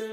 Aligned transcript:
You're 0.00 0.08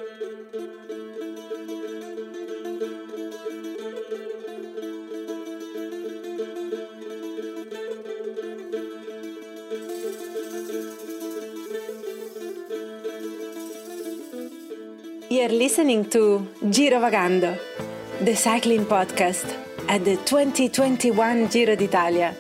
listening 15.50 16.10
to 16.10 16.46
Giro 16.70 17.00
Vagando, 17.00 17.58
the 18.20 18.36
cycling 18.36 18.86
podcast 18.86 19.46
at 19.88 20.04
the 20.04 20.18
2021 20.26 21.48
Giro 21.48 21.78
d'Italia, 21.78 22.36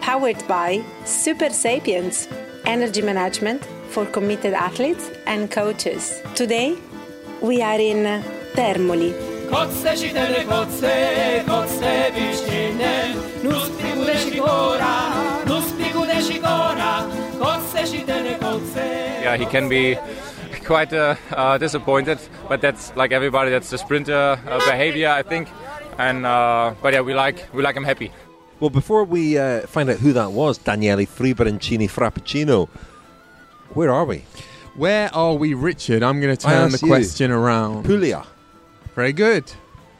powered 0.00 0.46
by 0.46 0.84
Super 1.04 1.50
Sapiens, 1.50 2.28
energy 2.66 3.02
management 3.02 3.66
for 3.98 4.06
committed 4.12 4.54
athletes 4.54 5.10
and 5.26 5.50
coaches. 5.50 6.22
Today, 6.36 6.76
we 7.42 7.62
are 7.62 7.80
in 7.80 8.22
Termoli. 8.54 9.10
Kotce 9.50 9.94
čitene 9.98 10.44
kotce, 10.46 10.92
kotce 11.48 11.94
piščine, 12.14 12.92
nus 13.42 13.66
pigude 13.80 14.14
šikora, 14.22 14.92
nus 15.48 15.72
pigude 15.80 16.18
šikora, 16.28 16.92
kotce 17.40 17.82
čitene 17.90 18.36
kotce. 18.38 18.86
Yeah, 19.24 19.36
he 19.36 19.46
can 19.46 19.68
be 19.68 19.98
quite 20.64 20.92
uh, 20.92 21.16
uh, 21.32 21.58
disappointed, 21.58 22.20
but 22.48 22.60
that's 22.60 22.94
like 22.94 23.10
everybody. 23.10 23.50
That's 23.50 23.70
the 23.70 23.78
sprinter 23.78 24.38
uh, 24.46 24.58
behavior, 24.70 25.10
I 25.10 25.22
think. 25.24 25.48
And 25.98 26.24
uh, 26.24 26.74
but 26.82 26.92
yeah, 26.92 27.00
we 27.00 27.14
like 27.14 27.48
we 27.52 27.62
like 27.62 27.74
him 27.74 27.84
happy. 27.84 28.12
Well, 28.60 28.70
before 28.70 29.04
we 29.04 29.38
uh, 29.38 29.66
find 29.66 29.88
out 29.90 29.98
who 29.98 30.12
that 30.12 30.32
was, 30.32 30.58
Daniele 30.58 31.06
Friberencini 31.06 31.88
Frappuccino, 31.88 32.68
where 33.74 33.90
are 33.90 34.04
we? 34.04 34.24
Where 34.74 35.14
are 35.14 35.34
we, 35.34 35.54
Richard? 35.54 36.02
I'm 36.02 36.20
going 36.20 36.36
to 36.36 36.42
turn 36.42 36.70
the 36.70 36.78
you. 36.80 36.86
question 36.86 37.30
around. 37.30 37.84
Puglia. 37.84 38.24
Very 38.94 39.12
good. 39.12 39.52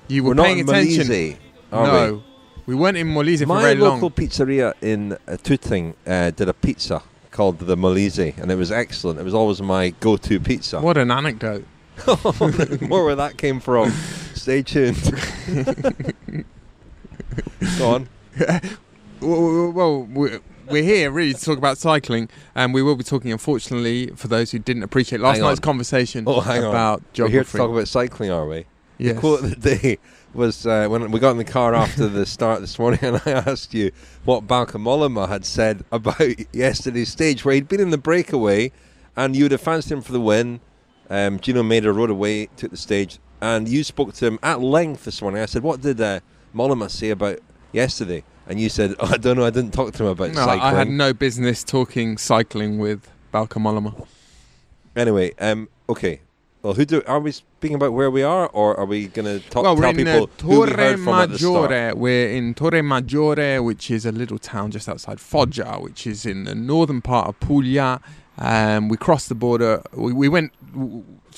You 0.08 0.22
were 0.22 0.30
We're 0.30 0.34
not 0.34 0.46
paying 0.46 0.58
in 0.60 0.68
attention. 0.68 1.06
Molise, 1.06 1.36
are 1.72 1.86
no, 1.86 2.22
we? 2.66 2.74
weren't 2.74 2.96
in 2.96 3.08
Molise 3.08 3.46
for 3.46 3.60
very 3.60 3.74
long. 3.74 4.00
My 4.00 4.06
local 4.06 4.10
pizzeria 4.10 4.74
in 4.80 5.18
uh, 5.26 5.36
Tooting 5.36 5.94
uh, 6.06 6.30
did 6.30 6.48
a 6.48 6.54
pizza 6.54 7.02
called 7.30 7.58
the 7.58 7.76
Molise, 7.76 8.36
and 8.38 8.50
it 8.50 8.56
was 8.56 8.72
excellent. 8.72 9.20
It 9.20 9.24
was 9.24 9.34
always 9.34 9.60
my 9.60 9.90
go-to 10.00 10.40
pizza. 10.40 10.80
What 10.80 10.96
an 10.96 11.10
anecdote. 11.10 11.64
More 12.80 13.04
where 13.04 13.16
that 13.16 13.34
came 13.36 13.60
from. 13.60 13.90
Stay 14.34 14.62
tuned. 14.62 15.02
Go 17.78 17.90
on. 17.90 18.08
Well, 19.20 19.72
well, 19.72 20.02
we're 20.04 20.40
we're 20.70 20.82
here 20.82 21.10
really 21.10 21.34
to 21.34 21.40
talk 21.40 21.58
about 21.58 21.78
cycling, 21.78 22.28
and 22.54 22.72
we 22.74 22.82
will 22.82 22.96
be 22.96 23.04
talking, 23.04 23.32
unfortunately, 23.32 24.08
for 24.16 24.28
those 24.28 24.50
who 24.50 24.58
didn't 24.58 24.82
appreciate 24.82 25.20
last 25.20 25.36
Hang 25.36 25.42
night's 25.44 25.58
on. 25.60 25.62
conversation 25.62 26.24
Oh, 26.26 26.40
hang 26.40 26.64
on. 26.64 26.70
about 26.70 27.02
We're 27.16 27.28
here 27.28 27.44
to 27.44 27.56
talk 27.56 27.70
about 27.70 27.88
cycling, 27.88 28.30
are 28.30 28.46
we? 28.46 28.66
yes. 28.98 29.14
The 29.14 29.20
quote 29.20 29.44
of 29.44 29.50
the 29.50 29.76
day 29.76 29.98
was 30.34 30.66
uh, 30.66 30.86
when 30.88 31.10
we 31.10 31.20
got 31.20 31.30
in 31.30 31.38
the 31.38 31.44
car 31.44 31.74
after 31.74 32.06
the 32.08 32.26
start 32.26 32.60
this 32.60 32.78
morning, 32.78 33.00
and 33.02 33.20
I 33.24 33.30
asked 33.32 33.72
you 33.74 33.90
what 34.24 34.46
Bauke 34.46 34.72
Mollema 34.72 35.28
had 35.28 35.44
said 35.44 35.84
about 35.92 36.20
yesterday's 36.54 37.08
stage, 37.10 37.44
where 37.44 37.54
he'd 37.54 37.68
been 37.68 37.80
in 37.80 37.90
the 37.90 37.98
breakaway, 37.98 38.72
and 39.16 39.34
you 39.34 39.44
would 39.44 39.52
have 39.52 39.60
fancied 39.60 39.92
him 39.92 40.02
for 40.02 40.12
the 40.12 40.20
win. 40.20 40.60
Um, 41.10 41.38
Gino 41.40 41.62
Mader 41.62 41.94
rode 41.94 42.10
away, 42.10 42.46
took 42.56 42.70
the 42.70 42.76
stage, 42.76 43.18
and 43.40 43.66
you 43.68 43.82
spoke 43.82 44.12
to 44.14 44.26
him 44.26 44.38
at 44.42 44.60
length 44.60 45.04
this 45.04 45.22
morning. 45.22 45.40
I 45.42 45.46
said, 45.46 45.62
"What 45.62 45.80
did 45.80 46.00
uh, 46.00 46.20
Mollema 46.54 46.90
say 46.90 47.10
about 47.10 47.38
yesterday?" 47.72 48.24
And 48.48 48.58
you 48.58 48.70
said, 48.70 48.94
oh, 48.98 49.10
"I 49.12 49.18
don't 49.18 49.36
know. 49.36 49.44
I 49.44 49.50
didn't 49.50 49.72
talk 49.72 49.92
to 49.94 50.04
him 50.04 50.10
about 50.10 50.30
no, 50.30 50.44
cycling." 50.44 50.60
I 50.60 50.78
had 50.78 50.88
no 50.88 51.12
business 51.12 51.62
talking 51.62 52.16
cycling 52.16 52.78
with 52.78 53.08
Bauke 53.32 53.60
Mollema. 53.60 54.06
Anyway, 54.96 55.32
um, 55.38 55.68
okay. 55.88 56.20
Well, 56.62 56.74
who 56.74 56.84
do 56.84 57.02
are 57.06 57.20
we 57.20 57.30
speaking 57.30 57.76
about 57.76 57.92
where 57.92 58.10
we 58.10 58.22
are, 58.22 58.48
or 58.48 58.76
are 58.78 58.86
we 58.86 59.06
going 59.06 59.26
to 59.26 59.48
talk 59.48 59.62
well, 59.62 59.76
tell 59.76 59.90
in 59.90 59.96
people 59.96 60.24
uh, 60.24 60.42
who 60.42 60.48
we 60.48 60.66
Torre 60.66 60.76
heard 60.76 61.00
from 61.00 61.14
at 61.14 61.30
the 61.30 61.38
start? 61.38 61.70
Maggiore. 61.70 61.94
We're 61.94 62.30
in 62.30 62.54
Torre 62.54 62.82
Maggiore, 62.82 63.62
which 63.62 63.90
is 63.90 64.04
a 64.06 64.12
little 64.12 64.38
town 64.38 64.70
just 64.70 64.88
outside 64.88 65.20
Foggia, 65.20 65.78
which 65.78 66.06
is 66.06 66.26
in 66.26 66.44
the 66.44 66.54
northern 66.54 67.00
part 67.00 67.28
of 67.28 67.38
Puglia. 67.38 68.00
Um, 68.38 68.88
we 68.88 68.96
crossed 68.96 69.28
the 69.28 69.34
border. 69.34 69.82
We, 69.92 70.12
we 70.12 70.28
went 70.28 70.52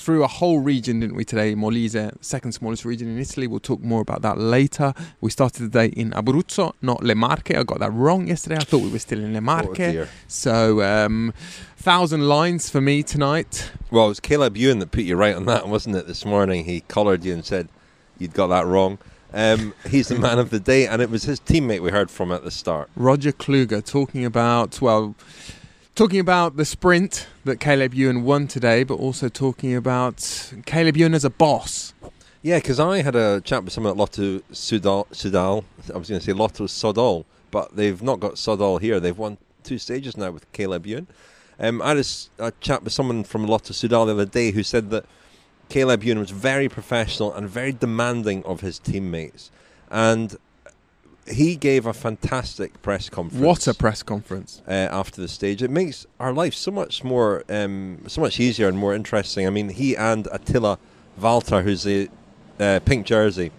through 0.01 0.23
a 0.23 0.27
whole 0.27 0.59
region, 0.59 0.99
didn't 0.99 1.15
we, 1.15 1.23
today? 1.23 1.53
Molise, 1.53 2.11
second 2.21 2.51
smallest 2.53 2.85
region 2.85 3.07
in 3.07 3.19
Italy. 3.19 3.47
We'll 3.47 3.59
talk 3.59 3.81
more 3.81 4.01
about 4.01 4.21
that 4.23 4.37
later. 4.37 4.93
We 5.21 5.29
started 5.29 5.63
the 5.63 5.69
day 5.69 5.87
in 5.87 6.11
Abruzzo, 6.11 6.73
not 6.81 7.03
Le 7.03 7.15
Marche. 7.15 7.51
I 7.51 7.63
got 7.63 7.79
that 7.79 7.93
wrong 7.93 8.27
yesterday. 8.27 8.57
I 8.57 8.63
thought 8.63 8.81
we 8.81 8.89
were 8.89 8.99
still 8.99 9.19
in 9.19 9.33
Le 9.33 9.41
Marche. 9.41 9.79
Oh 9.79 10.07
so, 10.27 10.81
um, 10.81 11.33
thousand 11.77 12.27
lines 12.27 12.69
for 12.69 12.81
me 12.81 13.03
tonight. 13.03 13.71
Well, 13.91 14.05
it 14.05 14.09
was 14.09 14.19
Caleb 14.19 14.57
Ewan 14.57 14.79
that 14.79 14.91
put 14.91 15.03
you 15.03 15.15
right 15.15 15.35
on 15.35 15.45
that, 15.45 15.67
wasn't 15.67 15.95
it? 15.95 16.07
This 16.07 16.25
morning, 16.25 16.65
he 16.65 16.81
collared 16.81 17.23
you 17.23 17.33
and 17.33 17.45
said 17.45 17.69
you'd 18.17 18.33
got 18.33 18.47
that 18.47 18.65
wrong. 18.65 18.97
Um, 19.33 19.73
he's 19.87 20.09
the 20.09 20.19
man 20.19 20.39
of 20.39 20.49
the 20.49 20.59
day, 20.59 20.87
and 20.87 21.01
it 21.01 21.09
was 21.09 21.23
his 21.23 21.39
teammate 21.39 21.81
we 21.81 21.91
heard 21.91 22.11
from 22.11 22.31
at 22.31 22.43
the 22.43 22.51
start. 22.51 22.89
Roger 22.95 23.31
Kluge 23.31 23.85
talking 23.85 24.25
about 24.25 24.81
well, 24.81 25.15
talking 25.95 26.19
about 26.19 26.55
the 26.55 26.65
sprint 26.65 27.27
that 27.43 27.59
Caleb 27.59 27.93
Ewan 27.93 28.23
won 28.23 28.47
today, 28.47 28.83
but 28.83 28.95
also 28.95 29.29
talking 29.29 29.75
about 29.75 30.53
Caleb 30.65 30.97
Ewan 30.97 31.13
as 31.13 31.25
a 31.25 31.29
boss. 31.29 31.93
Yeah, 32.41 32.57
because 32.57 32.79
I 32.79 33.01
had 33.01 33.15
a 33.15 33.41
chat 33.41 33.63
with 33.63 33.73
someone 33.73 33.91
at 33.91 33.97
Lotto 33.97 34.39
Sudal. 34.51 35.07
Sudal. 35.09 35.63
I 35.93 35.97
was 35.97 36.09
going 36.09 36.19
to 36.19 36.25
say 36.25 36.33
Lotto 36.33 36.65
Sodal, 36.65 37.25
but 37.51 37.75
they've 37.75 38.01
not 38.01 38.19
got 38.19 38.33
Sodal 38.33 38.81
here. 38.81 38.99
They've 38.99 39.17
won 39.17 39.37
two 39.63 39.77
stages 39.77 40.17
now 40.17 40.31
with 40.31 40.51
Caleb 40.51 40.87
Ewan. 40.87 41.07
Um, 41.59 41.81
I 41.81 41.89
had 41.89 42.05
a 42.39 42.51
chat 42.61 42.83
with 42.83 42.93
someone 42.93 43.23
from 43.23 43.45
Lotto 43.45 43.73
Sudal 43.73 44.07
the 44.07 44.13
other 44.13 44.25
day 44.25 44.51
who 44.51 44.63
said 44.63 44.89
that 44.89 45.05
Caleb 45.69 46.03
Ewan 46.03 46.19
was 46.19 46.31
very 46.31 46.67
professional 46.67 47.31
and 47.33 47.47
very 47.47 47.71
demanding 47.71 48.43
of 48.43 48.61
his 48.61 48.79
teammates, 48.79 49.51
and 49.89 50.35
he 51.27 51.55
gave 51.55 51.85
a 51.85 51.93
fantastic 51.93 52.81
press 52.81 53.09
conference. 53.09 53.43
What 53.43 53.67
a 53.67 53.73
press 53.73 54.03
conference! 54.03 54.61
uh, 54.67 54.71
after 54.71 55.21
the 55.21 55.27
stage. 55.27 55.61
It 55.61 55.71
makes 55.71 56.05
our 56.19 56.33
life 56.33 56.53
so 56.53 56.71
much 56.71 57.03
more, 57.03 57.43
um, 57.49 58.03
so 58.07 58.21
much 58.21 58.39
easier 58.39 58.67
and 58.67 58.77
more 58.77 58.93
interesting. 58.93 59.47
I 59.47 59.49
mean, 59.49 59.69
he 59.69 59.95
and 59.95 60.27
Attila 60.31 60.79
Valter, 61.19 61.63
who's 61.63 61.83
the 61.83 62.09
uh, 62.59 62.79
pink 62.85 63.05
jersey, 63.05 63.51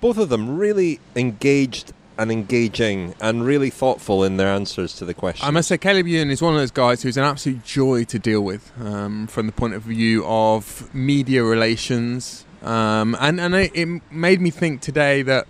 both 0.00 0.18
of 0.18 0.28
them 0.28 0.56
really 0.58 1.00
engaged 1.16 1.92
and 2.18 2.32
engaging 2.32 3.14
and 3.20 3.44
really 3.44 3.70
thoughtful 3.70 4.24
in 4.24 4.36
their 4.38 4.48
answers 4.48 4.94
to 4.96 5.04
the 5.04 5.14
question. 5.14 5.46
I 5.46 5.50
must 5.52 5.68
say, 5.68 5.78
Caleb 5.78 6.08
Ewan 6.08 6.30
is 6.30 6.42
one 6.42 6.52
of 6.54 6.58
those 6.58 6.72
guys 6.72 7.02
who's 7.02 7.16
an 7.16 7.22
absolute 7.22 7.64
joy 7.64 8.04
to 8.04 8.18
deal 8.18 8.40
with 8.40 8.72
um, 8.80 9.28
from 9.28 9.46
the 9.46 9.52
point 9.52 9.74
of 9.74 9.82
view 9.82 10.24
of 10.26 10.92
media 10.92 11.44
relations, 11.44 12.44
um, 12.62 13.16
and 13.20 13.40
and 13.40 13.54
it, 13.54 13.70
it 13.72 14.02
made 14.10 14.40
me 14.40 14.50
think 14.50 14.80
today 14.80 15.22
that 15.22 15.46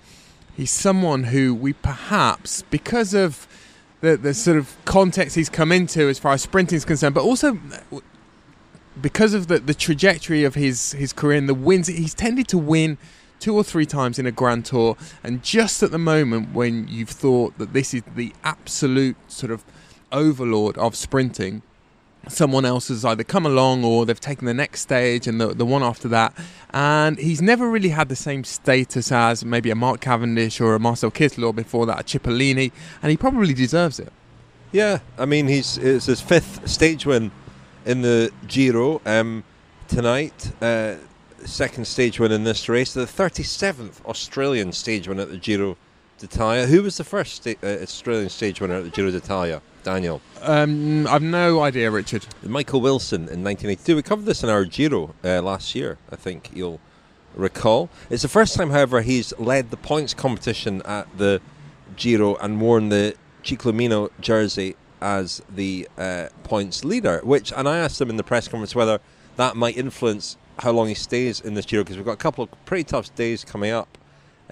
he's 0.58 0.72
someone 0.72 1.24
who 1.24 1.54
we 1.54 1.72
perhaps 1.72 2.62
because 2.62 3.14
of 3.14 3.46
the 4.00 4.16
the 4.16 4.34
sort 4.34 4.58
of 4.58 4.76
context 4.84 5.36
he's 5.36 5.48
come 5.48 5.72
into 5.72 6.08
as 6.08 6.18
far 6.18 6.32
as 6.32 6.42
sprinting 6.42 6.76
is 6.76 6.84
concerned, 6.84 7.14
but 7.14 7.22
also 7.22 7.58
uh, 7.92 8.00
because 9.00 9.32
of 9.32 9.46
the, 9.46 9.60
the 9.60 9.74
trajectory 9.74 10.42
of 10.42 10.56
his, 10.56 10.92
his 10.92 11.12
career 11.12 11.38
and 11.38 11.48
the 11.48 11.54
wins, 11.54 11.86
he's 11.86 12.14
tended 12.14 12.48
to 12.48 12.58
win 12.58 12.98
two 13.38 13.54
or 13.54 13.62
three 13.62 13.86
times 13.86 14.18
in 14.18 14.26
a 14.26 14.32
Grand 14.32 14.64
Tour. 14.64 14.96
And 15.22 15.42
just 15.44 15.84
at 15.84 15.92
the 15.92 15.98
moment 15.98 16.52
when 16.52 16.88
you've 16.88 17.10
thought 17.10 17.56
that 17.58 17.72
this 17.72 17.94
is 17.94 18.02
the 18.16 18.32
absolute 18.42 19.16
sort 19.28 19.52
of 19.52 19.64
overlord 20.10 20.76
of 20.78 20.96
sprinting, 20.96 21.62
someone 22.26 22.64
else 22.64 22.88
has 22.88 23.04
either 23.04 23.24
come 23.24 23.46
along 23.46 23.84
or 23.84 24.04
they've 24.04 24.18
taken 24.20 24.46
the 24.46 24.54
next 24.54 24.80
stage 24.80 25.26
and 25.26 25.40
the, 25.40 25.54
the 25.54 25.64
one 25.64 25.82
after 25.82 26.08
that. 26.08 26.34
And 26.70 27.18
he's 27.18 27.40
never 27.40 27.70
really 27.70 27.88
had 27.90 28.08
the 28.08 28.16
same 28.16 28.44
status 28.44 29.10
as 29.12 29.44
maybe 29.44 29.70
a 29.70 29.74
Mark 29.74 30.00
Cavendish 30.00 30.60
or 30.60 30.74
a 30.74 30.78
Marcel 30.80 31.10
Kittel 31.10 31.44
or 31.46 31.54
before 31.54 31.86
that 31.86 32.00
a 32.00 32.02
Cipollini. 32.02 32.72
And 33.02 33.10
he 33.10 33.16
probably 33.16 33.54
deserves 33.54 33.98
it. 33.98 34.12
yeah, 34.72 34.98
I 35.16 35.24
mean, 35.24 35.48
he's 35.48 35.78
it's 35.78 36.06
his 36.06 36.20
fifth 36.20 36.68
stage 36.68 37.06
win 37.06 37.30
in 37.86 38.02
the 38.02 38.30
Giro 38.46 39.00
um, 39.06 39.44
tonight. 39.86 40.52
Uh, 40.60 40.96
second 41.46 41.86
stage 41.86 42.20
win 42.20 42.32
in 42.32 42.44
this 42.44 42.68
race. 42.68 42.92
The 42.92 43.06
37th 43.06 44.04
Australian 44.04 44.72
stage 44.72 45.08
win 45.08 45.18
at 45.20 45.30
the 45.30 45.38
Giro 45.38 45.76
d'Italia. 46.18 46.66
Who 46.66 46.82
was 46.82 46.96
the 46.98 47.04
first 47.04 47.36
sta- 47.36 47.56
uh, 47.62 47.82
Australian 47.82 48.28
stage 48.28 48.60
winner 48.60 48.74
at 48.74 48.84
the 48.84 48.90
Giro 48.90 49.10
d'Italia? 49.10 49.62
Daniel. 49.88 50.20
Um, 50.42 51.06
I've 51.06 51.22
no 51.22 51.62
idea, 51.62 51.90
Richard. 51.90 52.26
Michael 52.42 52.82
Wilson 52.82 53.22
in 53.22 53.42
1982. 53.42 53.96
We 53.96 54.02
covered 54.02 54.26
this 54.26 54.42
in 54.42 54.50
our 54.50 54.66
Giro 54.66 55.14
uh, 55.24 55.40
last 55.40 55.74
year, 55.74 55.96
I 56.12 56.16
think 56.16 56.50
you'll 56.52 56.78
recall. 57.34 57.88
It's 58.10 58.20
the 58.20 58.28
first 58.28 58.54
time, 58.54 58.68
however, 58.68 59.00
he's 59.00 59.32
led 59.38 59.70
the 59.70 59.78
points 59.78 60.12
competition 60.12 60.82
at 60.82 61.06
the 61.16 61.40
Giro 61.96 62.34
and 62.36 62.60
worn 62.60 62.90
the 62.90 63.14
Ciclamino 63.42 64.10
jersey 64.20 64.76
as 65.00 65.40
the 65.48 65.88
uh, 65.96 66.28
points 66.44 66.84
leader. 66.84 67.22
Which, 67.24 67.50
and 67.56 67.66
I 67.66 67.78
asked 67.78 67.98
him 67.98 68.10
in 68.10 68.18
the 68.18 68.22
press 68.22 68.46
conference 68.46 68.74
whether 68.74 69.00
that 69.36 69.56
might 69.56 69.78
influence 69.78 70.36
how 70.58 70.72
long 70.72 70.88
he 70.88 70.94
stays 70.94 71.40
in 71.40 71.54
this 71.54 71.64
Giro 71.64 71.82
because 71.82 71.96
we've 71.96 72.04
got 72.04 72.12
a 72.12 72.16
couple 72.16 72.44
of 72.44 72.50
pretty 72.66 72.84
tough 72.84 73.14
days 73.14 73.42
coming 73.42 73.70
up. 73.70 73.96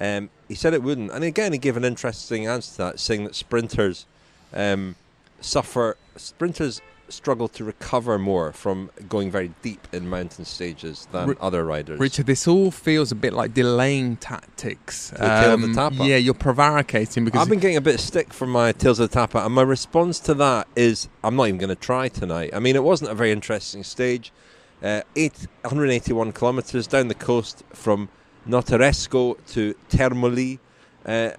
Um, 0.00 0.30
he 0.48 0.54
said 0.54 0.72
it 0.72 0.82
wouldn't, 0.82 1.10
and 1.10 1.22
again 1.22 1.52
he 1.52 1.58
gave 1.58 1.76
an 1.76 1.84
interesting 1.84 2.46
answer 2.46 2.70
to 2.72 2.78
that, 2.78 3.00
saying 3.00 3.24
that 3.24 3.34
sprinters 3.34 4.06
um, 4.54 4.96
suffer. 5.40 5.96
Sprinters 6.16 6.80
struggle 7.08 7.48
to 7.48 7.64
recover 7.64 8.18
more 8.18 8.52
from 8.52 8.90
going 9.08 9.30
very 9.30 9.52
deep 9.62 9.86
in 9.92 10.08
mountain 10.08 10.44
stages 10.44 11.06
than 11.12 11.28
Ri- 11.30 11.36
other 11.40 11.64
riders. 11.64 12.00
Richard, 12.00 12.26
this 12.26 12.48
all 12.48 12.70
feels 12.70 13.12
a 13.12 13.14
bit 13.14 13.32
like 13.32 13.54
delaying 13.54 14.16
tactics. 14.16 15.12
Um, 15.12 15.18
tail 15.18 15.54
of 15.54 15.60
the 15.62 15.72
Tapa. 15.74 16.04
Yeah, 16.04 16.16
you're 16.16 16.34
prevaricating 16.34 17.24
because 17.24 17.40
I've 17.40 17.48
been 17.48 17.60
getting 17.60 17.76
a 17.76 17.80
bit 17.80 17.94
of 17.96 18.00
stick 18.00 18.32
from 18.32 18.50
my 18.50 18.72
Tales 18.72 18.98
of 18.98 19.10
the 19.10 19.14
Tapa, 19.14 19.44
and 19.44 19.54
my 19.54 19.62
response 19.62 20.18
to 20.20 20.34
that 20.34 20.68
is 20.74 21.08
I'm 21.22 21.36
not 21.36 21.48
even 21.48 21.58
going 21.58 21.68
to 21.68 21.74
try 21.76 22.08
tonight. 22.08 22.50
I 22.52 22.58
mean, 22.58 22.76
it 22.76 22.82
wasn't 22.82 23.10
a 23.10 23.14
very 23.14 23.32
interesting 23.32 23.84
stage. 23.84 24.32
Uh, 24.82 25.02
eight, 25.14 25.46
181 25.62 26.32
kilometres 26.32 26.86
down 26.86 27.08
the 27.08 27.14
coast 27.14 27.64
from 27.72 28.08
Notaresco 28.46 29.36
to 29.52 29.74
Termoli. 29.88 30.58
Uh, 31.04 31.30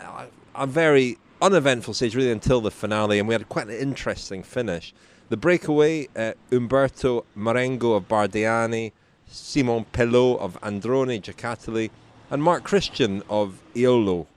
a 0.56 0.66
very 0.66 1.18
uneventful 1.42 1.94
stage, 1.94 2.16
really, 2.16 2.32
until 2.32 2.62
the 2.62 2.72
finale, 2.72 3.20
and 3.20 3.28
we 3.28 3.34
had 3.34 3.48
quite 3.50 3.68
an 3.68 3.78
interesting 3.78 4.44
finish. 4.44 4.94
The 5.30 5.38
breakaway, 5.38 6.08
uh, 6.16 6.34
Umberto 6.52 7.26
Marengo 7.36 7.94
of 7.94 8.08
Bardiani, 8.08 8.92
Simon 9.28 9.86
Pellaud 9.92 10.40
of 10.40 10.60
Androni 10.62 11.22
Giocattoli, 11.22 11.90
and 12.30 12.44
Mark 12.44 12.64
Christian 12.64 13.24
of 13.30 13.60
Eolo 13.76 14.28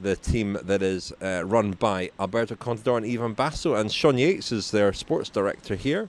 the 0.00 0.16
team 0.16 0.58
that 0.62 0.82
is 0.82 1.12
uh, 1.22 1.42
run 1.44 1.72
by 1.72 2.10
Alberto 2.20 2.54
Contador 2.54 2.98
and 2.98 3.06
Ivan 3.06 3.32
Basso, 3.32 3.74
and 3.74 3.90
Sean 3.90 4.18
Yates 4.18 4.52
is 4.52 4.70
their 4.70 4.92
sports 4.92 5.28
director 5.28 5.74
here. 5.74 6.08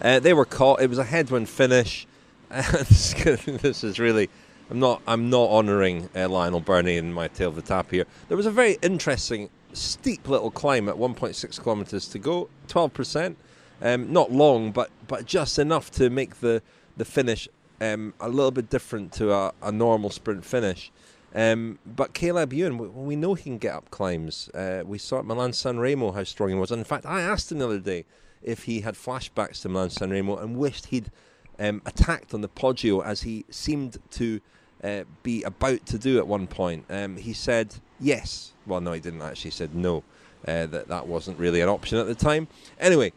Uh, 0.00 0.18
they 0.20 0.32
were 0.32 0.44
caught. 0.44 0.80
It 0.80 0.88
was 0.88 0.98
a 0.98 1.04
headwind 1.04 1.48
finish. 1.48 2.06
this 2.50 3.84
is 3.84 3.98
really. 3.98 4.30
I'm 4.70 4.78
not. 4.78 5.02
I'm 5.06 5.30
not 5.30 5.48
honouring 5.50 6.10
uh, 6.14 6.28
Lionel 6.28 6.60
Birnie 6.60 6.96
in 6.96 7.12
my 7.12 7.28
tail 7.28 7.48
of 7.48 7.56
the 7.56 7.62
tap 7.62 7.90
here. 7.90 8.04
There 8.28 8.36
was 8.36 8.46
a 8.46 8.50
very 8.50 8.78
interesting, 8.82 9.48
steep 9.72 10.28
little 10.28 10.50
climb 10.50 10.88
at 10.88 10.96
1.6 10.96 11.62
kilometres 11.62 12.08
to 12.08 12.18
go. 12.18 12.48
12 12.68 12.92
percent. 12.92 13.38
Um, 13.80 14.12
not 14.12 14.30
long, 14.32 14.72
but 14.72 14.90
but 15.06 15.24
just 15.24 15.58
enough 15.58 15.90
to 15.92 16.10
make 16.10 16.40
the 16.40 16.62
the 16.96 17.04
finish 17.04 17.48
um, 17.80 18.12
a 18.20 18.28
little 18.28 18.50
bit 18.50 18.68
different 18.68 19.12
to 19.12 19.32
a, 19.32 19.52
a 19.62 19.72
normal 19.72 20.10
sprint 20.10 20.44
finish. 20.44 20.90
Um, 21.34 21.78
but 21.86 22.14
Caleb 22.14 22.52
Ewan, 22.52 22.78
we, 22.78 22.88
we 22.88 23.16
know 23.16 23.34
he 23.34 23.44
can 23.44 23.58
get 23.58 23.74
up 23.74 23.90
climbs. 23.90 24.48
Uh, 24.50 24.82
we 24.84 24.98
saw 24.98 25.18
at 25.20 25.24
Milan 25.24 25.52
San 25.52 25.78
Remo 25.78 26.12
how 26.12 26.24
strong 26.24 26.48
he 26.50 26.54
was. 26.54 26.70
And 26.70 26.78
in 26.78 26.84
fact, 26.84 27.06
I 27.06 27.20
asked 27.20 27.52
him 27.52 27.58
the 27.58 27.66
other 27.66 27.78
day 27.78 28.04
if 28.42 28.64
he 28.64 28.80
had 28.80 28.94
flashbacks 28.94 29.62
to 29.62 29.68
Milan 29.68 29.90
San 29.90 30.10
Remo 30.10 30.36
and 30.36 30.56
wished 30.56 30.86
he'd 30.86 31.10
um, 31.58 31.82
attacked 31.84 32.32
on 32.32 32.40
the 32.40 32.48
Poggio 32.48 33.04
as 33.04 33.22
he 33.22 33.44
seemed 33.50 33.98
to 34.12 34.40
uh, 34.82 35.04
be 35.22 35.42
about 35.42 35.84
to 35.86 35.98
do 35.98 36.18
at 36.18 36.26
one 36.26 36.46
point. 36.46 36.84
Um, 36.90 37.16
he 37.16 37.32
said 37.32 37.74
yes. 38.00 38.52
Well, 38.66 38.80
no, 38.80 38.92
he 38.92 39.00
didn't 39.00 39.22
actually. 39.22 39.50
He 39.50 39.56
said 39.56 39.74
no. 39.74 40.04
Uh, 40.46 40.66
that 40.66 40.86
that 40.88 41.06
wasn't 41.06 41.38
really 41.38 41.60
an 41.60 41.68
option 41.68 41.98
at 41.98 42.06
the 42.06 42.14
time. 42.14 42.46
Anyway, 42.78 43.12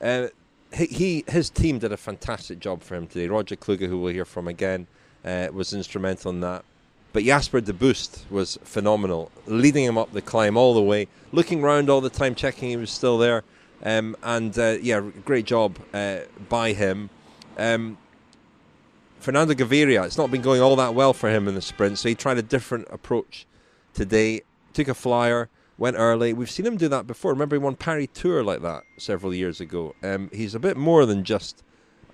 uh, 0.00 0.28
he, 0.74 0.86
he 0.86 1.24
his 1.28 1.50
team 1.50 1.78
did 1.78 1.92
a 1.92 1.96
fantastic 1.96 2.58
job 2.60 2.82
for 2.82 2.94
him 2.94 3.06
today. 3.06 3.28
Roger 3.28 3.56
Kluge, 3.56 3.86
who 3.86 4.00
we'll 4.00 4.12
hear 4.12 4.24
from 4.24 4.48
again, 4.48 4.86
uh, 5.24 5.48
was 5.52 5.74
instrumental 5.74 6.30
in 6.30 6.40
that. 6.40 6.64
But 7.12 7.24
Jasper 7.24 7.60
De 7.60 7.74
Buyst 7.74 8.24
was 8.30 8.58
phenomenal, 8.64 9.30
leading 9.46 9.84
him 9.84 9.98
up 9.98 10.12
the 10.12 10.22
climb 10.22 10.56
all 10.56 10.72
the 10.72 10.82
way, 10.82 11.08
looking 11.30 11.60
round 11.60 11.90
all 11.90 12.00
the 12.00 12.08
time, 12.08 12.34
checking 12.34 12.70
he 12.70 12.76
was 12.76 12.90
still 12.90 13.18
there. 13.18 13.44
Um, 13.84 14.16
and 14.22 14.58
uh, 14.58 14.78
yeah, 14.80 15.00
great 15.24 15.44
job 15.44 15.78
uh, 15.92 16.20
by 16.48 16.72
him. 16.72 17.10
Um, 17.58 17.98
Fernando 19.22 19.54
Gaviria, 19.54 20.04
it's 20.04 20.18
not 20.18 20.32
been 20.32 20.42
going 20.42 20.60
all 20.60 20.74
that 20.74 20.96
well 20.96 21.12
for 21.12 21.30
him 21.30 21.46
in 21.46 21.54
the 21.54 21.62
sprint, 21.62 21.96
so 21.96 22.08
he 22.08 22.14
tried 22.16 22.38
a 22.38 22.42
different 22.42 22.88
approach 22.90 23.46
today. 23.94 24.42
Took 24.72 24.88
a 24.88 24.94
flyer, 24.94 25.48
went 25.78 25.96
early. 25.96 26.32
We've 26.32 26.50
seen 26.50 26.66
him 26.66 26.76
do 26.76 26.88
that 26.88 27.06
before. 27.06 27.30
Remember, 27.30 27.54
he 27.54 27.60
won 27.60 27.76
Paris 27.76 28.08
Tour 28.14 28.42
like 28.42 28.62
that 28.62 28.82
several 28.98 29.32
years 29.32 29.60
ago. 29.60 29.94
Um, 30.02 30.28
he's 30.32 30.56
a 30.56 30.58
bit 30.58 30.76
more 30.76 31.06
than 31.06 31.22
just 31.22 31.62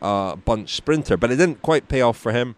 a 0.02 0.36
bunch 0.36 0.74
sprinter, 0.74 1.16
but 1.16 1.30
it 1.30 1.36
didn't 1.36 1.62
quite 1.62 1.88
pay 1.88 2.02
off 2.02 2.18
for 2.18 2.32
him. 2.32 2.56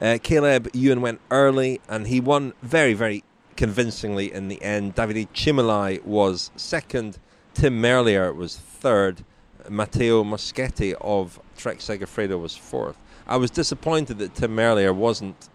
Uh, 0.00 0.18
Caleb 0.22 0.68
Ewan 0.72 1.00
went 1.00 1.20
early 1.32 1.80
and 1.88 2.06
he 2.06 2.20
won 2.20 2.52
very, 2.62 2.94
very 2.94 3.24
convincingly 3.56 4.32
in 4.32 4.46
the 4.46 4.62
end. 4.62 4.94
Davide 4.94 5.28
Cimolai 5.34 6.00
was 6.04 6.52
second. 6.54 7.18
Tim 7.54 7.82
Merlier 7.82 8.32
was 8.32 8.56
third. 8.56 9.24
Matteo 9.68 10.22
Moschetti 10.22 10.94
of 11.00 11.40
Trek 11.56 11.78
Segafredo 11.78 12.40
was 12.40 12.56
fourth. 12.56 12.96
I 13.26 13.36
was 13.36 13.50
disappointed 13.50 14.18
that 14.18 14.34
Tim 14.34 14.54
Merlier 14.54 14.94
wasn't 14.94 15.48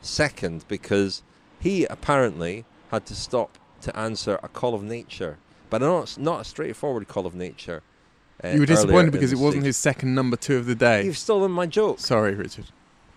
second 0.00 0.64
because 0.68 1.22
he 1.58 1.84
apparently 1.86 2.64
had 2.90 3.06
to 3.06 3.14
stop 3.14 3.58
to 3.80 3.96
answer 3.96 4.38
a 4.42 4.48
call 4.48 4.74
of 4.74 4.82
nature, 4.82 5.38
but 5.70 5.80
not 5.80 6.18
not 6.18 6.42
a 6.42 6.44
straightforward 6.44 7.08
call 7.08 7.26
of 7.26 7.34
nature. 7.34 7.82
uh, 8.42 8.48
you 8.48 8.60
were 8.60 8.66
disappointed 8.66 9.12
because 9.12 9.32
it 9.32 9.38
wasn't 9.38 9.62
stage. 9.62 9.66
his 9.66 9.76
second 9.76 10.14
number 10.14 10.36
two 10.36 10.56
of 10.56 10.66
the 10.66 10.74
day. 10.74 11.04
You've 11.04 11.18
stolen 11.18 11.50
my 11.50 11.66
joke. 11.66 11.98
Sorry, 12.00 12.34
Richard. 12.34 12.66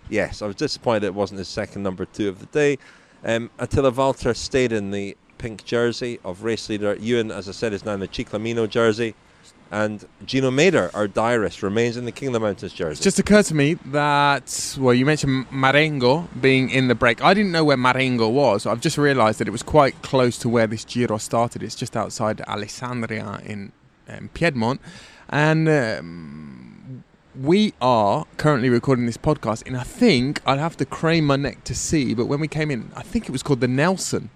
Yes, 0.10 0.42
I 0.42 0.48
was 0.48 0.56
disappointed 0.56 1.04
it 1.04 1.14
wasn't 1.14 1.40
his 1.40 1.50
second 1.50 1.84
number 1.84 2.06
two 2.06 2.30
of 2.30 2.40
the 2.40 2.46
day. 2.48 2.78
Um, 3.26 3.50
Attila 3.60 3.92
Valter 3.92 4.36
stayed 4.36 4.72
in 4.72 4.92
the 4.92 5.18
pink 5.38 5.66
jersey 5.66 6.20
of 6.24 6.44
race 6.44 6.70
leader. 6.70 6.96
Ewan, 6.96 7.32
as 7.32 7.50
I 7.50 7.52
said, 7.52 7.74
is 7.74 7.84
now 7.84 7.94
in 7.94 8.00
the 8.00 8.08
Ciclamino 8.08 8.70
jersey. 8.70 9.16
And 9.70 10.06
Gino 10.26 10.50
Mader, 10.50 10.90
our 10.94 11.08
diarist, 11.08 11.62
remains 11.62 11.98
in 11.98 12.06
the 12.06 12.12
King 12.12 12.30
of 12.30 12.34
the 12.34 12.40
Mountains 12.40 12.74
jersey. 12.74 12.94
It's 12.94 13.02
just 13.02 13.20
occurred 13.20 13.46
to 13.46 13.56
me 13.56 13.74
that, 13.88 14.78
well, 14.80 14.94
you 14.94 15.06
mentioned 15.06 15.46
Marengo 15.52 16.28
being 16.40 16.70
in 16.70 16.88
the 16.88 16.96
break. 16.96 17.22
I 17.22 17.34
didn't 17.34 17.52
know 17.52 17.66
where 17.66 17.78
Marengo 17.78 18.30
was. 18.30 18.66
I've 18.66 18.82
just 18.82 18.98
realised 18.98 19.40
that 19.40 19.48
it 19.48 19.52
was 19.52 19.64
quite 19.64 20.02
close 20.02 20.38
to 20.40 20.50
where 20.50 20.68
this 20.68 20.86
Giro 20.86 21.18
started. 21.18 21.64
It's 21.64 21.76
just 21.76 21.98
outside 21.98 22.38
Alessandria 22.48 23.46
in 23.46 23.74
um, 24.08 24.30
Piedmont. 24.34 24.80
And 25.30 25.68
um, 25.68 27.04
we 27.36 27.74
are 27.82 28.26
currently 28.38 28.70
recording 28.70 29.06
this 29.06 29.18
podcast, 29.18 29.68
and 29.68 29.76
I 29.76 29.84
think 29.84 30.42
I'd 30.46 30.60
have 30.60 30.78
to 30.78 30.86
crane 30.86 31.26
my 31.26 31.36
neck 31.36 31.64
to 31.66 31.76
see, 31.76 32.14
but 32.14 32.28
when 32.28 32.40
we 32.40 32.48
came 32.48 32.72
in, 32.72 32.92
I 32.96 33.04
think 33.04 33.26
it 33.26 33.32
was 33.32 33.44
called 33.44 33.60
the 33.60 33.68
Nelson. 33.68 34.30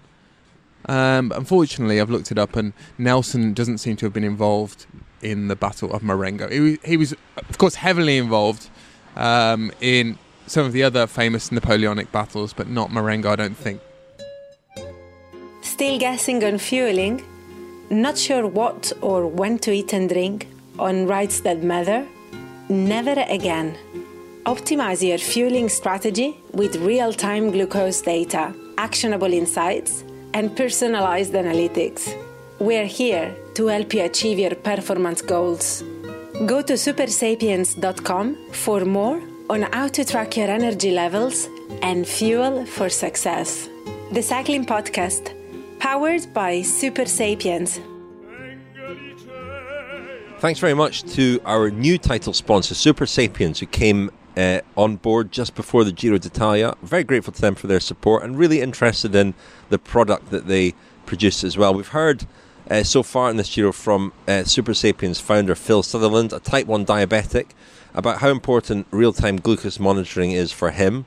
Um, 0.86 1.32
unfortunately, 1.34 2.00
I've 2.00 2.10
looked 2.10 2.30
it 2.30 2.38
up, 2.38 2.54
and 2.54 2.74
Nelson 2.98 3.54
doesn't 3.54 3.78
seem 3.78 3.96
to 3.96 4.06
have 4.06 4.12
been 4.12 4.24
involved 4.24 4.86
in 5.22 5.48
the 5.48 5.56
Battle 5.56 5.92
of 5.92 6.02
Marengo. 6.02 6.48
He 6.48 6.60
was, 6.60 6.78
he 6.84 6.96
was 6.96 7.14
of 7.36 7.58
course, 7.58 7.76
heavily 7.76 8.18
involved 8.18 8.68
um, 9.16 9.72
in 9.80 10.18
some 10.46 10.66
of 10.66 10.72
the 10.72 10.82
other 10.82 11.06
famous 11.06 11.50
Napoleonic 11.52 12.12
battles, 12.12 12.52
but 12.52 12.68
not 12.68 12.90
Marengo, 12.92 13.30
I 13.30 13.36
don't 13.36 13.56
think. 13.56 13.80
Still 15.62 15.98
guessing 15.98 16.44
on 16.44 16.58
fueling? 16.58 17.22
Not 17.90 18.18
sure 18.18 18.46
what 18.46 18.92
or 19.00 19.26
when 19.26 19.58
to 19.60 19.72
eat 19.72 19.92
and 19.92 20.08
drink? 20.08 20.48
On 20.78 21.06
rides 21.06 21.42
that 21.42 21.62
matter? 21.62 22.06
Never 22.68 23.24
again. 23.28 23.76
Optimize 24.44 25.06
your 25.06 25.18
fueling 25.18 25.68
strategy 25.68 26.36
with 26.52 26.76
real 26.76 27.12
time 27.12 27.50
glucose 27.50 28.00
data, 28.00 28.54
actionable 28.78 29.32
insights, 29.32 30.04
and 30.34 30.56
personalized 30.56 31.32
analytics. 31.34 32.12
We're 32.58 32.86
here 32.86 33.34
to 33.54 33.66
help 33.66 33.94
you 33.94 34.02
achieve 34.02 34.38
your 34.38 34.54
performance 34.54 35.22
goals. 35.22 35.82
Go 36.46 36.62
to 36.62 36.74
supersapiens.com 36.74 38.36
for 38.52 38.84
more 38.84 39.22
on 39.50 39.62
how 39.62 39.88
to 39.88 40.04
track 40.04 40.36
your 40.36 40.48
energy 40.48 40.90
levels 40.92 41.48
and 41.82 42.06
fuel 42.06 42.64
for 42.66 42.88
success. 42.88 43.68
The 44.12 44.22
Cycling 44.22 44.64
Podcast, 44.64 45.34
powered 45.78 46.32
by 46.32 46.62
Super 46.62 47.04
Sapiens. 47.06 47.80
Thanks 50.38 50.58
very 50.58 50.74
much 50.74 51.04
to 51.14 51.40
our 51.44 51.70
new 51.70 51.98
title 51.98 52.32
sponsor, 52.32 52.74
Super 52.74 53.06
Sapiens, 53.06 53.60
who 53.60 53.66
came 53.66 54.10
uh, 54.36 54.60
on 54.76 54.96
board 54.96 55.30
just 55.30 55.54
before 55.54 55.84
the 55.84 55.92
Giro 55.92 56.18
d'Italia. 56.18 56.74
Very 56.82 57.04
grateful 57.04 57.32
to 57.32 57.40
them 57.40 57.54
for 57.54 57.66
their 57.66 57.80
support 57.80 58.24
and 58.24 58.36
really 58.36 58.60
interested 58.60 59.14
in 59.14 59.34
the 59.68 59.78
product 59.78 60.30
that 60.30 60.46
they 60.48 60.74
produce 61.06 61.44
as 61.44 61.56
well. 61.56 61.74
We've 61.74 61.88
heard 61.88 62.26
uh, 62.72 62.82
so 62.82 63.02
far 63.02 63.28
in 63.28 63.36
this 63.36 63.54
Giro 63.54 63.70
from 63.70 64.14
uh, 64.26 64.44
Super 64.44 64.72
Sapiens 64.72 65.20
founder 65.20 65.54
Phil 65.54 65.82
Sutherland, 65.82 66.32
a 66.32 66.40
type 66.40 66.66
1 66.66 66.86
diabetic, 66.86 67.50
about 67.92 68.20
how 68.20 68.30
important 68.30 68.86
real 68.90 69.12
time 69.12 69.36
glucose 69.36 69.78
monitoring 69.78 70.32
is 70.32 70.52
for 70.52 70.70
him. 70.70 71.04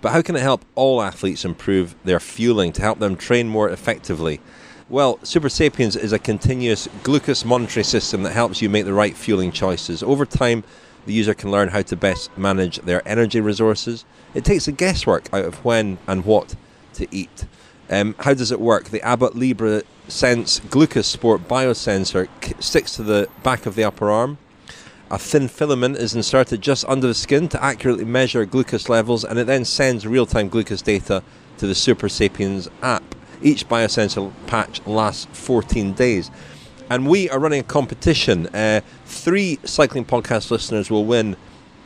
But 0.00 0.12
how 0.12 0.22
can 0.22 0.36
it 0.36 0.42
help 0.42 0.64
all 0.76 1.02
athletes 1.02 1.44
improve 1.44 1.96
their 2.04 2.20
fueling 2.20 2.70
to 2.74 2.82
help 2.82 3.00
them 3.00 3.16
train 3.16 3.48
more 3.48 3.68
effectively? 3.68 4.40
Well, 4.88 5.18
Super 5.24 5.48
Sapiens 5.48 5.96
is 5.96 6.12
a 6.12 6.20
continuous 6.20 6.88
glucose 7.02 7.44
monitoring 7.44 7.84
system 7.84 8.22
that 8.22 8.32
helps 8.32 8.62
you 8.62 8.68
make 8.68 8.84
the 8.84 8.94
right 8.94 9.16
fueling 9.16 9.50
choices. 9.50 10.04
Over 10.04 10.24
time, 10.24 10.62
the 11.04 11.12
user 11.12 11.34
can 11.34 11.50
learn 11.50 11.70
how 11.70 11.82
to 11.82 11.96
best 11.96 12.36
manage 12.38 12.78
their 12.78 13.06
energy 13.08 13.40
resources. 13.40 14.04
It 14.34 14.44
takes 14.44 14.66
the 14.66 14.72
guesswork 14.72 15.28
out 15.32 15.44
of 15.44 15.64
when 15.64 15.98
and 16.06 16.24
what 16.24 16.54
to 16.94 17.08
eat. 17.10 17.44
Um, 17.90 18.14
how 18.18 18.34
does 18.34 18.52
it 18.52 18.60
work? 18.60 18.90
The 18.90 19.02
Abbott 19.02 19.34
Libre 19.34 19.82
Sense 20.08 20.60
Glucose 20.70 21.06
Sport 21.06 21.48
biosensor 21.48 22.28
sticks 22.62 22.94
to 22.96 23.02
the 23.02 23.28
back 23.42 23.66
of 23.66 23.74
the 23.74 23.84
upper 23.84 24.10
arm. 24.10 24.38
A 25.10 25.18
thin 25.18 25.48
filament 25.48 25.96
is 25.96 26.14
inserted 26.14 26.60
just 26.60 26.84
under 26.86 27.06
the 27.06 27.14
skin 27.14 27.48
to 27.48 27.64
accurately 27.64 28.04
measure 28.04 28.44
glucose 28.44 28.90
levels, 28.90 29.24
and 29.24 29.38
it 29.38 29.46
then 29.46 29.64
sends 29.64 30.06
real 30.06 30.26
time 30.26 30.48
glucose 30.48 30.82
data 30.82 31.22
to 31.56 31.66
the 31.66 31.74
Super 31.74 32.08
Sapiens 32.10 32.68
app. 32.82 33.14
Each 33.40 33.66
biosensor 33.66 34.32
patch 34.46 34.84
lasts 34.86 35.26
14 35.32 35.92
days. 35.94 36.30
and 36.90 37.06
we 37.06 37.28
are 37.30 37.38
running 37.38 37.60
a 37.60 37.64
competition. 37.64 38.46
Uh, 38.48 38.80
three 39.04 39.58
cycling 39.64 40.04
podcast 40.04 40.50
listeners 40.50 40.90
will 40.90 41.04
win 41.04 41.36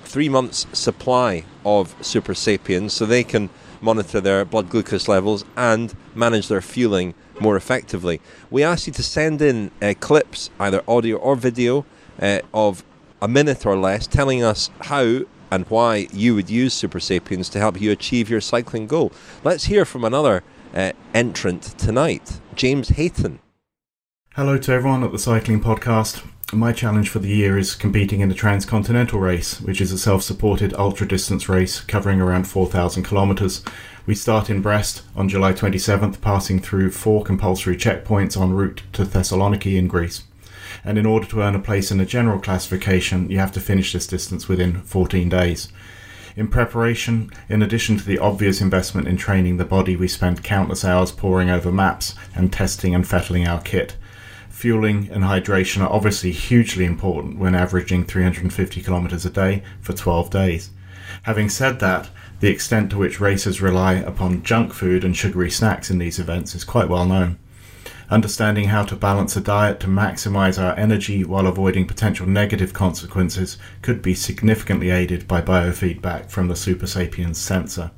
three 0.04 0.28
months' 0.28 0.66
supply 0.72 1.44
of 1.64 1.94
Super 2.00 2.34
Sapiens, 2.34 2.92
so 2.92 3.04
they 3.06 3.24
can 3.24 3.50
monitor 3.82 4.20
their 4.20 4.44
blood 4.44 4.70
glucose 4.70 5.08
levels 5.08 5.44
and 5.56 5.94
manage 6.14 6.48
their 6.48 6.62
fueling 6.62 7.14
more 7.40 7.56
effectively. 7.56 8.20
We 8.50 8.62
ask 8.62 8.86
you 8.86 8.92
to 8.94 9.02
send 9.02 9.42
in 9.42 9.70
uh, 9.82 9.94
clips, 10.00 10.50
either 10.58 10.82
audio 10.88 11.16
or 11.16 11.36
video, 11.36 11.84
uh, 12.20 12.40
of 12.54 12.84
a 13.20 13.28
minute 13.28 13.66
or 13.66 13.76
less, 13.76 14.06
telling 14.06 14.42
us 14.42 14.70
how 14.82 15.22
and 15.50 15.66
why 15.68 16.08
you 16.12 16.34
would 16.34 16.48
use 16.48 16.72
Super 16.72 17.00
Sapiens 17.00 17.50
to 17.50 17.58
help 17.58 17.78
you 17.78 17.90
achieve 17.90 18.30
your 18.30 18.40
cycling 18.40 18.86
goal. 18.86 19.12
Let's 19.44 19.64
hear 19.64 19.84
from 19.84 20.04
another 20.04 20.42
uh, 20.74 20.92
entrant 21.12 21.62
tonight, 21.78 22.40
James 22.54 22.88
Hayton. 22.90 23.40
Hello 24.34 24.56
to 24.56 24.72
everyone 24.72 25.04
at 25.04 25.12
the 25.12 25.18
Cycling 25.18 25.60
Podcast. 25.60 26.26
My 26.54 26.72
challenge 26.72 27.08
for 27.08 27.18
the 27.18 27.30
year 27.30 27.56
is 27.56 27.74
competing 27.74 28.20
in 28.20 28.28
the 28.28 28.34
Transcontinental 28.34 29.18
Race, 29.18 29.58
which 29.62 29.80
is 29.80 29.90
a 29.90 29.96
self 29.96 30.22
supported 30.22 30.74
ultra 30.74 31.08
distance 31.08 31.48
race 31.48 31.80
covering 31.80 32.20
around 32.20 32.46
4,000 32.46 33.04
kilometres. 33.04 33.64
We 34.04 34.14
start 34.14 34.50
in 34.50 34.60
Brest 34.60 35.00
on 35.16 35.30
July 35.30 35.54
27th, 35.54 36.20
passing 36.20 36.60
through 36.60 36.90
four 36.90 37.24
compulsory 37.24 37.74
checkpoints 37.78 38.38
en 38.38 38.52
route 38.52 38.82
to 38.92 39.06
Thessaloniki 39.06 39.78
in 39.78 39.88
Greece. 39.88 40.24
And 40.84 40.98
in 40.98 41.06
order 41.06 41.26
to 41.28 41.40
earn 41.40 41.54
a 41.54 41.58
place 41.58 41.90
in 41.90 41.96
the 41.96 42.04
general 42.04 42.38
classification, 42.38 43.30
you 43.30 43.38
have 43.38 43.52
to 43.52 43.60
finish 43.60 43.94
this 43.94 44.06
distance 44.06 44.46
within 44.46 44.82
14 44.82 45.30
days. 45.30 45.68
In 46.36 46.48
preparation, 46.48 47.30
in 47.48 47.62
addition 47.62 47.96
to 47.96 48.04
the 48.04 48.18
obvious 48.18 48.60
investment 48.60 49.08
in 49.08 49.16
training 49.16 49.56
the 49.56 49.64
body, 49.64 49.96
we 49.96 50.06
spend 50.06 50.44
countless 50.44 50.84
hours 50.84 51.12
poring 51.12 51.48
over 51.48 51.72
maps 51.72 52.14
and 52.34 52.52
testing 52.52 52.94
and 52.94 53.08
fettling 53.08 53.48
our 53.48 53.62
kit 53.62 53.96
fueling 54.52 55.08
and 55.10 55.24
hydration 55.24 55.82
are 55.82 55.92
obviously 55.92 56.30
hugely 56.30 56.84
important 56.84 57.38
when 57.38 57.54
averaging 57.54 58.04
350 58.04 58.82
kilometers 58.82 59.24
a 59.24 59.30
day 59.30 59.62
for 59.80 59.92
12 59.92 60.30
days. 60.30 60.70
Having 61.22 61.48
said 61.48 61.80
that, 61.80 62.10
the 62.40 62.50
extent 62.50 62.90
to 62.90 62.98
which 62.98 63.20
racers 63.20 63.62
rely 63.62 63.94
upon 63.94 64.42
junk 64.42 64.72
food 64.72 65.04
and 65.04 65.16
sugary 65.16 65.50
snacks 65.50 65.90
in 65.90 65.98
these 65.98 66.18
events 66.18 66.54
is 66.54 66.64
quite 66.64 66.88
well 66.88 67.06
known. 67.06 67.38
Understanding 68.10 68.68
how 68.68 68.84
to 68.84 68.94
balance 68.94 69.36
a 69.36 69.40
diet 69.40 69.80
to 69.80 69.86
maximize 69.86 70.62
our 70.62 70.76
energy 70.78 71.24
while 71.24 71.46
avoiding 71.46 71.86
potential 71.86 72.26
negative 72.26 72.72
consequences 72.72 73.56
could 73.80 74.02
be 74.02 74.14
significantly 74.14 74.90
aided 74.90 75.26
by 75.26 75.40
biofeedback 75.40 76.30
from 76.30 76.48
the 76.48 76.56
Super 76.56 76.86
Sapiens 76.86 77.38
sensor. 77.38 77.90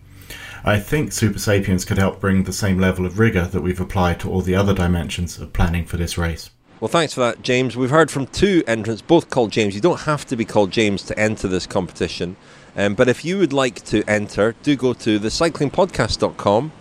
I 0.67 0.81
think 0.81 1.13
Super 1.13 1.39
Sapiens 1.39 1.85
could 1.85 1.99
help 1.99 2.21
bring 2.21 2.45
the 2.45 2.53
same 2.53 2.79
level 2.79 3.05
of 3.05 3.19
rigour 3.19 3.45
that 3.45 3.61
we've 3.61 3.81
applied 3.81 4.19
to 4.21 4.31
all 4.31 4.41
the 4.41 4.55
other 4.55 4.73
dimensions 4.73 5.39
of 5.39 5.53
planning 5.53 5.85
for 5.85 5.99
this 5.99 6.17
race. 6.17 6.49
Well, 6.81 6.89
thanks 6.89 7.13
for 7.13 7.21
that, 7.21 7.43
James. 7.43 7.77
We've 7.77 7.91
heard 7.91 8.11
from 8.11 8.27
two 8.29 8.65
entrants, 8.67 9.03
both 9.03 9.29
called 9.29 9.53
James. 9.53 9.75
You 9.75 9.83
don't 9.83 10.01
have 10.01 10.25
to 10.27 10.37
be 10.37 10.47
called 10.47 10.71
James 10.71 11.03
to 11.03 11.19
enter 11.19 11.49
this 11.49 11.67
competition. 11.67 12.37
Um, 12.77 12.95
but 12.95 13.11
if 13.11 13.27
you 13.27 13.37
would 13.39 13.53
like 13.53 13.85
to 13.85 14.03
enter, 14.09 14.55
do 14.63 14.75
go 14.75 14.95
to 14.95 15.21
thecyclingpodcast.com 15.21 16.73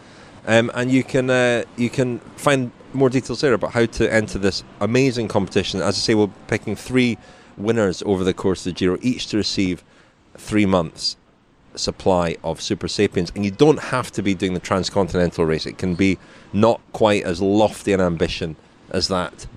um, 0.48 0.72
and 0.74 0.90
you 0.90 1.04
can 1.04 1.30
uh, 1.30 1.64
you 1.76 1.90
can 1.90 2.20
find 2.38 2.72
more 2.94 3.10
details 3.10 3.42
there 3.42 3.54
about 3.54 3.72
how 3.72 3.86
to 3.86 4.14
enter 4.14 4.40
this 4.40 4.64
amazing 4.80 5.28
competition. 5.28 5.82
As 5.82 5.96
I 5.96 6.00
say, 6.00 6.16
we're 6.16 6.30
picking 6.48 6.78
three 6.78 7.18
winners 7.58 8.02
over 8.06 8.24
the 8.24 8.34
course 8.34 8.66
of 8.66 8.74
the 8.74 8.80
Giro, 8.80 8.98
each 9.02 9.28
to 9.28 9.38
receive 9.38 9.84
three 10.38 10.66
months 10.66 11.18
supply 11.76 12.38
of 12.44 12.62
Super 12.62 12.88
Sapiens, 12.88 13.32
and 13.36 13.46
you 13.46 13.52
don't 13.52 13.80
have 13.80 14.12
to 14.12 14.22
be 14.22 14.34
doing 14.34 14.54
the 14.54 14.60
transcontinental 14.60 15.46
race. 15.46 15.66
It 15.66 15.78
can 15.78 15.96
be 15.96 16.18
not 16.52 16.82
quite 16.92 17.24
as 17.24 17.42
lofty 17.42 17.94
an 17.94 18.02
ambition 18.02 18.56
as 18.92 19.08
that. 19.08 19.48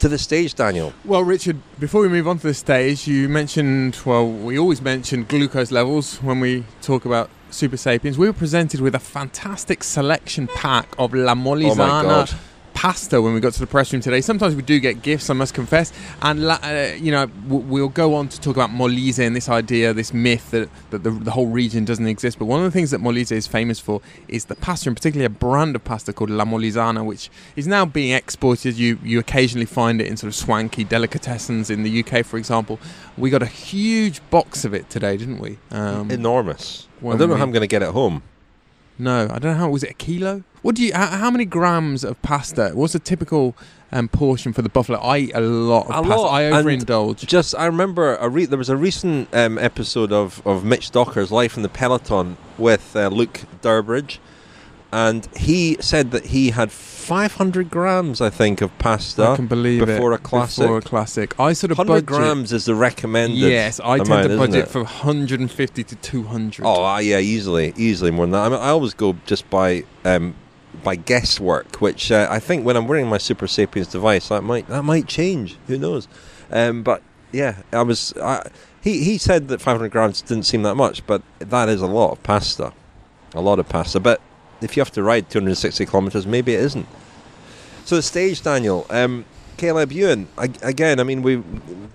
To 0.00 0.08
the 0.08 0.18
stage, 0.18 0.54
Daniel. 0.54 0.92
Well, 1.04 1.22
Richard, 1.22 1.58
before 1.78 2.00
we 2.02 2.08
move 2.08 2.26
on 2.26 2.38
to 2.38 2.48
the 2.48 2.54
stage, 2.54 3.06
you 3.06 3.28
mentioned, 3.28 4.00
well, 4.04 4.28
we 4.28 4.58
always 4.58 4.82
mention 4.82 5.24
glucose 5.24 5.70
levels 5.70 6.16
when 6.16 6.40
we 6.40 6.64
talk 6.80 7.04
about 7.04 7.30
Super 7.50 7.76
Sapiens. 7.76 8.18
We 8.18 8.26
were 8.26 8.32
presented 8.32 8.80
with 8.80 8.94
a 8.96 8.98
fantastic 8.98 9.84
selection 9.84 10.48
pack 10.48 10.92
of 10.98 11.14
La 11.14 11.32
oh 11.32 11.36
Molisana. 11.36 12.28
Oh 12.28 12.38
pasta 12.74 13.20
when 13.20 13.34
we 13.34 13.40
got 13.40 13.52
to 13.52 13.60
the 13.60 13.66
press 13.66 13.92
room 13.92 14.02
today. 14.02 14.20
Sometimes 14.20 14.54
we 14.54 14.62
do 14.62 14.80
get 14.80 15.02
gifts, 15.02 15.30
I 15.30 15.34
must 15.34 15.54
confess. 15.54 15.92
And, 16.20 16.44
uh, 16.44 16.92
you 16.96 17.12
know, 17.12 17.30
we'll 17.46 17.88
go 17.88 18.14
on 18.14 18.28
to 18.28 18.40
talk 18.40 18.56
about 18.56 18.70
Molise 18.70 19.18
and 19.18 19.34
this 19.36 19.48
idea, 19.48 19.92
this 19.92 20.12
myth 20.12 20.50
that, 20.50 20.68
that 20.90 21.02
the, 21.02 21.10
the, 21.10 21.30
whole 21.30 21.46
region 21.46 21.84
doesn't 21.84 22.06
exist. 22.06 22.38
But 22.38 22.46
one 22.46 22.60
of 22.60 22.64
the 22.64 22.70
things 22.70 22.90
that 22.90 23.00
Molise 23.00 23.32
is 23.32 23.46
famous 23.46 23.78
for 23.78 24.00
is 24.28 24.46
the 24.46 24.54
pasta, 24.54 24.88
and 24.88 24.96
particularly 24.96 25.26
a 25.26 25.30
brand 25.30 25.76
of 25.76 25.84
pasta 25.84 26.12
called 26.12 26.30
La 26.30 26.44
Molisana, 26.44 27.04
which 27.04 27.30
is 27.56 27.66
now 27.66 27.84
being 27.84 28.12
exported. 28.12 28.76
You, 28.76 28.98
you 29.02 29.18
occasionally 29.18 29.66
find 29.66 30.00
it 30.00 30.06
in 30.06 30.16
sort 30.16 30.28
of 30.28 30.34
swanky 30.34 30.84
delicatessens 30.84 31.70
in 31.70 31.82
the 31.82 32.04
UK, 32.04 32.24
for 32.24 32.36
example. 32.36 32.78
We 33.16 33.30
got 33.30 33.42
a 33.42 33.46
huge 33.46 34.20
box 34.30 34.64
of 34.64 34.74
it 34.74 34.88
today, 34.90 35.16
didn't 35.16 35.38
we? 35.38 35.58
Um, 35.70 36.10
Enormous. 36.10 36.88
I 37.00 37.16
don't 37.16 37.28
know 37.28 37.36
how 37.36 37.42
I'm 37.42 37.50
going 37.50 37.62
to 37.62 37.66
get 37.66 37.82
it 37.82 37.90
home. 37.90 38.22
No, 38.98 39.24
I 39.24 39.38
don't 39.38 39.52
know 39.52 39.54
how. 39.54 39.70
Was 39.70 39.82
it 39.82 39.90
a 39.90 39.94
kilo? 39.94 40.42
What 40.62 40.76
do 40.76 40.82
you? 40.84 40.92
How, 40.94 41.06
how 41.06 41.30
many 41.30 41.44
grams 41.44 42.04
of 42.04 42.20
pasta? 42.22 42.70
What's 42.74 42.94
a 42.94 42.98
typical 42.98 43.56
um, 43.90 44.08
portion 44.08 44.52
for 44.52 44.62
the 44.62 44.68
buffalo? 44.68 44.98
I 44.98 45.18
eat 45.18 45.32
a 45.34 45.40
lot 45.40 45.84
of 45.84 45.90
a 45.90 46.08
pasta. 46.08 46.16
Lot. 46.16 46.34
I 46.34 46.42
overindulge. 46.44 47.26
just 47.26 47.54
I 47.56 47.66
remember 47.66 48.16
a 48.16 48.28
re- 48.28 48.44
there 48.44 48.58
was 48.58 48.68
a 48.68 48.76
recent 48.76 49.28
um, 49.34 49.58
episode 49.58 50.12
of 50.12 50.44
of 50.46 50.64
Mitch 50.64 50.90
Docker's 50.90 51.32
Life 51.32 51.56
in 51.56 51.62
the 51.62 51.68
Peloton 51.68 52.36
with 52.58 52.94
uh, 52.94 53.08
Luke 53.08 53.40
Durbridge, 53.60 54.18
and 54.92 55.26
he 55.34 55.78
said 55.80 56.10
that 56.10 56.26
he 56.26 56.50
had 56.50 56.70
500 56.70 57.70
grams, 57.70 58.20
I 58.20 58.28
think, 58.28 58.60
of 58.60 58.76
pasta. 58.78 59.24
I 59.24 59.36
can 59.36 59.46
believe 59.46 59.84
before 59.84 60.12
it. 60.12 60.16
a 60.16 60.18
classic. 60.18 60.62
Before 60.62 60.78
a 60.78 60.82
classic, 60.82 61.40
I 61.40 61.54
sort 61.54 61.72
of 61.72 61.78
100 61.78 62.06
budget. 62.06 62.06
grams 62.06 62.52
is 62.52 62.66
the 62.66 62.74
recommended. 62.74 63.38
Yes, 63.38 63.80
I 63.80 63.96
amount, 63.96 64.08
tend 64.08 64.28
to 64.28 64.36
budget 64.36 64.68
for 64.68 64.82
150 64.82 65.84
to 65.84 65.96
200. 65.96 66.64
Oh, 66.64 66.84
uh, 66.84 66.98
yeah, 66.98 67.18
easily, 67.18 67.72
easily 67.76 68.10
more 68.10 68.26
than 68.26 68.32
that. 68.32 68.42
I, 68.42 68.48
mean, 68.50 68.60
I 68.60 68.68
always 68.68 68.92
go 68.92 69.16
just 69.24 69.48
by 69.48 69.84
um, 70.04 70.34
by 70.84 70.96
guesswork, 70.96 71.76
which 71.76 72.12
uh, 72.12 72.28
I 72.30 72.38
think 72.38 72.66
when 72.66 72.76
I'm 72.76 72.86
wearing 72.86 73.08
my 73.08 73.18
Super 73.18 73.46
Sapiens 73.46 73.88
device, 73.88 74.28
that 74.28 74.42
might 74.42 74.68
that 74.68 74.82
might 74.82 75.06
change. 75.08 75.56
Who 75.68 75.78
knows? 75.78 76.06
Um, 76.50 76.82
but 76.82 77.02
yeah, 77.32 77.62
I 77.72 77.82
was. 77.82 78.12
I, 78.22 78.46
he 78.82 79.02
he 79.04 79.16
said 79.16 79.48
that 79.48 79.62
500 79.62 79.90
grams 79.90 80.20
didn't 80.20 80.44
seem 80.44 80.62
that 80.64 80.74
much, 80.74 81.06
but 81.06 81.22
that 81.38 81.70
is 81.70 81.80
a 81.80 81.86
lot 81.86 82.12
of 82.12 82.22
pasta, 82.22 82.74
a 83.34 83.40
lot 83.40 83.58
of 83.58 83.68
pasta. 83.68 83.98
But 83.98 84.20
if 84.62 84.76
you 84.76 84.80
have 84.80 84.92
to 84.92 85.02
ride 85.02 85.30
260 85.30 85.86
kilometers, 85.86 86.26
maybe 86.26 86.54
it 86.54 86.60
isn't. 86.60 86.86
So 87.84 87.96
the 87.96 88.02
stage, 88.02 88.42
Daniel. 88.42 88.86
Um, 88.90 89.24
Caleb 89.56 89.92
Ewan, 89.92 90.28
ag- 90.38 90.58
again, 90.62 90.98
I 90.98 91.04
mean, 91.04 91.22
we 91.22 91.36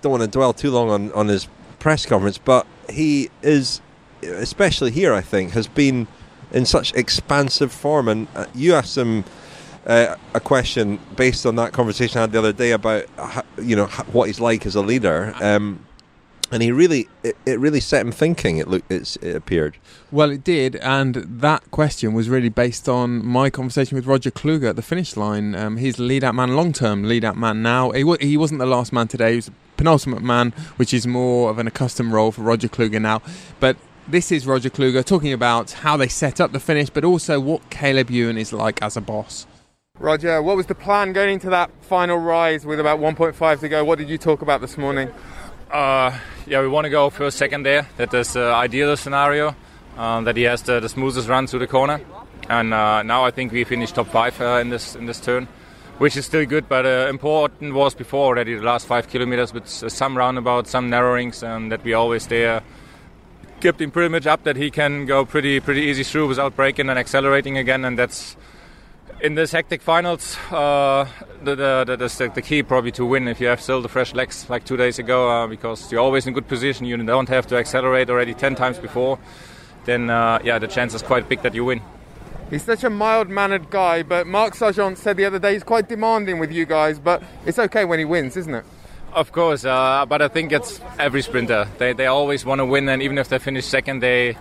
don't 0.00 0.12
want 0.12 0.22
to 0.22 0.28
dwell 0.28 0.52
too 0.52 0.70
long 0.70 0.90
on, 0.90 1.12
on 1.12 1.28
his 1.28 1.48
press 1.78 2.06
conference, 2.06 2.38
but 2.38 2.66
he 2.88 3.30
is, 3.42 3.80
especially 4.22 4.90
here, 4.90 5.12
I 5.12 5.20
think, 5.20 5.52
has 5.52 5.66
been 5.66 6.06
in 6.52 6.64
such 6.64 6.94
expansive 6.94 7.72
form. 7.72 8.08
And 8.08 8.28
uh, 8.34 8.46
you 8.54 8.74
asked 8.74 8.96
him 8.96 9.24
uh, 9.86 10.16
a 10.34 10.40
question 10.40 10.98
based 11.16 11.44
on 11.46 11.56
that 11.56 11.72
conversation 11.72 12.18
I 12.18 12.22
had 12.22 12.32
the 12.32 12.38
other 12.38 12.52
day 12.52 12.72
about, 12.72 13.04
you 13.60 13.76
know, 13.76 13.86
what 14.12 14.26
he's 14.26 14.40
like 14.40 14.64
as 14.66 14.74
a 14.74 14.82
leader. 14.82 15.34
Um, 15.40 15.84
and 16.50 16.62
he 16.62 16.72
really, 16.72 17.08
it, 17.22 17.36
it 17.44 17.58
really 17.58 17.80
set 17.80 18.04
him 18.04 18.12
thinking. 18.12 18.58
It 18.58 18.68
looked, 18.68 18.90
it's, 18.90 19.16
it 19.16 19.36
appeared. 19.36 19.76
Well, 20.10 20.30
it 20.30 20.44
did, 20.44 20.76
and 20.76 21.14
that 21.14 21.70
question 21.70 22.14
was 22.14 22.28
really 22.28 22.48
based 22.48 22.88
on 22.88 23.24
my 23.24 23.50
conversation 23.50 23.96
with 23.96 24.06
Roger 24.06 24.30
Kluge 24.30 24.64
at 24.64 24.76
the 24.76 24.82
finish 24.82 25.16
line. 25.16 25.54
Um, 25.54 25.76
he's 25.76 25.98
lead 25.98 26.24
out 26.24 26.34
man, 26.34 26.56
long 26.56 26.72
term 26.72 27.04
lead 27.04 27.24
out 27.24 27.36
man 27.36 27.62
now. 27.62 27.90
He, 27.90 28.00
w- 28.00 28.18
he 28.20 28.36
wasn't 28.36 28.60
the 28.60 28.66
last 28.66 28.92
man 28.92 29.08
today, 29.08 29.30
he 29.30 29.36
was 29.36 29.46
the 29.46 29.52
penultimate 29.76 30.22
man, 30.22 30.52
which 30.76 30.94
is 30.94 31.06
more 31.06 31.50
of 31.50 31.58
an 31.58 31.66
accustomed 31.66 32.12
role 32.12 32.32
for 32.32 32.42
Roger 32.42 32.68
Kluge 32.68 33.00
now. 33.00 33.22
But 33.60 33.76
this 34.06 34.32
is 34.32 34.46
Roger 34.46 34.70
Kluge 34.70 35.04
talking 35.04 35.34
about 35.34 35.70
how 35.72 35.96
they 35.98 36.08
set 36.08 36.40
up 36.40 36.52
the 36.52 36.60
finish, 36.60 36.88
but 36.88 37.04
also 37.04 37.38
what 37.38 37.68
Caleb 37.68 38.10
Ewan 38.10 38.38
is 38.38 38.52
like 38.54 38.80
as 38.82 38.96
a 38.96 39.02
boss. 39.02 39.46
Roger, 39.98 40.40
what 40.40 40.56
was 40.56 40.66
the 40.66 40.74
plan 40.74 41.12
going 41.12 41.34
into 41.34 41.50
that 41.50 41.70
final 41.80 42.18
rise 42.18 42.64
with 42.64 42.78
about 42.78 43.00
1.5 43.00 43.60
to 43.60 43.68
go? 43.68 43.84
What 43.84 43.98
did 43.98 44.08
you 44.08 44.16
talk 44.16 44.42
about 44.42 44.60
this 44.60 44.78
morning? 44.78 45.12
Uh, 45.70 46.18
yeah, 46.46 46.62
we 46.62 46.68
want 46.68 46.86
to 46.86 46.90
go 46.90 47.10
first, 47.10 47.36
second 47.36 47.62
there. 47.62 47.86
That 47.98 48.14
is 48.14 48.32
the 48.32 48.44
ideal 48.44 48.96
scenario. 48.96 49.54
Um, 49.98 50.24
that 50.24 50.36
he 50.36 50.44
has 50.44 50.62
the, 50.62 50.78
the 50.78 50.88
smoothest 50.88 51.28
run 51.28 51.48
through 51.48 51.58
the 51.58 51.66
corner, 51.66 52.00
and 52.48 52.72
uh, 52.72 53.02
now 53.02 53.24
I 53.24 53.32
think 53.32 53.50
we 53.50 53.64
finished 53.64 53.96
top 53.96 54.06
five 54.06 54.40
uh, 54.40 54.60
in 54.60 54.70
this 54.70 54.94
in 54.94 55.06
this 55.06 55.18
turn, 55.18 55.48
which 55.98 56.16
is 56.16 56.24
still 56.24 56.46
good. 56.46 56.68
But 56.68 56.86
uh, 56.86 57.08
important 57.10 57.74
was 57.74 57.94
before 57.96 58.26
already 58.26 58.54
the 58.54 58.62
last 58.62 58.86
five 58.86 59.08
kilometers 59.08 59.52
with 59.52 59.66
some 59.66 60.16
roundabouts, 60.16 60.70
some 60.70 60.88
narrowings, 60.88 61.42
and 61.42 61.72
that 61.72 61.82
we 61.82 61.94
always 61.94 62.28
there 62.28 62.62
kept 63.60 63.80
him 63.80 63.90
pretty 63.90 64.08
much 64.08 64.24
up 64.24 64.44
that 64.44 64.54
he 64.54 64.70
can 64.70 65.04
go 65.04 65.24
pretty 65.24 65.58
pretty 65.58 65.82
easy 65.82 66.04
through 66.04 66.28
without 66.28 66.54
braking 66.54 66.88
and 66.88 66.98
accelerating 66.98 67.58
again, 67.58 67.84
and 67.84 67.98
that's 67.98 68.36
in 69.20 69.34
this 69.34 69.52
hectic 69.52 69.82
finals, 69.82 70.36
uh, 70.50 71.06
the, 71.42 71.54
the, 71.54 71.84
the, 71.86 71.96
the, 71.96 72.32
the 72.34 72.42
key 72.42 72.62
probably 72.62 72.92
to 72.92 73.04
win 73.04 73.28
if 73.28 73.40
you 73.40 73.48
have 73.48 73.60
still 73.60 73.82
the 73.82 73.88
fresh 73.88 74.14
legs 74.14 74.48
like 74.48 74.64
two 74.64 74.76
days 74.76 74.98
ago, 74.98 75.28
uh, 75.28 75.46
because 75.46 75.90
you're 75.90 76.00
always 76.00 76.26
in 76.26 76.32
good 76.32 76.46
position. 76.46 76.86
You 76.86 76.96
don't 76.96 77.28
have 77.28 77.46
to 77.48 77.56
accelerate 77.56 78.10
already 78.10 78.34
10 78.34 78.54
times 78.54 78.78
before. 78.78 79.18
Then, 79.84 80.10
uh, 80.10 80.38
yeah, 80.44 80.58
the 80.58 80.68
chance 80.68 80.94
is 80.94 81.02
quite 81.02 81.28
big 81.28 81.42
that 81.42 81.54
you 81.54 81.64
win. 81.64 81.80
He's 82.50 82.62
such 82.62 82.84
a 82.84 82.90
mild 82.90 83.28
mannered 83.28 83.70
guy, 83.70 84.02
but 84.02 84.26
Marc 84.26 84.54
Sergeant 84.54 84.96
said 84.96 85.16
the 85.16 85.24
other 85.24 85.38
day 85.38 85.52
he's 85.54 85.64
quite 85.64 85.88
demanding 85.88 86.38
with 86.38 86.50
you 86.50 86.64
guys, 86.64 86.98
but 86.98 87.22
it's 87.44 87.58
okay 87.58 87.84
when 87.84 87.98
he 87.98 88.04
wins, 88.04 88.36
isn't 88.36 88.54
it? 88.54 88.64
Of 89.12 89.32
course, 89.32 89.64
uh, 89.64 90.06
but 90.06 90.22
I 90.22 90.28
think 90.28 90.52
it's 90.52 90.80
every 90.98 91.22
sprinter. 91.22 91.66
They, 91.78 91.92
they 91.92 92.06
always 92.06 92.44
want 92.44 92.60
to 92.60 92.66
win, 92.66 92.88
and 92.88 93.02
even 93.02 93.18
if 93.18 93.28
they 93.28 93.38
finish 93.38 93.66
second, 93.66 94.00
they 94.00 94.36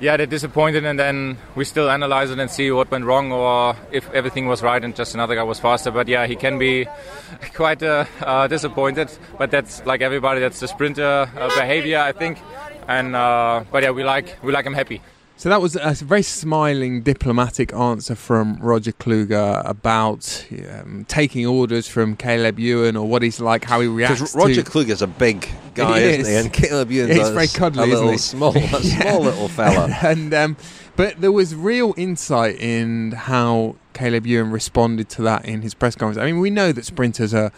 yeah 0.00 0.16
they're 0.16 0.26
disappointed, 0.26 0.84
and 0.84 0.98
then 0.98 1.38
we 1.54 1.64
still 1.64 1.90
analyze 1.90 2.30
it 2.30 2.38
and 2.38 2.50
see 2.50 2.70
what 2.70 2.90
went 2.90 3.04
wrong 3.04 3.32
or 3.32 3.76
if 3.92 4.10
everything 4.12 4.46
was 4.46 4.62
right 4.62 4.82
and 4.82 4.94
just 4.94 5.14
another 5.14 5.34
guy 5.34 5.42
was 5.42 5.60
faster. 5.60 5.90
But 5.90 6.08
yeah, 6.08 6.26
he 6.26 6.36
can 6.36 6.58
be 6.58 6.86
quite 7.54 7.82
uh, 7.82 8.04
uh, 8.20 8.46
disappointed, 8.48 9.10
but 9.38 9.50
that's 9.50 9.84
like 9.86 10.00
everybody. 10.02 10.40
That's 10.40 10.60
the 10.60 10.68
sprinter 10.68 11.30
uh, 11.36 11.48
behavior, 11.48 11.98
I 11.98 12.12
think. 12.12 12.38
And 12.86 13.16
uh, 13.16 13.64
but 13.70 13.82
yeah, 13.82 13.90
we 13.90 14.04
like 14.04 14.38
we 14.42 14.52
like 14.52 14.66
him 14.66 14.74
happy. 14.74 15.00
So 15.36 15.48
that 15.48 15.60
was 15.60 15.76
a 15.76 15.92
very 16.04 16.22
smiling, 16.22 17.02
diplomatic 17.02 17.74
answer 17.74 18.14
from 18.14 18.56
Roger 18.60 18.92
Kluge 18.92 19.32
about 19.68 20.46
um, 20.70 21.04
taking 21.08 21.44
orders 21.44 21.88
from 21.88 22.14
Caleb 22.16 22.58
Ewan 22.58 22.96
or 22.96 23.06
what 23.06 23.22
he's 23.22 23.40
like, 23.40 23.64
how 23.64 23.80
he 23.80 23.88
reacts. 23.88 24.20
Because 24.20 24.34
Roger 24.36 24.62
to, 24.62 24.70
Kluge 24.70 24.90
is 24.90 25.02
a 25.02 25.06
big 25.08 25.48
guy, 25.74 25.98
He 26.00 26.06
is. 26.06 26.18
is. 26.18 26.18
not 26.26 26.30
he? 26.30 26.36
And 26.36 26.52
Caleb 26.52 26.90
Ewan's 26.92 27.16
He's 27.16 27.28
a, 27.28 27.32
very 27.32 27.48
cuddly, 27.48 27.82
a 27.82 27.86
little 27.86 28.10
isn't 28.10 28.12
he? 28.12 28.18
small, 28.18 28.56
a 28.56 28.60
Yeah. 28.60 28.78
small 29.02 29.20
little 29.22 29.48
fella. 29.48 29.88
and 30.02 30.32
um, 30.32 30.56
but 30.96 31.20
there 31.20 31.32
was 31.32 31.52
real 31.54 31.94
insight 31.96 32.56
in 32.60 33.10
how 33.12 33.74
Caleb 33.92 34.26
Ewan 34.28 34.52
responded 34.52 35.08
to 35.10 35.22
that 35.22 35.44
in 35.46 35.62
his 35.62 35.74
press 35.74 35.96
conference. 35.96 36.16
I 36.18 36.26
mean, 36.26 36.38
we 36.40 36.50
know 36.50 36.70
that 36.72 36.84
sprinters 36.84 37.34
are. 37.34 37.52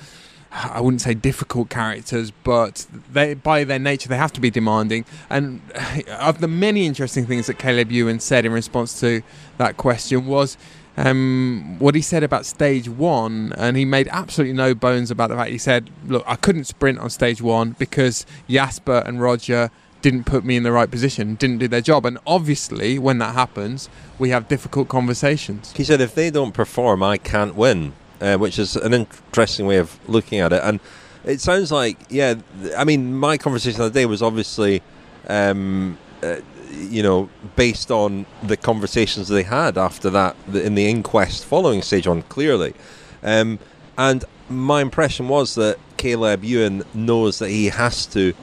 I 0.56 0.80
wouldn't 0.80 1.02
say 1.02 1.12
difficult 1.12 1.68
characters, 1.68 2.30
but 2.30 2.86
they, 3.12 3.34
by 3.34 3.64
their 3.64 3.78
nature, 3.78 4.08
they 4.08 4.16
have 4.16 4.32
to 4.34 4.40
be 4.40 4.50
demanding. 4.50 5.04
And 5.28 5.60
of 6.18 6.40
the 6.40 6.48
many 6.48 6.86
interesting 6.86 7.26
things 7.26 7.46
that 7.46 7.58
Caleb 7.58 7.92
Ewan 7.92 8.20
said 8.20 8.46
in 8.46 8.52
response 8.52 8.98
to 9.00 9.22
that 9.58 9.76
question 9.76 10.26
was 10.26 10.56
um, 10.96 11.76
what 11.78 11.94
he 11.94 12.00
said 12.00 12.22
about 12.22 12.46
stage 12.46 12.88
one, 12.88 13.52
and 13.58 13.76
he 13.76 13.84
made 13.84 14.08
absolutely 14.10 14.54
no 14.54 14.74
bones 14.74 15.10
about 15.10 15.28
the 15.28 15.36
fact 15.36 15.50
he 15.50 15.58
said, 15.58 15.90
"Look, 16.06 16.24
I 16.26 16.36
couldn't 16.36 16.64
sprint 16.64 16.98
on 16.98 17.10
stage 17.10 17.42
one 17.42 17.76
because 17.78 18.24
Jasper 18.48 19.02
and 19.04 19.20
Roger 19.20 19.70
didn't 20.00 20.24
put 20.24 20.44
me 20.44 20.56
in 20.56 20.62
the 20.62 20.72
right 20.72 20.90
position, 20.90 21.34
didn't 21.34 21.58
do 21.58 21.68
their 21.68 21.82
job." 21.82 22.06
And 22.06 22.18
obviously, 22.26 22.98
when 22.98 23.18
that 23.18 23.34
happens, 23.34 23.90
we 24.18 24.30
have 24.30 24.48
difficult 24.48 24.88
conversations. 24.88 25.72
He 25.72 25.84
said, 25.84 26.00
if 26.00 26.14
they 26.14 26.30
don't 26.30 26.52
perform, 26.52 27.02
I 27.02 27.18
can't 27.18 27.54
win, 27.54 27.92
uh, 28.20 28.36
which 28.36 28.58
is 28.58 28.76
an 28.76 28.92
interesting 28.92 29.66
way 29.66 29.78
of 29.78 29.98
looking 30.08 30.40
at 30.40 30.52
it. 30.52 30.62
And 30.62 30.80
it 31.24 31.40
sounds 31.40 31.72
like, 31.72 31.98
yeah, 32.08 32.34
I 32.76 32.84
mean, 32.84 33.14
my 33.14 33.36
conversation 33.36 33.78
the 33.78 33.86
other 33.86 33.94
day 33.94 34.06
was 34.06 34.22
obviously, 34.22 34.82
um, 35.28 35.98
uh, 36.22 36.36
you 36.70 37.02
know, 37.02 37.28
based 37.56 37.90
on 37.90 38.26
the 38.42 38.56
conversations 38.56 39.28
they 39.28 39.42
had 39.42 39.76
after 39.76 40.10
that 40.10 40.36
in 40.52 40.74
the 40.74 40.88
inquest 40.88 41.44
following 41.44 41.82
stage 41.82 42.06
one, 42.06 42.22
clearly. 42.22 42.74
Um, 43.22 43.58
and 43.98 44.24
my 44.48 44.80
impression 44.80 45.28
was 45.28 45.54
that 45.56 45.78
Caleb 45.96 46.44
Ewan 46.44 46.84
knows 46.94 47.38
that 47.38 47.48
he 47.48 47.66
has 47.66 48.06
to 48.06 48.34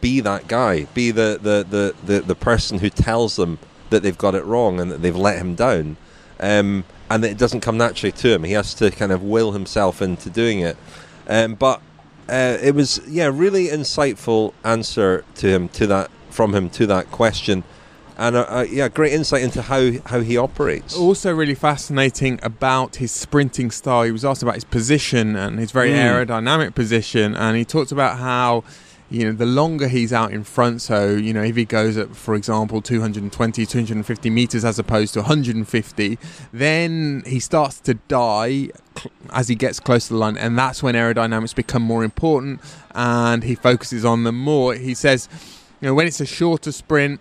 be 0.00 0.20
that 0.20 0.48
guy, 0.48 0.84
be 0.94 1.10
the, 1.10 1.38
the, 1.42 1.66
the, 1.68 1.94
the, 2.04 2.20
the 2.20 2.34
person 2.34 2.78
who 2.78 2.88
tells 2.88 3.36
them 3.36 3.58
that 3.90 4.02
they've 4.02 4.16
got 4.16 4.34
it 4.34 4.44
wrong 4.44 4.80
and 4.80 4.90
that 4.90 5.02
they've 5.02 5.16
let 5.16 5.38
him 5.38 5.54
down. 5.54 5.96
Um, 6.40 6.84
and 7.12 7.24
it 7.24 7.36
doesn't 7.36 7.60
come 7.60 7.76
naturally 7.76 8.12
to 8.12 8.28
him. 8.34 8.44
He 8.44 8.52
has 8.52 8.74
to 8.74 8.90
kind 8.90 9.12
of 9.12 9.22
will 9.22 9.52
himself 9.52 10.00
into 10.00 10.30
doing 10.30 10.60
it. 10.60 10.76
Um, 11.28 11.54
but 11.54 11.80
uh, 12.28 12.56
it 12.62 12.74
was, 12.74 13.00
yeah, 13.06 13.30
really 13.32 13.66
insightful 13.66 14.52
answer 14.64 15.24
to 15.36 15.46
him 15.48 15.68
to 15.70 15.86
that 15.88 16.10
from 16.30 16.54
him 16.54 16.70
to 16.70 16.86
that 16.86 17.10
question, 17.10 17.62
and 18.16 18.36
uh, 18.36 18.46
uh, 18.48 18.66
yeah, 18.70 18.88
great 18.88 19.12
insight 19.12 19.42
into 19.42 19.60
how 19.62 19.90
how 20.06 20.20
he 20.20 20.36
operates. 20.38 20.96
Also, 20.96 21.32
really 21.34 21.54
fascinating 21.54 22.40
about 22.42 22.96
his 22.96 23.12
sprinting 23.12 23.70
style. 23.70 24.04
He 24.04 24.12
was 24.12 24.24
asked 24.24 24.42
about 24.42 24.54
his 24.54 24.64
position 24.64 25.36
and 25.36 25.58
his 25.58 25.70
very 25.72 25.90
Mm. 25.90 26.26
aerodynamic 26.26 26.74
position, 26.74 27.36
and 27.36 27.56
he 27.56 27.64
talked 27.64 27.92
about 27.92 28.18
how. 28.18 28.64
You 29.12 29.26
know, 29.26 29.32
the 29.32 29.46
longer 29.46 29.88
he's 29.88 30.10
out 30.10 30.32
in 30.32 30.42
front, 30.42 30.80
so, 30.80 31.10
you 31.10 31.34
know, 31.34 31.42
if 31.42 31.54
he 31.54 31.66
goes 31.66 31.98
at, 31.98 32.16
for 32.16 32.34
example, 32.34 32.80
220, 32.80 33.66
250 33.66 34.30
meters 34.30 34.64
as 34.64 34.78
opposed 34.78 35.12
to 35.14 35.20
150, 35.20 36.18
then 36.52 37.22
he 37.26 37.38
starts 37.38 37.78
to 37.80 37.94
die 37.94 38.70
as 39.30 39.48
he 39.48 39.54
gets 39.54 39.80
close 39.80 40.08
to 40.08 40.14
the 40.14 40.18
line, 40.18 40.38
and 40.38 40.58
that's 40.58 40.82
when 40.82 40.94
aerodynamics 40.94 41.54
become 41.54 41.82
more 41.82 42.04
important 42.04 42.60
and 42.94 43.44
he 43.44 43.54
focuses 43.54 44.02
on 44.02 44.24
them 44.24 44.38
more. 44.38 44.74
He 44.74 44.94
says, 44.94 45.28
you 45.80 45.88
know, 45.88 45.94
when 45.94 46.06
it's 46.06 46.20
a 46.20 46.26
shorter 46.26 46.72
sprint, 46.72 47.20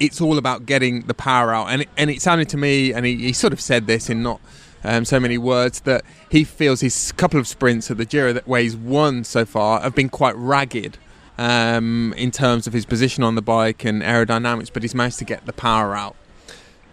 it's 0.00 0.20
all 0.20 0.38
about 0.38 0.64
getting 0.64 1.02
the 1.02 1.14
power 1.14 1.52
out. 1.52 1.66
And 1.68 1.82
it, 1.82 1.88
and 1.98 2.08
it 2.08 2.22
sounded 2.22 2.48
to 2.50 2.56
me, 2.56 2.94
and 2.94 3.04
he, 3.04 3.16
he 3.16 3.32
sort 3.32 3.52
of 3.52 3.60
said 3.60 3.86
this 3.86 4.08
in 4.08 4.22
not 4.22 4.40
um, 4.84 5.04
so 5.04 5.20
many 5.20 5.38
words, 5.38 5.80
that 5.80 6.04
he 6.30 6.44
feels 6.44 6.80
his 6.80 7.12
couple 7.12 7.38
of 7.38 7.46
sprints 7.46 7.90
at 7.90 7.96
the 7.96 8.04
Giro 8.04 8.32
that 8.32 8.46
where 8.46 8.62
he's 8.62 8.76
won 8.76 9.24
so 9.24 9.44
far 9.44 9.80
have 9.80 9.94
been 9.94 10.08
quite 10.08 10.36
ragged 10.36 10.98
um, 11.38 12.14
in 12.16 12.30
terms 12.30 12.66
of 12.66 12.72
his 12.72 12.86
position 12.86 13.24
on 13.24 13.34
the 13.34 13.42
bike 13.42 13.84
and 13.84 14.02
aerodynamics, 14.02 14.72
but 14.72 14.82
he's 14.82 14.94
managed 14.94 15.18
to 15.18 15.24
get 15.24 15.46
the 15.46 15.52
power 15.52 15.94
out. 15.96 16.16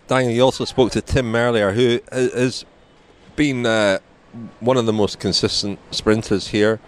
Daniel, 0.07 0.33
you 0.33 0.41
also 0.41 0.65
spoke 0.65 0.91
to 0.93 1.01
Tim 1.01 1.31
Merlier, 1.31 1.73
who 1.73 1.99
has 2.11 2.65
been 3.35 3.65
uh, 3.65 3.99
one 4.59 4.77
of 4.77 4.85
the 4.85 4.93
most 4.93 5.19
consistent 5.19 5.79
sprinters 5.91 6.47
here. 6.47 6.79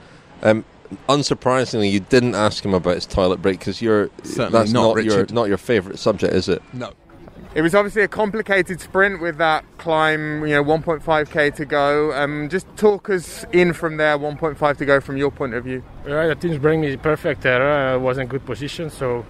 Um, 0.41 0.65
unsurprisingly, 1.07 1.91
you 1.91 1.99
didn't 1.99 2.35
ask 2.35 2.65
him 2.65 2.73
about 2.73 2.95
his 2.95 3.05
toilet 3.05 3.41
break 3.41 3.59
because 3.59 3.81
you're 3.81 4.09
Certainly 4.23 4.51
that's 4.51 4.71
not, 4.71 4.95
not, 4.95 5.03
your 5.05 5.25
not 5.27 5.47
your 5.47 5.57
favourite 5.57 5.99
subject, 5.99 6.33
is 6.33 6.49
it? 6.49 6.61
No. 6.73 6.93
It 7.53 7.61
was 7.61 7.75
obviously 7.75 8.03
a 8.03 8.07
complicated 8.07 8.79
sprint 8.79 9.19
with 9.19 9.37
that 9.39 9.65
climb, 9.77 10.47
you 10.47 10.55
know, 10.55 10.63
1.5k 10.63 11.53
to 11.55 11.65
go. 11.65 12.13
Um, 12.13 12.47
just 12.47 12.65
talk 12.77 13.09
us 13.09 13.43
in 13.51 13.73
from 13.73 13.97
there, 13.97 14.17
1.5 14.17 14.77
to 14.77 14.85
go 14.85 15.01
from 15.01 15.17
your 15.17 15.31
point 15.31 15.53
of 15.53 15.65
view. 15.65 15.83
Yeah, 16.07 16.27
the 16.27 16.35
teams 16.35 16.59
bring 16.59 16.79
me 16.79 16.95
perfect 16.95 17.45
uh, 17.45 17.49
I 17.49 17.97
was 17.97 18.19
in 18.19 18.27
good 18.27 18.45
position, 18.45 18.89
so 18.89 19.25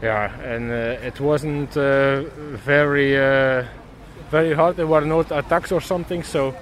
yeah, 0.00 0.34
and 0.40 0.70
uh, 0.70 1.06
it 1.06 1.20
wasn't 1.20 1.76
uh, 1.76 2.22
very 2.56 3.14
uh, 3.14 3.66
very 4.30 4.54
hard. 4.54 4.76
There 4.76 4.86
were 4.86 5.02
no 5.02 5.20
attacks 5.20 5.70
or 5.70 5.82
something, 5.82 6.22
so 6.22 6.54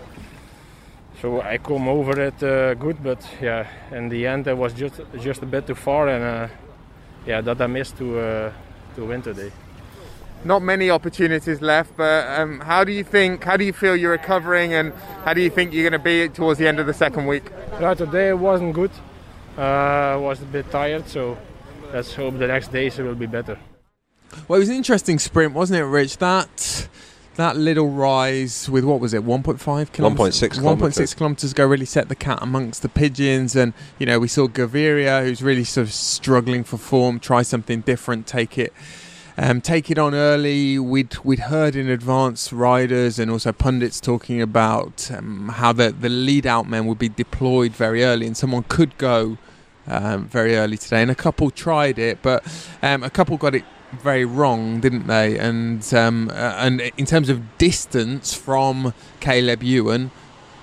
so 1.23 1.43
I 1.43 1.59
come 1.59 1.87
over 1.87 2.21
it 2.21 2.43
uh, 2.43 2.75
good. 2.75 3.05
But 3.05 3.25
yeah, 3.41 3.69
in 3.93 4.09
the 4.09 4.27
end, 4.27 4.49
I 4.49 4.55
was 4.55 4.73
just 4.73 5.01
just 5.21 5.43
a 5.43 5.47
bit 5.47 5.69
too 5.69 5.77
far, 5.77 6.09
and 6.09 6.25
uh, 6.25 6.55
yeah, 7.25 7.41
that 7.41 7.61
I 7.61 7.69
missed 7.69 7.99
to 7.99 8.19
uh, 8.19 8.53
to 8.97 9.05
win 9.05 9.23
today. 9.23 9.53
Not 10.45 10.63
many 10.63 10.91
opportunities 10.91 11.61
left, 11.61 11.97
but 11.97 12.27
um, 12.39 12.61
how 12.61 12.85
do 12.85 12.93
you 12.93 13.03
think, 13.03 13.43
how 13.43 13.57
do 13.57 13.65
you 13.65 13.73
feel 13.73 13.97
you're 13.97 14.13
recovering 14.13 14.75
and 14.75 14.93
how 15.25 15.35
do 15.35 15.41
you 15.41 15.51
think 15.51 15.73
you're 15.73 15.89
going 15.89 16.01
to 16.01 16.05
be 16.05 16.29
towards 16.29 16.59
the 16.59 16.69
end 16.69 16.79
of 16.79 16.87
the 16.87 16.95
second 16.95 17.27
week? 17.27 17.51
Yeah, 17.81 17.95
today 17.95 18.33
wasn't 18.33 18.75
good. 18.75 18.93
Uh, 19.59 19.63
I 19.63 20.17
was 20.17 20.43
a 20.43 20.45
bit 20.45 20.71
tired, 20.71 21.09
so 21.09 21.37
let's 21.93 22.15
hope 22.15 22.39
the 22.39 22.47
next 22.47 22.69
days 22.69 22.99
it 22.99 23.03
will 23.03 23.15
be 23.15 23.27
better. 23.27 23.59
Well, 24.47 24.57
it 24.57 24.61
was 24.61 24.69
an 24.69 24.77
interesting 24.77 25.19
sprint, 25.19 25.55
wasn't 25.55 25.81
it, 25.81 25.85
Rich? 25.85 26.19
That 26.19 26.89
that 27.37 27.57
little 27.57 27.89
rise 27.89 28.69
with 28.69 28.85
what 28.85 29.01
was 29.01 29.15
it, 29.15 29.23
1.5 29.25 29.93
kilometers? 29.93 30.41
1.6 30.41 30.55
kilometres. 30.55 30.97
1.6 30.97 31.17
kilometers 31.17 31.53
ago 31.53 31.67
really 31.67 31.87
set 31.87 32.09
the 32.09 32.15
cat 32.15 32.39
amongst 32.43 32.83
the 32.83 32.89
pigeons. 32.89 33.55
And, 33.55 33.73
you 33.99 34.07
know, 34.07 34.19
we 34.19 34.29
saw 34.29 34.47
Gaviria, 34.49 35.23
who's 35.23 35.43
really 35.43 35.65
sort 35.65 35.87
of 35.87 35.93
struggling 35.93 36.65
for 36.65 36.79
form, 36.79 37.21
try 37.21 37.43
something 37.43 37.83
different, 37.83 38.27
take 38.27 38.59
it. 38.59 38.73
Um, 39.39 39.61
take 39.61 39.91
it 39.91 39.99
on 39.99 40.15
early. 40.15 40.79
We'd 40.79 41.19
we'd 41.23 41.41
heard 41.41 41.77
in 41.77 41.91
advance 41.91 42.55
riders 42.55 43.19
and 43.19 43.31
also 43.31 43.53
pundits 43.53 44.01
talking 44.01 44.41
about 44.41 45.11
um, 45.11 45.51
how 45.51 45.75
the 45.75 45.93
the 45.93 46.09
lead 46.09 46.47
out 46.47 46.67
men 46.67 46.87
would 46.87 46.99
be 46.99 47.11
deployed 47.11 47.73
very 47.73 48.03
early, 48.03 48.27
and 48.27 48.35
someone 48.35 48.63
could 48.63 48.97
go 48.97 49.37
um, 49.87 50.27
very 50.27 50.57
early 50.57 50.79
today. 50.79 51.03
And 51.03 51.11
a 51.11 51.15
couple 51.15 51.51
tried 51.51 51.99
it, 51.99 52.23
but 52.23 52.45
um, 52.83 53.03
a 53.03 53.11
couple 53.11 53.37
got 53.37 53.55
it 53.55 53.65
very 53.93 54.25
wrong, 54.25 54.81
didn't 54.81 55.07
they? 55.07 55.39
And 55.39 55.93
um, 55.93 56.31
uh, 56.31 56.55
and 56.57 56.81
in 56.97 57.05
terms 57.05 57.29
of 57.29 57.59
distance 57.59 58.33
from 58.33 58.95
Caleb 59.21 59.63
Ewan, 59.63 60.13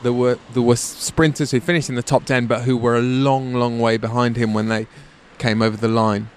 there 0.01 0.13
were 0.13 0.39
there 0.53 0.63
were 0.63 0.77
sprinters 0.77 1.51
who 1.51 1.59
finished 1.59 1.89
in 1.89 1.95
the 1.95 2.01
top 2.01 2.25
ten, 2.25 2.47
but 2.47 2.63
who 2.63 2.75
were 2.75 2.95
a 2.95 3.01
long, 3.01 3.53
long 3.53 3.79
way 3.79 3.97
behind 3.97 4.35
him 4.35 4.55
when 4.55 4.69
they 4.69 4.87
came 5.37 5.61
over 5.61 5.77
the 5.77 5.87
line. 5.87 6.31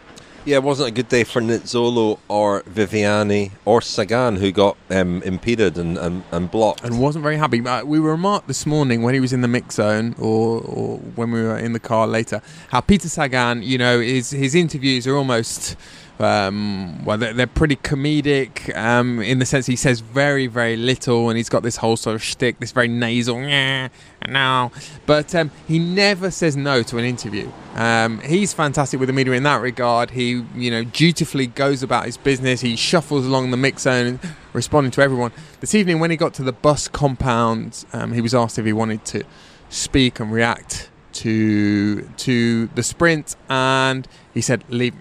Yeah, 0.47 0.59
it 0.59 0.63
wasn't 0.63 0.91
a 0.91 0.93
good 0.93 1.09
day 1.09 1.25
for 1.25 1.43
Nizzolo 1.43 2.21
or 2.29 2.63
Viviani 2.63 3.51
or 3.65 3.83
Sagan, 3.83 4.37
who 4.37 4.53
got 4.53 4.77
um, 4.91 5.21
impeded 5.25 5.77
and, 5.77 5.99
and, 5.99 6.23
and 6.31 6.49
blocked. 6.49 6.85
and 6.85 7.01
wasn't 7.01 7.25
very 7.25 7.37
happy. 7.37 7.59
But 7.59 7.89
we 7.89 7.99
remarked 7.99 8.47
this 8.47 8.65
morning 8.65 9.03
when 9.03 9.13
he 9.13 9.19
was 9.19 9.33
in 9.33 9.41
the 9.41 9.49
mix 9.49 9.75
zone, 9.75 10.15
or, 10.21 10.61
or 10.61 10.99
when 10.99 11.33
we 11.33 11.43
were 11.43 11.59
in 11.59 11.73
the 11.73 11.81
car 11.81 12.07
later, 12.07 12.41
how 12.69 12.81
Peter 12.81 13.09
Sagan, 13.09 13.65
you 13.65 13.77
know, 13.77 13.99
his 13.99 14.31
his 14.31 14.55
interviews 14.55 15.05
are 15.09 15.17
almost 15.17 15.75
Um, 16.19 17.05
well, 17.05 17.19
they're, 17.19 17.35
they're 17.35 17.47
pretty 17.47 17.77
comedic 17.77 18.75
um, 18.77 19.21
in 19.21 19.39
the 19.39 19.45
sense 19.45 19.67
he 19.67 19.77
says 19.77 20.01
very, 20.01 20.47
very 20.47 20.77
little, 20.77 21.29
and 21.29 21.37
he's 21.37 21.49
got 21.49 21.63
this 21.63 21.77
whole 21.77 21.97
sort 21.97 22.17
of 22.17 22.23
shtick, 22.23 22.59
this 22.59 22.73
very 22.73 22.89
nasal, 22.89 23.41
yeah, 23.43 23.89
no. 24.27 24.73
But 25.05 25.35
um, 25.35 25.51
he 25.69 25.79
never 25.79 26.31
says 26.31 26.57
no 26.57 26.83
to 26.85 26.99
an 26.99 27.05
interview. 27.05 27.51
Um, 27.75 28.21
he's 28.21 28.55
fantastic 28.55 28.99
with 28.99 29.09
the 29.09 29.13
media 29.13 29.35
in 29.35 29.43
that 29.43 29.61
regard. 29.61 30.11
He, 30.11 30.45
you 30.55 30.71
know, 30.71 30.85
dutifully 30.85 31.49
goes 31.49 31.83
about 31.83 32.07
his 32.07 32.17
business. 32.17 32.63
He 32.63 32.77
shuffles 32.77 33.27
along 33.27 33.51
the 33.51 33.59
mix 33.59 33.83
zone, 33.83 34.19
responding 34.55 34.91
to 34.93 35.03
everyone. 35.03 35.33
This 35.61 35.75
evening, 35.75 36.01
when 36.01 36.11
he 36.11 36.17
got 36.17 36.33
to 36.35 36.43
the 36.43 36.53
bus 36.53 36.89
compound, 36.89 37.85
um, 37.93 38.13
he 38.13 38.23
was 38.23 38.35
asked 38.35 38.59
if 38.59 38.65
he 38.65 38.73
wanted 38.73 39.05
to 39.07 39.25
speak 39.69 40.19
and 40.21 40.33
react 40.33 40.91
to 41.13 42.03
to 42.03 42.67
the 42.69 42.83
sprint, 42.83 43.37
and 43.49 44.09
he 44.33 44.41
said, 44.41 44.65
"Leave." 44.69 44.95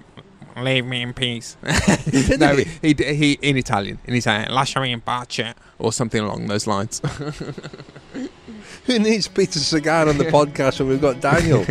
Leave 0.58 0.86
me 0.86 1.02
in 1.02 1.14
peace. 1.14 1.58
no, 2.38 2.56
he, 2.56 2.66
he, 2.82 2.94
he 2.94 3.34
in 3.42 3.58
Italian, 3.58 4.00
and 4.06 4.16
he's 4.16 4.24
saying 4.24 4.48
"lasciami 4.48 4.92
in 4.92 5.02
pace" 5.02 5.54
or 5.80 5.92
something 5.92 6.24
along 6.24 6.48
those 6.48 6.66
lines. 6.66 7.02
Who 8.86 9.00
needs 9.00 9.28
Peter 9.28 9.60
Sagan 9.60 10.10
on 10.10 10.18
the 10.18 10.26
podcast 10.26 10.80
when 10.80 10.90
we've 10.90 11.02
got 11.02 11.20
Daniel? 11.20 11.66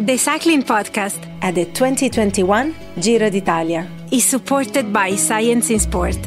The 0.00 0.16
Cycling 0.16 0.62
Podcast 0.62 1.26
at 1.42 1.54
the 1.54 1.66
2021 1.66 2.74
Giro 3.00 3.30
d'Italia 3.30 3.88
is 4.10 4.24
supported 4.24 4.92
by 4.92 5.14
Science 5.14 5.70
in 5.70 5.78
Sport. 5.78 6.18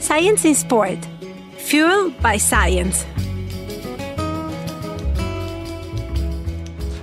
Science 0.00 0.44
in 0.44 0.54
Sport, 0.54 0.98
fueled 1.56 2.20
by 2.20 2.36
science. 2.38 3.04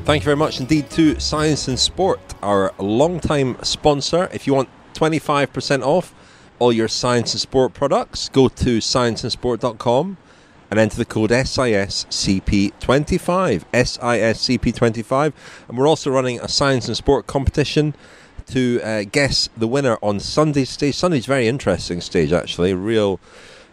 Thank 0.10 0.24
you 0.24 0.26
very 0.26 0.38
much 0.38 0.60
indeed 0.60 0.90
to 0.90 1.20
Science 1.20 1.68
in 1.68 1.78
Sport, 1.78 2.20
our 2.42 2.74
long-time 2.80 3.58
sponsor. 3.62 4.28
If 4.34 4.48
you 4.48 4.56
want 4.56 4.68
25% 4.96 5.84
off 5.84 6.16
all 6.58 6.74
your 6.74 6.88
Science 6.88 7.34
in 7.34 7.40
Sport 7.40 7.76
products, 7.76 8.28
go 8.28 8.50
to 8.50 8.80
scienceinsport.com 8.80 10.18
and 10.72 10.80
enter 10.80 10.98
the 10.98 11.06
code 11.06 11.30
SISCP25. 11.30 13.66
SISCP25. 13.72 15.34
And 15.68 15.78
we're 15.78 15.88
also 15.88 16.10
running 16.10 16.40
a 16.40 16.48
Science 16.48 16.90
in 16.90 16.96
Sport 16.96 17.28
competition 17.28 17.94
to 18.48 18.82
uh, 18.82 19.04
guess 19.04 19.48
the 19.56 19.68
winner 19.68 20.00
on 20.02 20.20
Sunday's 20.20 20.72
stage. 20.72 20.96
Sunday's 20.96 21.28
very 21.28 21.48
interesting 21.48 22.02
stage, 22.02 22.34
actually. 22.34 22.74
Real, 22.74 23.20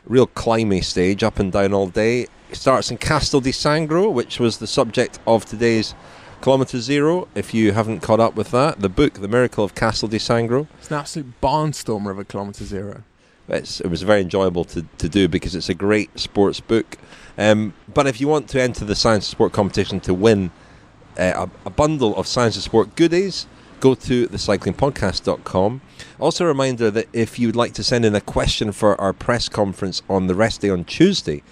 real 0.04 0.26
climby 0.26 0.84
stage, 0.84 1.22
up 1.22 1.38
and 1.38 1.50
down 1.50 1.72
all 1.72 1.86
day. 1.86 2.26
It 2.50 2.56
starts 2.56 2.90
in 2.90 2.98
Castel 2.98 3.40
di 3.40 3.52
Sangro, 3.52 4.12
which 4.12 4.38
was 4.38 4.58
the 4.58 4.66
subject 4.66 5.18
of 5.26 5.46
today's 5.46 5.94
Kilometre 6.42 6.80
Zero, 6.80 7.28
if 7.34 7.52
you 7.54 7.72
haven't 7.72 8.00
caught 8.00 8.20
up 8.20 8.34
with 8.36 8.50
that, 8.50 8.80
the 8.80 8.88
book, 8.88 9.14
The 9.14 9.28
Miracle 9.28 9.64
of 9.64 9.74
Castel 9.74 10.08
di 10.08 10.18
Sangro. 10.18 10.68
It's 10.78 10.90
an 10.90 10.96
absolute 10.96 11.40
barnstormer 11.40 12.10
of 12.10 12.18
a 12.18 12.24
Kilometre 12.24 12.64
Zero. 12.64 13.02
It's, 13.48 13.80
it 13.80 13.88
was 13.88 14.02
very 14.02 14.22
enjoyable 14.22 14.64
to, 14.66 14.82
to 14.98 15.08
do 15.08 15.28
because 15.28 15.54
it's 15.54 15.68
a 15.68 15.74
great 15.74 16.18
sports 16.18 16.60
book. 16.60 16.98
Um, 17.38 17.74
but 17.92 18.06
if 18.06 18.20
you 18.20 18.28
want 18.28 18.48
to 18.50 18.60
enter 18.60 18.84
the 18.84 18.96
Science 18.96 19.28
in 19.28 19.32
Sport 19.32 19.52
competition 19.52 20.00
to 20.00 20.14
win 20.14 20.50
uh, 21.18 21.46
a, 21.64 21.66
a, 21.66 21.70
bundle 21.70 22.16
of 22.16 22.26
Science 22.26 22.56
in 22.56 22.62
Sport 22.62 22.96
goodies, 22.96 23.46
go 23.80 23.94
to 23.94 24.26
thecyclingpodcast.com. 24.28 25.80
Also, 26.18 26.44
a 26.44 26.48
reminder 26.48 26.90
that 26.90 27.06
if 27.12 27.38
you'd 27.38 27.56
like 27.56 27.72
to 27.74 27.84
send 27.84 28.04
in 28.04 28.14
a 28.14 28.20
question 28.20 28.72
for 28.72 29.00
our 29.00 29.12
press 29.12 29.48
conference 29.48 30.02
on 30.08 30.26
the 30.26 30.34
rest 30.34 30.60
day 30.60 30.70
on 30.70 30.84
Tuesday, 30.84 31.42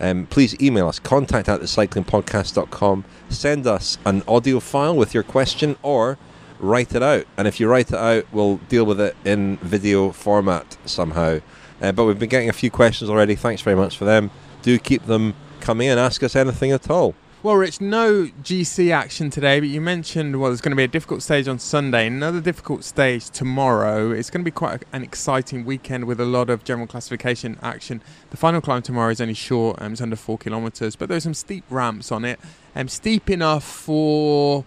um, 0.00 0.26
please 0.26 0.60
email 0.60 0.88
us 0.88 0.98
contact 0.98 1.48
at 1.48 1.60
thecyclingpodcast.com. 1.60 3.04
Send 3.28 3.66
us 3.66 3.98
an 4.04 4.22
audio 4.26 4.58
file 4.60 4.96
with 4.96 5.14
your 5.14 5.22
question 5.22 5.76
or 5.82 6.18
write 6.58 6.94
it 6.94 7.02
out. 7.02 7.26
And 7.36 7.46
if 7.46 7.60
you 7.60 7.68
write 7.68 7.88
it 7.90 7.98
out, 7.98 8.24
we'll 8.32 8.56
deal 8.56 8.84
with 8.84 9.00
it 9.00 9.16
in 9.24 9.58
video 9.58 10.10
format 10.12 10.76
somehow. 10.84 11.40
Uh, 11.80 11.92
but 11.92 12.04
we've 12.04 12.18
been 12.18 12.28
getting 12.28 12.48
a 12.48 12.54
few 12.54 12.70
questions 12.70 13.10
already. 13.10 13.34
Thanks 13.34 13.62
very 13.62 13.76
much 13.76 13.96
for 13.96 14.04
them. 14.04 14.30
Do 14.62 14.78
keep 14.78 15.06
them 15.06 15.34
coming 15.60 15.88
and 15.88 16.00
ask 16.00 16.22
us 16.22 16.36
anything 16.36 16.72
at 16.72 16.90
all. 16.90 17.14
Well, 17.42 17.54
Rich, 17.54 17.80
no 17.80 18.24
GC 18.42 18.92
action 18.92 19.30
today, 19.30 19.60
but 19.60 19.70
you 19.70 19.80
mentioned 19.80 20.38
well, 20.38 20.50
there's 20.50 20.60
going 20.60 20.72
to 20.72 20.76
be 20.76 20.84
a 20.84 20.88
difficult 20.88 21.22
stage 21.22 21.48
on 21.48 21.58
Sunday, 21.58 22.06
another 22.06 22.38
difficult 22.38 22.84
stage 22.84 23.30
tomorrow. 23.30 24.10
It's 24.10 24.28
going 24.28 24.42
to 24.42 24.44
be 24.44 24.50
quite 24.50 24.84
an 24.92 25.02
exciting 25.02 25.64
weekend 25.64 26.04
with 26.04 26.20
a 26.20 26.26
lot 26.26 26.50
of 26.50 26.64
general 26.64 26.86
classification 26.86 27.58
action. 27.62 28.02
The 28.28 28.36
final 28.36 28.60
climb 28.60 28.82
tomorrow 28.82 29.08
is 29.08 29.22
only 29.22 29.32
short, 29.32 29.80
um, 29.80 29.92
it's 29.92 30.02
under 30.02 30.16
four 30.16 30.36
kilometres, 30.36 30.96
but 30.96 31.08
there's 31.08 31.22
some 31.22 31.32
steep 31.32 31.64
ramps 31.70 32.12
on 32.12 32.26
it, 32.26 32.38
um, 32.76 32.88
steep 32.88 33.30
enough 33.30 33.64
for 33.64 34.66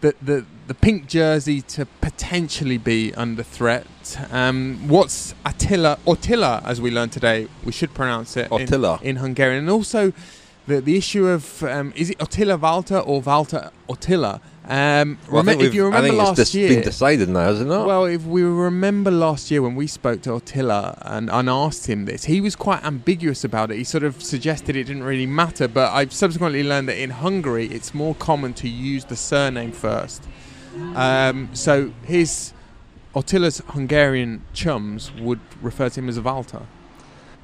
the, 0.00 0.14
the 0.22 0.46
the 0.66 0.74
pink 0.74 1.06
jersey 1.06 1.60
to 1.60 1.84
potentially 2.00 2.78
be 2.78 3.12
under 3.16 3.42
threat. 3.42 3.86
Um, 4.30 4.88
what's 4.88 5.34
Attila, 5.44 5.98
Attila, 6.06 6.62
as 6.64 6.80
we 6.80 6.90
learned 6.90 7.12
today, 7.12 7.48
we 7.66 7.72
should 7.72 7.92
pronounce 7.92 8.34
it 8.38 8.48
Attila. 8.50 8.98
In, 9.02 9.08
in 9.08 9.16
Hungarian, 9.16 9.64
and 9.64 9.70
also 9.70 10.14
the 10.66 10.80
the 10.80 10.96
issue 10.96 11.26
of 11.26 11.62
um, 11.62 11.92
is 11.96 12.10
it 12.10 12.18
Ottila 12.18 12.58
Valter 12.58 13.06
or 13.06 13.22
Valter 13.22 13.70
Ottila? 13.88 14.40
Um, 14.66 15.18
well, 15.30 15.42
rem- 15.42 15.60
if 15.60 15.74
you 15.74 15.84
remember 15.84 16.12
last 16.12 16.38
it's 16.38 16.54
year, 16.54 16.70
been 16.70 16.82
decided 16.82 17.28
now, 17.28 17.50
is 17.50 17.60
it 17.60 17.66
not? 17.66 17.86
Well, 17.86 18.06
if 18.06 18.24
we 18.24 18.42
remember 18.42 19.10
last 19.10 19.50
year 19.50 19.60
when 19.60 19.74
we 19.74 19.86
spoke 19.86 20.22
to 20.22 20.30
Ottila 20.30 20.96
and, 21.02 21.28
and 21.30 21.50
asked 21.50 21.86
him 21.86 22.06
this, 22.06 22.24
he 22.24 22.40
was 22.40 22.56
quite 22.56 22.82
ambiguous 22.82 23.44
about 23.44 23.70
it. 23.70 23.76
He 23.76 23.84
sort 23.84 24.04
of 24.04 24.22
suggested 24.22 24.74
it 24.74 24.84
didn't 24.84 25.02
really 25.02 25.26
matter, 25.26 25.68
but 25.68 25.92
I've 25.92 26.14
subsequently 26.14 26.62
learned 26.64 26.88
that 26.88 26.98
in 26.98 27.10
Hungary 27.10 27.66
it's 27.66 27.92
more 27.92 28.14
common 28.14 28.54
to 28.54 28.68
use 28.68 29.04
the 29.04 29.16
surname 29.16 29.72
first. 29.72 30.24
Um, 30.94 31.50
so 31.52 31.92
his 32.04 32.54
Ottila's 33.14 33.62
Hungarian 33.68 34.42
chums 34.54 35.12
would 35.12 35.40
refer 35.60 35.90
to 35.90 36.00
him 36.00 36.08
as 36.08 36.16
a 36.16 36.22
Valter. 36.22 36.62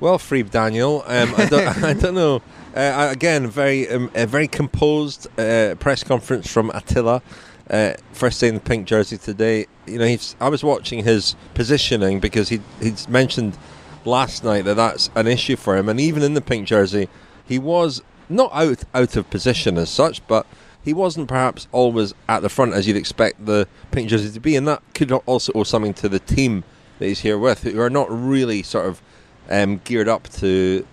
Well, 0.01 0.17
Freeb 0.17 0.51
Daniel, 0.51 1.05
um, 1.07 1.35
I, 1.37 1.45
don't, 1.45 1.85
I 1.85 1.93
don't 1.93 2.15
know. 2.15 2.37
Uh, 2.75 3.09
again, 3.13 3.47
very 3.49 3.87
um, 3.87 4.11
a 4.15 4.27
very 4.27 4.49
composed 4.49 5.29
uh, 5.39 5.75
press 5.75 6.03
conference 6.03 6.51
from 6.51 6.71
Attila. 6.71 7.21
Uh, 7.69 7.93
first 8.13 8.41
day 8.41 8.49
in 8.49 8.55
the 8.55 8.61
pink 8.61 8.87
jersey 8.87 9.19
today. 9.19 9.67
You 9.87 9.99
know, 9.99 10.07
he's, 10.07 10.35
I 10.41 10.49
was 10.49 10.65
watching 10.65 11.05
his 11.05 11.37
positioning 11.53 12.19
because 12.19 12.49
he 12.49 12.61
he's 12.81 13.09
mentioned 13.09 13.59
last 14.07 14.43
night 14.43 14.65
that 14.65 14.75
that's 14.75 15.11
an 15.15 15.27
issue 15.27 15.57
for 15.57 15.77
him, 15.77 15.89
and 15.91 16.01
even 16.01 16.23
in 16.23 16.33
the 16.33 16.41
pink 16.41 16.67
jersey, 16.67 17.11
he 17.45 17.59
was 17.59 18.03
not 18.31 18.51
out 18.55 18.83
out 18.95 19.17
of 19.17 19.29
position 19.29 19.77
as 19.77 19.91
such, 19.91 20.27
but 20.27 20.47
he 20.83 20.95
wasn't 20.95 21.29
perhaps 21.29 21.69
always 21.73 22.15
at 22.27 22.41
the 22.41 22.49
front 22.49 22.73
as 22.73 22.89
you'd 22.89 22.97
expect 22.97 23.45
the 23.45 23.69
pink 23.91 24.09
jersey 24.09 24.31
to 24.31 24.41
be, 24.41 24.57
and 24.57 24.67
that 24.67 24.83
could 24.95 25.13
also 25.13 25.53
owe 25.55 25.65
something 25.65 25.93
to 25.93 26.09
the 26.09 26.21
team 26.21 26.65
that 26.99 27.07
he's 27.07 27.21
here 27.21 27.37
with, 27.37 27.65
who 27.65 27.81
are 27.81 27.91
not 27.91 28.11
really 28.11 28.63
sort 28.63 28.87
of 28.87 29.03
um, 29.51 29.81
geared 29.85 30.09
up 30.09 30.29
to 30.35 30.87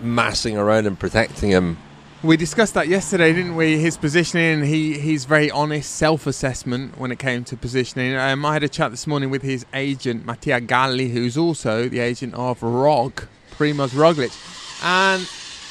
massing 0.00 0.56
around 0.56 0.86
and 0.86 0.98
protecting 0.98 1.50
him. 1.50 1.78
We 2.22 2.36
discussed 2.36 2.74
that 2.74 2.88
yesterday, 2.88 3.32
didn't 3.32 3.56
we? 3.56 3.78
His 3.78 3.96
positioning, 3.96 4.64
he 4.64 4.98
he's 4.98 5.26
very 5.26 5.50
honest 5.50 5.94
self-assessment 5.96 6.98
when 6.98 7.12
it 7.12 7.18
came 7.18 7.44
to 7.44 7.56
positioning. 7.56 8.16
Um, 8.16 8.44
I 8.44 8.54
had 8.54 8.62
a 8.62 8.68
chat 8.68 8.90
this 8.90 9.06
morning 9.06 9.30
with 9.30 9.42
his 9.42 9.66
agent 9.74 10.24
Mattia 10.24 10.60
Galli, 10.60 11.10
who's 11.10 11.36
also 11.36 11.88
the 11.88 12.00
agent 12.00 12.34
of 12.34 12.62
Rog, 12.62 13.26
Primoz 13.52 13.90
Roglic, 13.90 14.34
and 14.82 15.28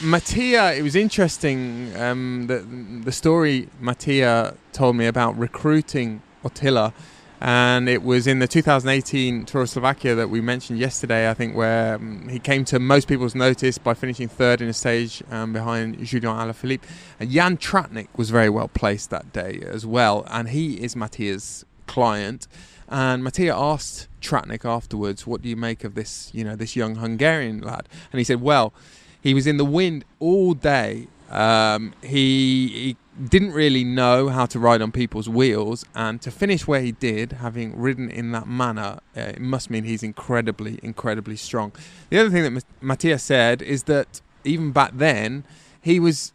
Mattia. 0.07 0.73
It 0.75 0.83
was 0.83 0.95
interesting 0.95 1.93
um, 1.97 2.45
the 2.47 2.59
the 3.03 3.11
story 3.11 3.67
Mattia 3.81 4.55
told 4.71 4.95
me 4.95 5.07
about 5.07 5.37
recruiting 5.37 6.21
Attila 6.43 6.93
and 7.41 7.89
it 7.89 8.01
was 8.03 8.27
in 8.27 8.39
the 8.39 8.47
2018 8.47 9.45
Tour 9.45 9.63
of 9.63 9.69
Slovakia 9.69 10.15
that 10.15 10.29
we 10.29 10.41
mentioned 10.41 10.79
yesterday, 10.79 11.29
I 11.29 11.33
think, 11.33 11.55
where 11.55 11.95
um, 11.95 12.29
he 12.29 12.39
came 12.39 12.63
to 12.65 12.79
most 12.79 13.07
people's 13.07 13.35
notice 13.35 13.77
by 13.77 13.93
finishing 13.93 14.27
third 14.27 14.61
in 14.61 14.69
a 14.69 14.73
stage 14.73 15.21
um, 15.29 15.53
behind 15.53 16.03
Julian 16.05 16.35
Alaphilippe. 16.35 16.83
And 17.19 17.29
Jan 17.29 17.57
Tratnik 17.57 18.07
was 18.15 18.29
very 18.29 18.49
well 18.49 18.69
placed 18.69 19.09
that 19.09 19.33
day 19.33 19.61
as 19.65 19.85
well, 19.85 20.25
and 20.29 20.49
he 20.49 20.75
is 20.75 20.95
Mattia's 20.95 21.65
client. 21.87 22.47
And 22.87 23.23
Mattia 23.23 23.55
asked 23.55 24.07
Tratnik 24.21 24.63
afterwards, 24.63 25.27
"What 25.27 25.41
do 25.41 25.49
you 25.49 25.57
make 25.57 25.83
of 25.83 25.95
this, 25.95 26.29
you 26.33 26.43
know, 26.43 26.55
this 26.55 26.75
young 26.75 26.95
Hungarian 26.95 27.61
lad?" 27.61 27.89
And 28.11 28.19
he 28.19 28.23
said, 28.23 28.41
"Well, 28.41 28.73
he 29.21 29.33
was 29.33 29.47
in 29.47 29.57
the 29.57 29.65
wind 29.65 30.05
all 30.19 30.53
day. 30.53 31.07
Um, 31.31 31.93
he, 32.03 32.67
he 32.67 32.97
didn't 33.23 33.53
really 33.53 33.83
know 33.83 34.29
how 34.29 34.45
to 34.45 34.59
ride 34.59 34.81
on 34.81 34.91
people's 34.91 35.29
wheels, 35.29 35.85
and 35.95 36.21
to 36.21 36.31
finish 36.31 36.67
where 36.67 36.81
he 36.81 36.91
did, 36.91 37.33
having 37.33 37.77
ridden 37.79 38.09
in 38.09 38.31
that 38.31 38.47
manner, 38.47 38.99
uh, 39.15 39.21
it 39.21 39.41
must 39.41 39.69
mean 39.69 39.85
he's 39.85 40.03
incredibly, 40.03 40.79
incredibly 40.83 41.35
strong. 41.35 41.71
The 42.09 42.19
other 42.19 42.29
thing 42.29 42.53
that 42.53 42.65
Mattia 42.81 43.17
said 43.19 43.61
is 43.61 43.83
that 43.83 44.21
even 44.43 44.71
back 44.71 44.91
then, 44.93 45.45
he 45.81 45.99
was 45.99 46.33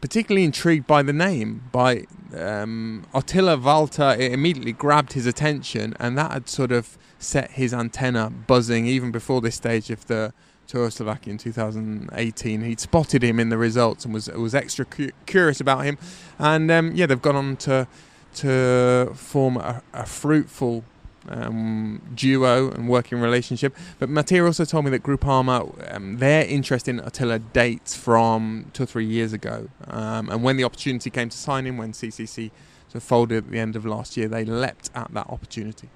particularly 0.00 0.44
intrigued 0.44 0.86
by 0.86 1.02
the 1.02 1.14
name, 1.14 1.62
by 1.72 2.04
um, 2.36 3.06
Attila 3.14 3.56
Valter. 3.56 4.18
It 4.18 4.32
immediately 4.32 4.72
grabbed 4.72 5.14
his 5.14 5.26
attention, 5.26 5.96
and 5.98 6.18
that 6.18 6.32
had 6.32 6.48
sort 6.48 6.72
of 6.72 6.98
set 7.18 7.52
his 7.52 7.72
antenna 7.72 8.30
buzzing 8.30 8.86
even 8.86 9.10
before 9.10 9.40
this 9.40 9.56
stage 9.56 9.90
of 9.90 10.06
the 10.06 10.32
Tour 10.68 10.84
of 10.84 10.92
Slovakia 10.92 11.32
in 11.32 11.38
2018. 11.38 12.62
He'd 12.62 12.78
spotted 12.78 13.24
him 13.24 13.40
in 13.40 13.48
the 13.48 13.56
results 13.56 14.04
and 14.04 14.12
was 14.12 14.28
was 14.28 14.54
extra 14.54 14.84
cu- 14.84 15.12
curious 15.24 15.60
about 15.60 15.84
him. 15.84 15.96
And 16.38 16.70
um, 16.70 16.92
yeah, 16.94 17.06
they've 17.06 17.20
gone 17.20 17.36
on 17.36 17.56
to 17.56 17.88
to 18.36 19.12
form 19.14 19.56
a, 19.56 19.82
a 19.94 20.04
fruitful 20.04 20.84
um, 21.28 22.02
duo 22.14 22.70
and 22.70 22.86
working 22.86 23.18
relationship. 23.18 23.74
But 23.98 24.10
Mattia 24.10 24.44
also 24.44 24.66
told 24.66 24.84
me 24.84 24.90
that 24.90 25.02
Groupama, 25.02 25.94
um, 25.94 26.18
their 26.18 26.44
interest 26.44 26.86
in 26.86 27.00
Attila 27.00 27.38
dates 27.38 27.96
from 27.96 28.66
two 28.74 28.82
or 28.82 28.86
three 28.86 29.06
years 29.06 29.32
ago. 29.32 29.68
Um, 29.86 30.28
and 30.28 30.42
when 30.42 30.58
the 30.58 30.64
opportunity 30.64 31.08
came 31.08 31.30
to 31.30 31.36
sign 31.36 31.66
him, 31.66 31.78
when 31.78 31.92
CCC 31.92 32.50
sort 32.88 32.94
of 32.94 33.02
folded 33.02 33.44
at 33.44 33.50
the 33.50 33.58
end 33.58 33.74
of 33.74 33.86
last 33.86 34.16
year, 34.18 34.28
they 34.28 34.44
leapt 34.44 34.90
at 34.94 35.12
that 35.14 35.28
opportunity. 35.28 35.88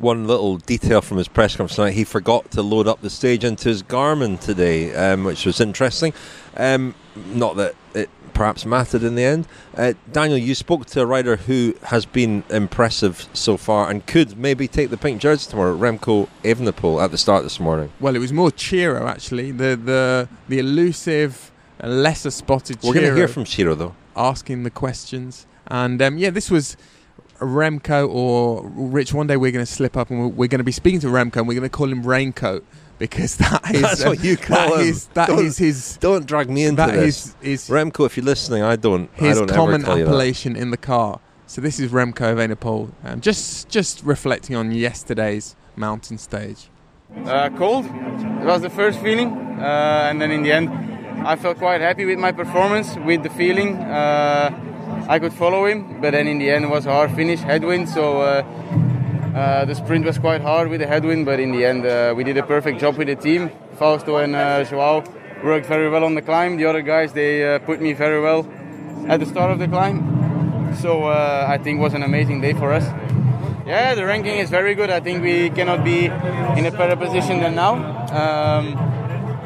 One 0.00 0.26
little 0.26 0.56
detail 0.56 1.02
from 1.02 1.18
his 1.18 1.28
press 1.28 1.56
conference 1.56 1.76
tonight, 1.76 1.92
he 1.92 2.04
forgot 2.04 2.50
to 2.52 2.62
load 2.62 2.86
up 2.88 3.02
the 3.02 3.10
stage 3.10 3.44
into 3.44 3.68
his 3.68 3.82
Garmin 3.82 4.40
today, 4.40 4.94
um, 4.94 5.24
which 5.24 5.44
was 5.44 5.60
interesting. 5.60 6.14
Um, 6.56 6.94
not 7.14 7.56
that 7.56 7.74
it 7.94 8.08
perhaps 8.32 8.64
mattered 8.64 9.02
in 9.02 9.14
the 9.14 9.22
end. 9.24 9.46
Uh, 9.76 9.92
Daniel, 10.10 10.38
you 10.38 10.54
spoke 10.54 10.86
to 10.86 11.02
a 11.02 11.04
rider 11.06 11.36
who 11.36 11.74
has 11.82 12.06
been 12.06 12.42
impressive 12.48 13.28
so 13.34 13.58
far 13.58 13.90
and 13.90 14.06
could 14.06 14.38
maybe 14.38 14.66
take 14.66 14.88
the 14.88 14.96
pink 14.96 15.20
jersey 15.20 15.50
tomorrow, 15.50 15.76
Remco 15.76 16.26
Evenepoel, 16.44 17.04
at 17.04 17.10
the 17.10 17.18
start 17.18 17.42
this 17.42 17.60
morning. 17.60 17.92
Well, 18.00 18.16
it 18.16 18.20
was 18.20 18.32
more 18.32 18.50
Ciro 18.56 19.06
actually, 19.06 19.52
the 19.52 19.76
the 19.76 20.28
the 20.48 20.58
elusive, 20.58 21.52
uh, 21.84 21.88
lesser 21.88 22.30
spotted. 22.30 22.82
We're 22.82 22.94
going 22.94 23.06
to 23.06 23.14
hear 23.14 23.28
from 23.28 23.44
Ciro 23.44 23.74
though, 23.74 23.94
asking 24.16 24.62
the 24.62 24.70
questions, 24.70 25.46
and 25.66 26.00
um, 26.00 26.16
yeah, 26.16 26.30
this 26.30 26.50
was. 26.50 26.78
Remco 27.40 28.08
or 28.08 28.68
Rich, 28.68 29.12
one 29.14 29.26
day 29.26 29.36
we're 29.36 29.52
going 29.52 29.64
to 29.64 29.70
slip 29.70 29.96
up 29.96 30.10
and 30.10 30.20
we're, 30.20 30.28
we're 30.28 30.48
going 30.48 30.58
to 30.58 30.64
be 30.64 30.72
speaking 30.72 31.00
to 31.00 31.08
Remco 31.08 31.38
and 31.38 31.48
we're 31.48 31.54
going 31.54 31.62
to 31.62 31.68
call 31.68 31.90
him 31.90 32.02
Raincoat 32.02 32.64
because 32.98 33.36
that 33.38 33.74
is 33.74 33.82
that's 33.82 34.04
what 34.04 34.22
you 34.22 34.36
call 34.36 34.56
that 34.56 34.80
him. 34.80 34.86
Is, 34.86 35.06
that 35.08 35.28
don't, 35.28 35.44
is 35.44 35.58
his. 35.58 35.96
Don't 35.96 36.26
drag 36.26 36.48
me 36.48 36.64
into 36.64 36.76
that 36.76 36.92
this. 36.92 37.34
Is, 37.42 37.64
is 37.64 37.68
Remco, 37.68 38.06
if 38.06 38.16
you're 38.16 38.24
listening, 38.24 38.62
I 38.62 38.76
don't. 38.76 39.10
His 39.14 39.38
I 39.38 39.40
don't 39.40 39.50
common 39.50 39.82
ever 39.82 39.96
tell 39.96 39.98
appellation 39.98 40.54
in 40.54 40.70
the 40.70 40.76
car. 40.76 41.18
So 41.46 41.60
this 41.60 41.80
is 41.80 41.90
Remco 41.90 42.14
Evenepoel. 42.14 42.92
Um, 43.02 43.20
just 43.20 43.68
just 43.68 44.04
reflecting 44.04 44.54
on 44.54 44.70
yesterday's 44.70 45.56
mountain 45.74 46.18
stage. 46.18 46.68
Uh, 47.24 47.50
cold. 47.56 47.86
It 47.86 48.44
was 48.44 48.62
the 48.62 48.70
first 48.70 49.00
feeling, 49.00 49.32
uh, 49.58 50.06
and 50.08 50.22
then 50.22 50.30
in 50.30 50.44
the 50.44 50.52
end, 50.52 50.68
I 51.26 51.34
felt 51.34 51.58
quite 51.58 51.80
happy 51.80 52.04
with 52.04 52.18
my 52.18 52.30
performance, 52.30 52.94
with 53.04 53.24
the 53.24 53.30
feeling. 53.30 53.78
Uh, 53.78 54.69
I 55.08 55.18
could 55.18 55.32
follow 55.32 55.66
him, 55.66 56.00
but 56.00 56.12
then 56.12 56.28
in 56.28 56.38
the 56.38 56.50
end, 56.50 56.64
it 56.64 56.70
was 56.70 56.86
a 56.86 56.92
hard 56.92 57.10
finish, 57.12 57.40
headwind. 57.40 57.88
So 57.88 58.20
uh, 58.20 58.42
uh, 59.34 59.64
the 59.64 59.74
sprint 59.74 60.04
was 60.04 60.18
quite 60.18 60.40
hard 60.40 60.68
with 60.68 60.80
the 60.80 60.86
headwind, 60.86 61.26
but 61.26 61.40
in 61.40 61.52
the 61.52 61.64
end, 61.64 61.86
uh, 61.86 62.14
we 62.16 62.24
did 62.24 62.36
a 62.36 62.42
perfect 62.42 62.80
job 62.80 62.96
with 62.96 63.08
the 63.08 63.16
team. 63.16 63.50
Fausto 63.76 64.16
and 64.16 64.36
uh, 64.36 64.64
Joao 64.64 65.02
worked 65.42 65.66
very 65.66 65.88
well 65.88 66.04
on 66.04 66.14
the 66.14 66.22
climb. 66.22 66.56
The 66.56 66.66
other 66.66 66.82
guys, 66.82 67.12
they 67.12 67.54
uh, 67.54 67.58
put 67.60 67.80
me 67.80 67.92
very 67.92 68.20
well 68.20 68.48
at 69.08 69.20
the 69.20 69.26
start 69.26 69.50
of 69.50 69.58
the 69.58 69.68
climb. 69.68 70.74
So 70.80 71.04
uh, 71.04 71.46
I 71.48 71.58
think 71.58 71.78
it 71.78 71.82
was 71.82 71.94
an 71.94 72.02
amazing 72.02 72.40
day 72.40 72.52
for 72.52 72.72
us. 72.72 72.84
Yeah, 73.66 73.94
the 73.94 74.04
ranking 74.04 74.38
is 74.38 74.50
very 74.50 74.74
good. 74.74 74.90
I 74.90 75.00
think 75.00 75.22
we 75.22 75.50
cannot 75.50 75.84
be 75.84 76.06
in 76.06 76.66
a 76.66 76.70
better 76.70 76.96
position 76.96 77.40
than 77.40 77.54
now. 77.54 77.74
Um, 78.10 78.89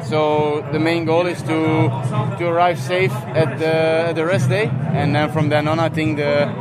so 0.05 0.61
the 0.71 0.79
main 0.79 1.05
goal 1.05 1.25
is 1.25 1.41
to 1.43 1.89
to 2.37 2.47
arrive 2.47 2.79
safe 2.79 3.13
at 3.35 3.59
the 3.59 4.13
the 4.13 4.25
rest 4.25 4.49
day, 4.49 4.67
and 4.93 5.15
then 5.15 5.31
from 5.31 5.49
then 5.49 5.67
on, 5.67 5.79
I 5.79 5.89
think 5.89 6.17
the 6.17 6.51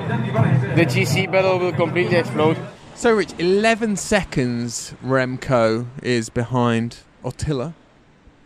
the 0.76 0.85
GC 0.85 1.30
battle 1.30 1.59
will 1.59 1.72
completely 1.72 2.16
explode. 2.16 2.57
So, 2.96 3.12
Rich, 3.12 3.35
11 3.38 3.96
seconds 3.96 4.94
Remco 5.04 5.87
is 6.00 6.30
behind 6.30 6.98
Attila 7.24 7.74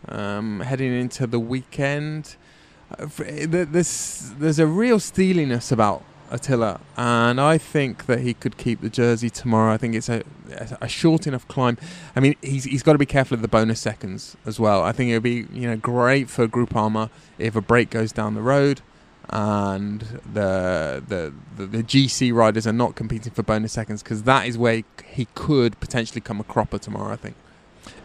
um, 0.07 0.61
heading 0.61 0.93
into 0.93 1.27
the 1.27 1.39
weekend. 1.39 2.35
Uh, 2.97 3.07
there's, 3.17 4.33
there's 4.39 4.59
a 4.59 4.67
real 4.67 4.99
steeliness 4.99 5.71
about 5.71 6.03
Attila, 6.31 6.79
and 6.97 7.39
I 7.39 7.57
think 7.57 8.05
that 8.07 8.19
he 8.19 8.33
could 8.33 8.57
keep 8.57 8.81
the 8.81 8.89
jersey 8.89 9.29
tomorrow. 9.29 9.73
I 9.73 9.77
think 9.77 9.95
it's 9.95 10.09
a, 10.09 10.23
a 10.81 10.87
short 10.87 11.27
enough 11.27 11.47
climb. 11.47 11.77
I 12.15 12.19
mean, 12.19 12.35
he's, 12.41 12.63
he's 12.65 12.83
got 12.83 12.93
to 12.93 12.99
be 12.99 13.05
careful 13.05 13.35
of 13.35 13.41
the 13.41 13.47
bonus 13.47 13.79
seconds 13.79 14.35
as 14.45 14.59
well. 14.59 14.83
I 14.83 14.91
think 14.91 15.09
it 15.09 15.13
would 15.13 15.23
be 15.23 15.47
you 15.51 15.67
know 15.67 15.77
great 15.77 16.29
for 16.29 16.47
Groupama 16.47 17.09
if 17.37 17.55
a 17.55 17.61
break 17.61 17.89
goes 17.89 18.11
down 18.11 18.33
the 18.35 18.41
road 18.41 18.81
and 19.31 20.01
the, 20.33 21.03
the 21.07 21.33
the, 21.57 21.65
the 21.65 21.83
GC 21.83 22.33
riders 22.33 22.65
are 22.65 22.73
not 22.73 22.95
competing 22.95 23.31
for 23.31 23.43
bonus 23.43 23.73
seconds 23.73 24.01
because 24.01 24.23
that 24.23 24.47
is 24.47 24.57
where 24.57 24.83
he 25.05 25.25
could 25.35 25.79
potentially 25.79 26.21
come 26.21 26.39
a 26.39 26.43
cropper 26.43 26.79
tomorrow. 26.79 27.13
I 27.13 27.15
think. 27.15 27.35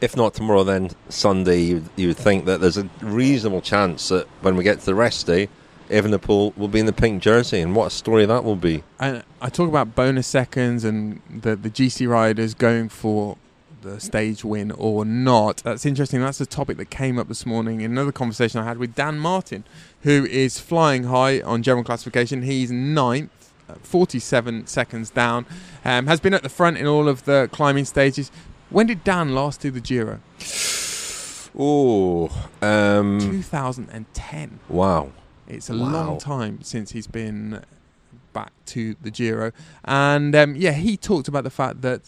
If 0.00 0.16
not 0.16 0.34
tomorrow, 0.34 0.64
then 0.64 0.90
Sunday. 1.08 1.60
You, 1.60 1.84
you 1.96 2.08
would 2.08 2.16
think 2.16 2.44
that 2.44 2.60
there's 2.60 2.78
a 2.78 2.88
reasonable 3.00 3.60
chance 3.60 4.08
that 4.08 4.26
when 4.40 4.56
we 4.56 4.64
get 4.64 4.80
to 4.80 4.86
the 4.86 4.94
rest 4.94 5.26
day, 5.26 5.48
Evenepoel 5.90 6.56
will 6.56 6.68
be 6.68 6.80
in 6.80 6.86
the 6.86 6.92
pink 6.92 7.22
jersey, 7.22 7.60
and 7.60 7.74
what 7.76 7.86
a 7.86 7.90
story 7.90 8.26
that 8.26 8.44
will 8.44 8.56
be. 8.56 8.82
And 8.98 9.22
I 9.40 9.48
talk 9.48 9.68
about 9.68 9.94
bonus 9.94 10.26
seconds 10.26 10.84
and 10.84 11.20
the 11.28 11.56
the 11.56 11.70
GC 11.70 12.08
riders 12.08 12.54
going 12.54 12.88
for 12.88 13.36
the 13.84 14.00
stage 14.00 14.44
win 14.44 14.72
or 14.72 15.04
not. 15.04 15.58
That's 15.58 15.86
interesting. 15.86 16.20
That's 16.20 16.40
a 16.40 16.46
topic 16.46 16.78
that 16.78 16.86
came 16.90 17.18
up 17.18 17.28
this 17.28 17.46
morning 17.46 17.82
in 17.82 17.92
another 17.92 18.12
conversation 18.12 18.60
I 18.60 18.64
had 18.64 18.78
with 18.78 18.94
Dan 18.94 19.18
Martin, 19.18 19.64
who 20.02 20.24
is 20.24 20.58
flying 20.58 21.04
high 21.04 21.40
on 21.42 21.62
general 21.62 21.84
classification. 21.84 22.42
He's 22.42 22.72
ninth, 22.72 23.52
uh, 23.68 23.74
47 23.82 24.66
seconds 24.66 25.10
down, 25.10 25.44
um, 25.84 26.06
has 26.06 26.18
been 26.18 26.34
at 26.34 26.42
the 26.42 26.48
front 26.48 26.78
in 26.78 26.86
all 26.86 27.08
of 27.08 27.26
the 27.26 27.48
climbing 27.52 27.84
stages. 27.84 28.30
When 28.70 28.86
did 28.86 29.04
Dan 29.04 29.34
last 29.34 29.60
do 29.60 29.70
the 29.70 29.80
Giro? 29.80 30.20
Oh, 31.56 32.30
um, 32.62 33.20
2010. 33.20 34.58
Wow. 34.68 35.12
It's 35.48 35.70
a 35.70 35.76
wow. 35.76 35.90
long 35.90 36.18
time 36.18 36.62
since 36.62 36.92
he's 36.92 37.06
been 37.06 37.64
back 38.32 38.52
to 38.66 38.96
the 39.02 39.10
Giro. 39.10 39.52
And 39.84 40.34
um, 40.34 40.56
yeah, 40.56 40.72
he 40.72 40.96
talked 40.96 41.28
about 41.28 41.44
the 41.44 41.50
fact 41.50 41.82
that 41.82 42.02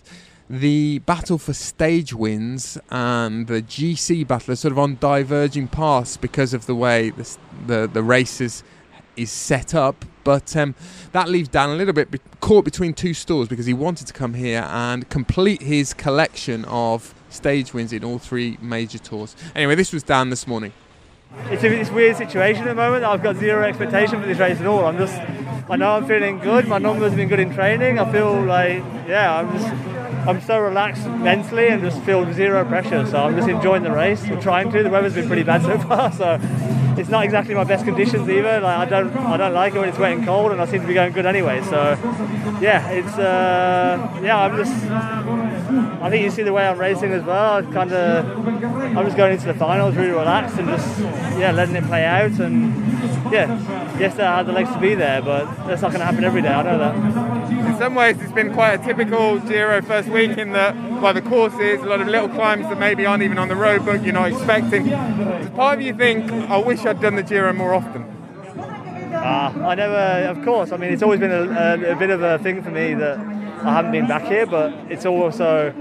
the 0.48 1.00
battle 1.00 1.38
for 1.38 1.52
stage 1.52 2.14
wins 2.14 2.78
and 2.90 3.46
the 3.46 3.62
GC 3.62 4.26
battle 4.26 4.52
are 4.52 4.56
sort 4.56 4.72
of 4.72 4.78
on 4.78 4.96
diverging 5.00 5.68
paths 5.68 6.16
because 6.16 6.54
of 6.54 6.66
the 6.66 6.74
way 6.74 7.10
the 7.10 7.36
the, 7.66 7.90
the 7.92 8.02
races 8.02 8.62
is 9.16 9.32
set 9.32 9.74
up. 9.74 10.04
But 10.24 10.56
um, 10.56 10.74
that 11.12 11.28
leaves 11.28 11.48
Dan 11.48 11.70
a 11.70 11.74
little 11.74 11.94
bit 11.94 12.10
be- 12.10 12.20
caught 12.40 12.64
between 12.64 12.94
two 12.94 13.14
stools 13.14 13.48
because 13.48 13.66
he 13.66 13.74
wanted 13.74 14.06
to 14.08 14.12
come 14.12 14.34
here 14.34 14.66
and 14.68 15.08
complete 15.08 15.62
his 15.62 15.94
collection 15.94 16.64
of 16.66 17.14
stage 17.30 17.72
wins 17.72 17.92
in 17.92 18.04
all 18.04 18.18
three 18.18 18.58
major 18.60 18.98
tours. 18.98 19.36
Anyway, 19.54 19.74
this 19.74 19.92
was 19.92 20.02
Dan 20.02 20.30
this 20.30 20.46
morning. 20.46 20.72
It's 21.48 21.62
a 21.62 21.68
this 21.68 21.90
weird 21.90 22.16
situation 22.16 22.62
at 22.64 22.68
the 22.68 22.74
moment. 22.74 23.04
I've 23.04 23.22
got 23.22 23.36
zero 23.36 23.62
expectation 23.62 24.20
for 24.20 24.26
this 24.26 24.38
race 24.38 24.60
at 24.60 24.66
all. 24.66 24.84
I'm 24.84 24.98
just, 24.98 25.14
I 25.70 25.76
know 25.76 25.92
I'm 25.92 26.06
feeling 26.06 26.38
good. 26.38 26.66
My 26.66 26.78
numbers 26.78 27.10
have 27.10 27.16
been 27.16 27.28
good 27.28 27.40
in 27.40 27.54
training. 27.54 27.98
I 27.98 28.10
feel 28.10 28.42
like, 28.42 28.82
yeah, 29.06 29.36
I'm 29.38 29.52
just, 29.56 29.68
I'm 30.28 30.40
so 30.40 30.58
relaxed 30.58 31.06
mentally 31.06 31.68
and 31.68 31.82
just 31.82 32.00
feel 32.02 32.32
zero 32.32 32.64
pressure. 32.64 33.06
So 33.06 33.18
I'm 33.18 33.36
just 33.36 33.48
enjoying 33.48 33.82
the 33.82 33.92
race. 33.92 34.24
I'm 34.24 34.40
trying 34.40 34.72
to. 34.72 34.82
The 34.82 34.90
weather's 34.90 35.14
been 35.14 35.28
pretty 35.28 35.44
bad 35.44 35.62
so 35.62 35.78
far, 35.88 36.10
so 36.12 36.38
it's 36.98 37.10
not 37.10 37.24
exactly 37.24 37.54
my 37.54 37.64
best 37.64 37.84
conditions 37.84 38.28
either. 38.28 38.60
Like 38.60 38.78
I 38.78 38.84
don't, 38.84 39.16
I 39.16 39.36
don't 39.36 39.54
like 39.54 39.74
it 39.74 39.78
when 39.78 39.88
it's 39.88 39.98
wet 39.98 40.12
and 40.12 40.24
cold, 40.24 40.52
and 40.52 40.60
I 40.60 40.66
seem 40.66 40.80
to 40.80 40.86
be 40.86 40.94
going 40.94 41.12
good 41.12 41.26
anyway. 41.26 41.62
So 41.62 41.96
yeah, 42.60 42.88
it's, 42.90 43.16
uh, 43.18 44.20
yeah, 44.22 44.38
I'm 44.38 44.56
just. 44.56 45.85
I 46.00 46.10
think 46.10 46.24
you 46.24 46.30
see 46.30 46.42
the 46.42 46.52
way 46.52 46.66
I'm 46.66 46.78
racing 46.78 47.12
as 47.12 47.24
well. 47.24 47.62
Kind 47.72 47.92
of, 47.92 48.46
I'm 48.96 49.04
just 49.04 49.16
going 49.16 49.32
into 49.32 49.46
the 49.46 49.54
finals 49.54 49.94
really 49.96 50.10
relaxed 50.10 50.56
and 50.58 50.68
just, 50.68 51.00
yeah, 51.38 51.52
letting 51.52 51.74
it 51.76 51.84
play 51.84 52.04
out. 52.04 52.38
And 52.38 52.74
yeah, 53.32 53.98
yes, 53.98 54.18
I 54.18 54.36
had 54.36 54.46
the 54.46 54.52
legs 54.52 54.72
to 54.72 54.78
be 54.78 54.94
there, 54.94 55.22
but 55.22 55.46
that's 55.66 55.82
not 55.82 55.90
going 55.90 56.00
to 56.00 56.06
happen 56.06 56.24
every 56.24 56.42
day. 56.42 56.48
I 56.48 56.62
know 56.62 56.78
that. 56.78 57.66
In 57.66 57.76
some 57.78 57.94
ways, 57.94 58.20
it's 58.20 58.32
been 58.32 58.52
quite 58.52 58.80
a 58.80 58.84
typical 58.84 59.38
Giro 59.40 59.82
first 59.82 60.08
week 60.08 60.38
in 60.38 60.52
that, 60.52 60.74
by 61.00 61.12
the 61.12 61.22
courses, 61.22 61.80
a 61.80 61.86
lot 61.86 62.00
of 62.00 62.08
little 62.08 62.28
climbs 62.28 62.68
that 62.68 62.78
maybe 62.78 63.04
aren't 63.04 63.22
even 63.22 63.38
on 63.38 63.48
the 63.48 63.56
road 63.56 63.84
book 63.84 64.02
you're 64.02 64.14
not 64.14 64.30
expecting. 64.30 64.90
Part 65.54 65.78
of 65.78 65.82
you 65.82 65.92
think, 65.94 66.30
I 66.30 66.58
wish 66.58 66.86
I'd 66.86 67.00
done 67.00 67.16
the 67.16 67.22
Giro 67.22 67.52
more 67.52 67.74
often? 67.74 68.15
Uh, 69.26 69.52
I 69.66 69.74
never, 69.74 69.96
of 70.30 70.44
course. 70.44 70.70
I 70.70 70.76
mean, 70.76 70.92
it's 70.92 71.02
always 71.02 71.18
been 71.18 71.32
a, 71.32 71.42
a, 71.42 71.92
a 71.94 71.96
bit 71.96 72.10
of 72.10 72.22
a 72.22 72.38
thing 72.38 72.62
for 72.62 72.70
me 72.70 72.94
that 72.94 73.18
I 73.18 73.72
haven't 73.72 73.90
been 73.90 74.06
back 74.06 74.22
here, 74.22 74.46
but 74.46 74.72
it's 74.88 75.04
also 75.04 75.74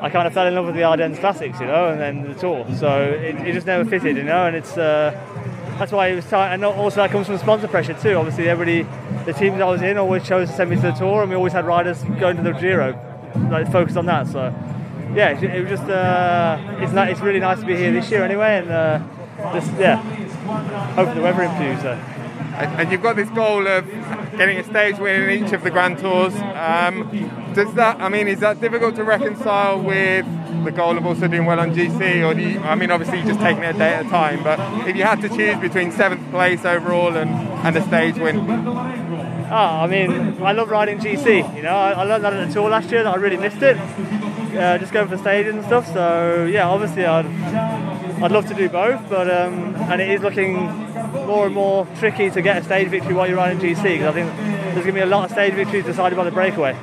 I 0.00 0.10
kind 0.10 0.26
of 0.26 0.34
fell 0.34 0.48
in 0.48 0.56
love 0.56 0.66
with 0.66 0.74
the 0.74 0.82
Ardennes 0.82 1.20
Classics, 1.20 1.60
you 1.60 1.66
know, 1.66 1.90
and 1.90 2.00
then 2.00 2.24
the 2.24 2.34
Tour. 2.34 2.66
So 2.76 3.00
it, 3.00 3.36
it 3.46 3.52
just 3.52 3.68
never 3.68 3.88
fitted, 3.88 4.16
you 4.16 4.24
know, 4.24 4.46
and 4.46 4.56
it's 4.56 4.76
uh, 4.76 5.12
that's 5.78 5.92
why 5.92 6.08
it 6.08 6.16
was 6.16 6.26
tight. 6.26 6.52
And 6.52 6.64
also 6.64 6.96
that 6.96 7.12
comes 7.12 7.28
from 7.28 7.38
sponsor 7.38 7.68
pressure 7.68 7.94
too. 7.94 8.14
Obviously, 8.14 8.48
everybody, 8.48 8.82
the 9.24 9.32
teams 9.32 9.60
I 9.60 9.66
was 9.66 9.80
in 9.80 9.96
always 9.96 10.26
chose 10.26 10.50
to 10.50 10.56
send 10.56 10.70
me 10.70 10.76
to 10.76 10.82
the 10.82 10.92
Tour, 10.92 11.22
and 11.22 11.30
we 11.30 11.36
always 11.36 11.52
had 11.52 11.64
riders 11.66 12.02
going 12.18 12.36
to 12.38 12.42
the 12.42 12.54
Giro, 12.54 12.98
like 13.52 13.70
focused 13.70 13.96
on 13.96 14.06
that. 14.06 14.26
So 14.26 14.52
yeah, 15.14 15.30
it, 15.30 15.44
it 15.44 15.60
was 15.60 15.70
just 15.70 15.88
uh, 15.88 16.58
it's 16.80 16.92
not, 16.92 17.08
it's 17.08 17.20
really 17.20 17.38
nice 17.38 17.60
to 17.60 17.66
be 17.66 17.76
here 17.76 17.92
this 17.92 18.10
year 18.10 18.24
anyway, 18.24 18.58
and 18.58 18.68
uh, 18.68 18.98
just 19.52 19.72
yeah, 19.78 20.02
hope 20.96 21.14
the 21.14 21.22
weather 21.22 21.44
improves. 21.44 21.82
So. 21.82 22.13
And 22.54 22.92
you've 22.92 23.02
got 23.02 23.16
this 23.16 23.28
goal 23.30 23.66
of 23.66 23.84
getting 24.36 24.58
a 24.58 24.64
stage 24.64 24.98
win 24.98 25.22
in 25.22 25.44
each 25.44 25.52
of 25.52 25.62
the 25.62 25.70
Grand 25.70 25.98
Tours. 25.98 26.34
Um, 26.34 27.52
does 27.54 27.72
that, 27.74 28.00
I 28.00 28.08
mean, 28.08 28.28
is 28.28 28.40
that 28.40 28.60
difficult 28.60 28.94
to 28.96 29.04
reconcile 29.04 29.80
with 29.80 30.24
the 30.64 30.70
goal 30.70 30.96
of 30.96 31.04
also 31.04 31.26
doing 31.28 31.46
well 31.46 31.60
on 31.60 31.74
GC? 31.74 32.24
Or 32.24 32.34
do 32.34 32.42
you, 32.42 32.60
I 32.60 32.74
mean, 32.74 32.90
obviously 32.90 33.18
you're 33.18 33.28
just 33.28 33.40
taking 33.40 33.62
it 33.64 33.74
a 33.74 33.78
day 33.78 33.94
at 33.94 34.06
a 34.06 34.08
time, 34.08 34.42
but 34.42 34.58
if 34.88 34.96
you 34.96 35.02
had 35.02 35.20
to 35.22 35.28
choose 35.28 35.58
between 35.58 35.90
seventh 35.92 36.30
place 36.30 36.64
overall 36.64 37.16
and, 37.16 37.30
and 37.30 37.76
a 37.76 37.82
stage 37.82 38.16
win? 38.16 38.38
Oh, 39.50 39.56
I 39.56 39.86
mean, 39.86 40.42
I 40.42 40.52
love 40.52 40.70
riding 40.70 40.98
GC. 40.98 41.56
You 41.56 41.62
know, 41.62 41.76
I, 41.76 41.92
I 41.92 42.02
learned 42.04 42.24
that 42.24 42.32
at 42.32 42.48
the 42.48 42.54
tour 42.54 42.70
last 42.70 42.90
year. 42.90 43.02
That 43.02 43.14
I 43.14 43.16
really 43.18 43.36
missed 43.36 43.62
it. 43.62 43.76
Uh, 43.76 44.78
just 44.78 44.92
going 44.92 45.08
for 45.08 45.18
stages 45.18 45.54
and 45.54 45.64
stuff. 45.64 45.86
So 45.92 46.46
yeah, 46.46 46.68
obviously 46.68 47.04
I'd 47.04 47.26
I'd 48.22 48.32
love 48.32 48.46
to 48.46 48.54
do 48.54 48.68
both, 48.68 49.08
but 49.08 49.30
um, 49.30 49.74
and 49.76 50.00
it 50.00 50.08
is 50.10 50.22
looking 50.22 50.56
more 51.26 51.46
and 51.46 51.54
more 51.54 51.86
tricky 51.98 52.30
to 52.30 52.42
get 52.42 52.58
a 52.58 52.64
stage 52.64 52.88
victory 52.88 53.14
while 53.14 53.26
you're 53.26 53.36
riding 53.36 53.58
GC 53.58 53.82
because 53.82 54.08
I 54.08 54.12
think 54.12 54.36
there's 54.36 54.84
going 54.84 54.86
to 54.86 54.92
be 54.92 55.00
a 55.00 55.06
lot 55.06 55.24
of 55.26 55.30
stage 55.30 55.54
victories 55.54 55.84
decided 55.84 56.16
by 56.16 56.24
the 56.24 56.30
breakaway. 56.30 56.76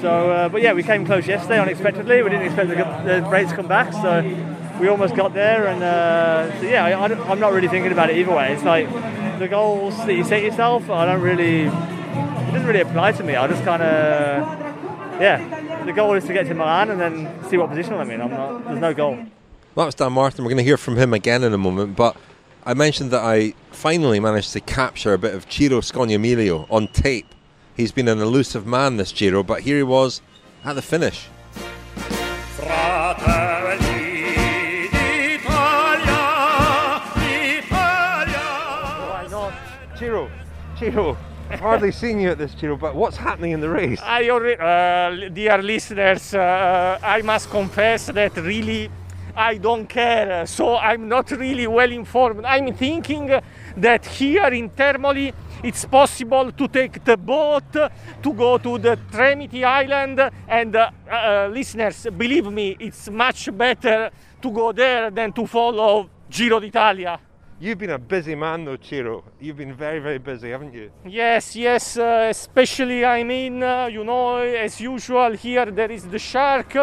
So, 0.00 0.30
uh, 0.30 0.48
but 0.48 0.62
yeah, 0.62 0.72
we 0.72 0.82
came 0.82 1.04
close 1.04 1.26
yesterday 1.26 1.60
unexpectedly. 1.60 2.22
We 2.22 2.30
didn't 2.30 2.46
expect 2.46 2.68
the, 2.68 2.74
the 3.20 3.28
race 3.30 3.50
to 3.50 3.56
come 3.56 3.68
back, 3.68 3.92
so 3.92 4.22
we 4.80 4.88
almost 4.88 5.14
got 5.14 5.34
there. 5.34 5.66
And 5.66 5.82
uh, 5.82 6.58
so 6.58 6.66
yeah, 6.66 6.86
I, 6.86 7.32
am 7.32 7.38
not 7.38 7.52
really 7.52 7.68
thinking 7.68 7.92
about 7.92 8.10
it 8.10 8.16
either 8.16 8.34
way. 8.34 8.52
It's 8.52 8.64
like 8.64 8.88
the 9.38 9.48
goals 9.48 9.96
that 9.98 10.14
you 10.14 10.24
set 10.24 10.42
yourself. 10.42 10.88
I 10.90 11.04
don't 11.04 11.20
really. 11.20 11.62
It 11.62 12.52
doesn't 12.52 12.66
really 12.66 12.80
apply 12.80 13.12
to 13.12 13.22
me. 13.22 13.36
I 13.36 13.46
just 13.46 13.62
kind 13.62 13.82
of 13.82 15.20
yeah. 15.20 15.84
The 15.84 15.92
goal 15.92 16.14
is 16.14 16.24
to 16.24 16.32
get 16.32 16.46
to 16.46 16.54
Milan 16.54 16.90
and 16.90 17.00
then 17.00 17.48
see 17.48 17.56
what 17.56 17.68
position 17.68 17.94
I'm 17.94 18.10
in. 18.10 18.20
I'm 18.20 18.30
not. 18.30 18.64
There's 18.64 18.80
no 18.80 18.94
goal. 18.94 19.16
Well, 19.16 19.28
that 19.76 19.86
was 19.86 19.94
Dan 19.94 20.12
Martin. 20.12 20.44
We're 20.44 20.50
going 20.50 20.58
to 20.58 20.64
hear 20.64 20.76
from 20.76 20.96
him 20.96 21.12
again 21.12 21.44
in 21.44 21.52
a 21.52 21.58
moment, 21.58 21.96
but. 21.96 22.16
I 22.64 22.74
mentioned 22.74 23.10
that 23.12 23.22
I 23.22 23.54
finally 23.70 24.20
managed 24.20 24.52
to 24.52 24.60
capture 24.60 25.14
a 25.14 25.18
bit 25.18 25.34
of 25.34 25.50
Ciro 25.50 25.80
Scognamiglio 25.80 26.66
on 26.70 26.88
tape. 26.88 27.34
He's 27.74 27.90
been 27.90 28.06
an 28.06 28.20
elusive 28.20 28.66
man 28.66 28.98
this 28.98 29.12
Giro, 29.12 29.42
but 29.42 29.62
here 29.62 29.78
he 29.78 29.82
was 29.82 30.20
at 30.62 30.74
the 30.74 30.82
finish. 30.82 31.28
Giro, 39.98 40.30
Giro, 40.78 41.16
I've 41.50 41.60
hardly 41.60 41.92
seen 42.02 42.20
you 42.20 42.30
at 42.30 42.38
this 42.38 42.54
Giro, 42.54 42.76
but 42.76 42.94
what's 42.94 43.16
happening 43.16 43.52
in 43.52 43.60
the 43.60 43.70
race? 43.70 44.00
I 44.02 44.28
already, 44.28 44.60
uh, 44.60 45.28
dear 45.30 45.62
listeners, 45.62 46.34
uh, 46.34 46.98
I 47.02 47.22
must 47.22 47.48
confess 47.48 48.06
that 48.06 48.36
really 48.36 48.90
I 49.40 49.56
don't 49.56 49.88
care, 49.88 50.44
so 50.44 50.76
I'm 50.76 51.08
not 51.08 51.30
really 51.30 51.66
well 51.66 51.90
informed. 51.90 52.44
I'm 52.44 52.74
thinking 52.74 53.40
that 53.78 54.04
here 54.04 54.52
in 54.52 54.68
Termoli 54.68 55.32
it's 55.64 55.86
possible 55.86 56.52
to 56.52 56.68
take 56.68 57.02
the 57.02 57.16
boat 57.16 57.72
to 57.72 58.32
go 58.34 58.58
to 58.58 58.76
the 58.76 58.98
Tremiti 59.10 59.64
Island, 59.64 60.30
and 60.46 60.76
uh, 60.76 60.90
uh, 61.10 61.48
listeners, 61.50 62.06
believe 62.18 62.52
me, 62.52 62.76
it's 62.78 63.08
much 63.08 63.48
better 63.56 64.10
to 64.42 64.50
go 64.50 64.72
there 64.72 65.10
than 65.10 65.32
to 65.32 65.46
follow 65.46 66.10
Giro 66.28 66.60
d'Italia. 66.60 67.18
You've 67.58 67.78
been 67.78 67.90
a 67.90 67.98
busy 67.98 68.34
man 68.34 68.66
though, 68.66 68.76
Ciro. 68.76 69.24
You've 69.40 69.56
been 69.56 69.72
very, 69.72 70.00
very 70.00 70.18
busy, 70.18 70.50
haven't 70.50 70.74
you? 70.74 70.90
Yes, 71.06 71.56
yes, 71.56 71.96
uh, 71.96 72.28
especially, 72.28 73.06
I 73.06 73.24
mean, 73.24 73.62
uh, 73.62 73.86
you 73.86 74.04
know, 74.04 74.36
as 74.36 74.80
usual, 74.82 75.32
here 75.32 75.70
there 75.70 75.90
is 75.90 76.04
the 76.04 76.18
shark, 76.18 76.76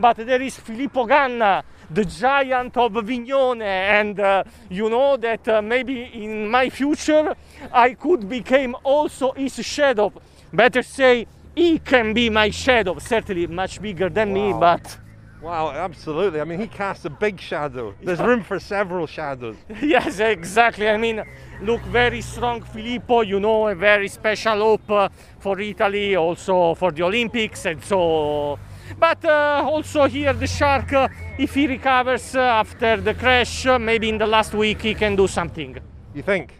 but 0.00 0.16
there 0.16 0.40
is 0.40 0.56
Filippo 0.56 1.06
Ganna, 1.06 1.62
the 1.90 2.04
giant 2.04 2.76
of 2.76 2.92
Vignone, 2.92 3.62
and 3.62 4.20
uh, 4.20 4.44
you 4.68 4.88
know 4.90 5.16
that 5.16 5.46
uh, 5.48 5.62
maybe 5.62 6.02
in 6.02 6.48
my 6.48 6.70
future 6.70 7.34
I 7.72 7.94
could 7.94 8.28
become 8.28 8.76
also 8.84 9.32
his 9.32 9.54
shadow. 9.64 10.12
Better 10.52 10.82
say, 10.82 11.26
he 11.54 11.78
can 11.78 12.14
be 12.14 12.30
my 12.30 12.50
shadow, 12.50 12.98
certainly 12.98 13.46
much 13.46 13.80
bigger 13.82 14.08
than 14.08 14.32
wow. 14.32 14.34
me, 14.34 14.52
but. 14.58 14.98
Wow, 15.40 15.70
absolutely. 15.70 16.40
I 16.40 16.44
mean, 16.44 16.58
he 16.58 16.66
casts 16.66 17.04
a 17.04 17.10
big 17.10 17.40
shadow. 17.40 17.94
There's 18.02 18.18
room 18.18 18.42
for 18.42 18.58
several 18.58 19.06
shadows. 19.06 19.56
yes, 19.82 20.18
exactly. 20.18 20.88
I 20.88 20.96
mean, 20.96 21.22
look, 21.62 21.80
very 21.82 22.22
strong 22.22 22.62
Filippo, 22.62 23.20
you 23.20 23.38
know, 23.38 23.68
a 23.68 23.74
very 23.74 24.08
special 24.08 24.58
hope 24.58 24.90
uh, 24.90 25.08
for 25.38 25.60
Italy, 25.60 26.16
also 26.16 26.74
for 26.74 26.90
the 26.90 27.02
Olympics, 27.02 27.66
and 27.66 27.82
so. 27.82 28.58
But 28.98 29.24
uh, 29.24 29.62
also 29.64 30.06
here, 30.06 30.32
the 30.32 30.46
shark, 30.46 30.92
uh, 30.92 31.08
if 31.38 31.54
he 31.54 31.66
recovers 31.66 32.34
uh, 32.34 32.40
after 32.40 32.96
the 32.98 33.14
crash, 33.14 33.66
maybe 33.80 34.08
in 34.08 34.18
the 34.18 34.26
last 34.26 34.54
week 34.54 34.82
he 34.82 34.94
can 34.94 35.16
do 35.16 35.26
something. 35.26 35.78
You 36.14 36.22
think? 36.22 36.54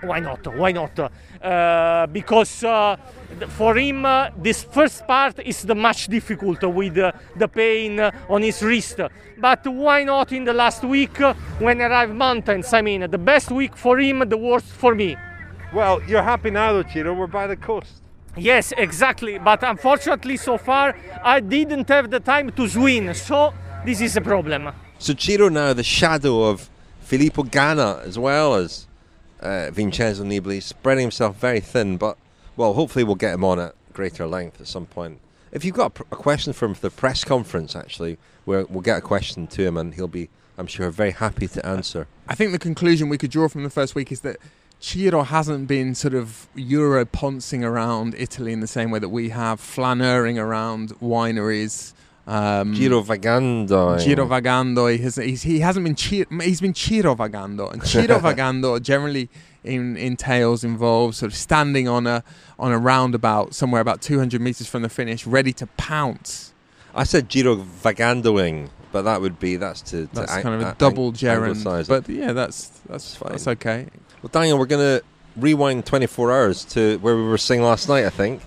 Why 0.00 0.20
not? 0.20 0.46
Why 0.56 0.70
not? 0.70 0.98
Uh, 1.42 2.06
because 2.06 2.62
uh, 2.62 2.96
for 3.48 3.76
him, 3.76 4.04
uh, 4.06 4.30
this 4.36 4.62
first 4.62 5.04
part 5.06 5.40
is 5.40 5.62
the 5.62 5.74
much 5.74 6.06
difficult 6.06 6.62
with 6.62 6.94
the 6.94 7.48
pain 7.48 7.98
on 8.28 8.42
his 8.42 8.62
wrist. 8.62 9.00
But 9.38 9.66
why 9.66 10.04
not 10.04 10.32
in 10.32 10.44
the 10.44 10.52
last 10.52 10.84
week 10.84 11.18
when 11.58 11.80
arrive 11.80 12.14
mountains? 12.14 12.72
I 12.72 12.80
mean, 12.82 13.10
the 13.10 13.18
best 13.18 13.50
week 13.50 13.76
for 13.76 13.98
him, 13.98 14.28
the 14.28 14.36
worst 14.36 14.66
for 14.66 14.94
me. 14.94 15.16
Well, 15.72 16.00
you're 16.04 16.22
happy 16.22 16.50
now, 16.50 16.72
though, 16.72 16.88
Ciro. 16.88 17.12
We're 17.12 17.26
by 17.26 17.48
the 17.48 17.56
coast. 17.56 18.02
Yes, 18.38 18.72
exactly. 18.76 19.38
But 19.38 19.62
unfortunately, 19.62 20.36
so 20.36 20.58
far, 20.58 20.96
I 21.22 21.40
didn't 21.40 21.88
have 21.88 22.10
the 22.10 22.20
time 22.20 22.50
to 22.52 22.68
swim. 22.68 23.12
So 23.14 23.52
this 23.84 24.00
is 24.00 24.16
a 24.16 24.20
problem. 24.20 24.70
So 24.98 25.14
Ciro 25.14 25.48
now 25.48 25.72
the 25.72 25.82
shadow 25.82 26.44
of 26.44 26.68
Filippo 27.00 27.42
Ganna 27.42 28.02
as 28.04 28.18
well 28.18 28.54
as 28.54 28.86
uh, 29.40 29.70
Vincenzo 29.70 30.24
Nibali, 30.24 30.62
spreading 30.62 31.02
himself 31.02 31.36
very 31.36 31.60
thin, 31.60 31.96
but 31.96 32.16
well, 32.56 32.74
hopefully 32.74 33.04
we'll 33.04 33.14
get 33.14 33.34
him 33.34 33.44
on 33.44 33.60
at 33.60 33.74
greater 33.92 34.26
length 34.26 34.60
at 34.60 34.66
some 34.66 34.86
point. 34.86 35.20
If 35.52 35.64
you've 35.64 35.76
got 35.76 35.98
a 36.00 36.16
question 36.16 36.52
for 36.52 36.66
him 36.66 36.74
for 36.74 36.82
the 36.82 36.90
press 36.90 37.24
conference, 37.24 37.74
actually, 37.74 38.18
we'll, 38.44 38.66
we'll 38.68 38.82
get 38.82 38.98
a 38.98 39.00
question 39.00 39.46
to 39.46 39.62
him 39.62 39.76
and 39.76 39.94
he'll 39.94 40.08
be, 40.08 40.28
I'm 40.58 40.66
sure, 40.66 40.90
very 40.90 41.12
happy 41.12 41.46
to 41.48 41.64
answer. 41.64 42.06
I 42.28 42.34
think 42.34 42.52
the 42.52 42.58
conclusion 42.58 43.08
we 43.08 43.16
could 43.16 43.30
draw 43.30 43.48
from 43.48 43.62
the 43.62 43.70
first 43.70 43.94
week 43.94 44.12
is 44.12 44.20
that 44.20 44.36
Ciro 44.80 45.22
hasn't 45.22 45.66
been 45.66 45.94
sort 45.94 46.14
of 46.14 46.46
Euro 46.54 47.04
poncing 47.04 47.64
around 47.64 48.14
Italy 48.16 48.52
in 48.52 48.60
the 48.60 48.66
same 48.66 48.90
way 48.90 48.98
that 48.98 49.08
we 49.08 49.30
have, 49.30 49.60
flaneuring 49.60 50.40
around 50.40 50.90
wineries. 51.00 51.94
Um, 52.26 52.74
Giro 52.74 53.02
vagando. 53.02 53.98
Giro 54.04 54.26
vagando. 54.26 54.94
He, 54.94 54.98
has, 55.02 55.16
he 55.16 55.60
hasn't 55.60 55.84
been 55.84 55.96
Ciro, 55.96 56.26
he's 56.40 56.60
been 56.60 56.74
Ciro 56.74 57.14
vagando, 57.16 57.72
and 57.72 57.82
Ciro 57.86 58.18
vagando 58.18 58.80
generally 58.80 59.28
in, 59.64 59.96
entails 59.96 60.62
involves 60.62 61.18
sort 61.18 61.32
of 61.32 61.36
standing 61.38 61.88
on 61.88 62.06
a 62.06 62.22
on 62.58 62.70
a 62.70 62.78
roundabout 62.78 63.54
somewhere 63.54 63.80
about 63.80 64.02
200 64.02 64.40
meters 64.40 64.68
from 64.68 64.82
the 64.82 64.88
finish, 64.88 65.26
ready 65.26 65.52
to 65.54 65.66
pounce. 65.78 66.52
I 66.94 67.04
said 67.04 67.28
Giro 67.28 67.56
vagandoing, 67.56 68.68
but 68.92 69.02
that 69.02 69.20
would 69.20 69.38
be 69.38 69.56
that's 69.56 69.80
to, 69.82 70.06
to 70.06 70.14
that's 70.14 70.36
kind 70.42 70.54
of 70.54 70.60
a 70.60 70.74
double 70.78 71.12
gerund. 71.12 71.64
But 71.88 72.08
yeah, 72.08 72.32
that's 72.32 72.68
that's 72.88 73.16
fine. 73.16 73.32
That's 73.32 73.48
okay. 73.48 73.86
Well, 74.22 74.30
Daniel, 74.32 74.58
we're 74.58 74.66
going 74.66 74.98
to 75.00 75.04
rewind 75.36 75.86
24 75.86 76.32
hours 76.32 76.64
to 76.64 76.98
where 76.98 77.14
we 77.14 77.22
were 77.22 77.38
staying 77.38 77.62
last 77.62 77.88
night, 77.88 78.04
I 78.04 78.10
think. 78.10 78.42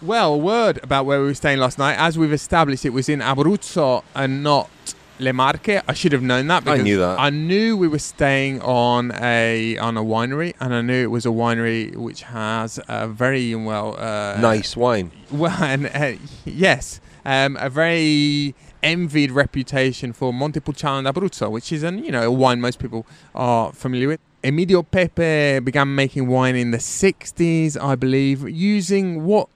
Well, 0.00 0.34
a 0.34 0.38
word 0.38 0.80
about 0.82 1.04
where 1.04 1.20
we 1.20 1.26
were 1.26 1.34
staying 1.34 1.58
last 1.58 1.78
night. 1.78 1.96
As 1.98 2.18
we've 2.18 2.32
established, 2.32 2.86
it 2.86 2.90
was 2.90 3.10
in 3.10 3.20
Abruzzo 3.20 4.04
and 4.14 4.42
not 4.42 4.70
Le 5.18 5.34
Marche. 5.34 5.82
I 5.86 5.92
should 5.92 6.12
have 6.12 6.22
known 6.22 6.46
that. 6.46 6.64
Because 6.64 6.80
I 6.80 6.82
knew 6.82 6.98
that. 6.98 7.20
I 7.20 7.28
knew 7.28 7.76
we 7.76 7.88
were 7.88 7.98
staying 7.98 8.62
on 8.62 9.12
a 9.20 9.76
on 9.78 9.98
a 9.98 10.02
winery, 10.02 10.54
and 10.58 10.74
I 10.74 10.80
knew 10.80 11.04
it 11.04 11.10
was 11.10 11.26
a 11.26 11.30
winery 11.30 11.94
which 11.94 12.22
has 12.22 12.80
a 12.88 13.06
very 13.06 13.54
well 13.54 13.96
uh, 13.98 14.40
nice 14.40 14.76
wine. 14.76 15.12
Well, 15.30 15.56
and 15.62 15.90
uh, 15.94 16.14
yes, 16.46 17.00
um, 17.26 17.56
a 17.60 17.68
very 17.68 18.54
envied 18.82 19.30
reputation 19.30 20.12
for 20.14 20.32
Montepulciano 20.32 21.12
d'Abruzzo, 21.12 21.50
which 21.50 21.70
is 21.70 21.82
an 21.82 22.02
you 22.02 22.10
know 22.10 22.22
a 22.22 22.32
wine 22.32 22.62
most 22.62 22.78
people 22.78 23.06
are 23.34 23.72
familiar 23.72 24.08
with. 24.08 24.20
Emilio 24.44 24.82
Pepe 24.82 25.60
began 25.60 25.94
making 25.94 26.26
wine 26.26 26.56
in 26.56 26.72
the 26.72 26.78
60s, 26.78 27.80
I 27.80 27.94
believe, 27.94 28.48
using 28.48 29.24
what 29.24 29.48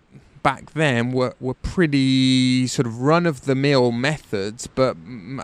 back 0.42 0.72
then 0.74 1.10
were, 1.10 1.34
were 1.40 1.54
pretty 1.54 2.68
sort 2.68 2.86
of 2.86 3.00
run 3.00 3.26
of 3.26 3.46
the 3.46 3.54
mill 3.56 3.90
methods, 3.90 4.68
but 4.68 4.96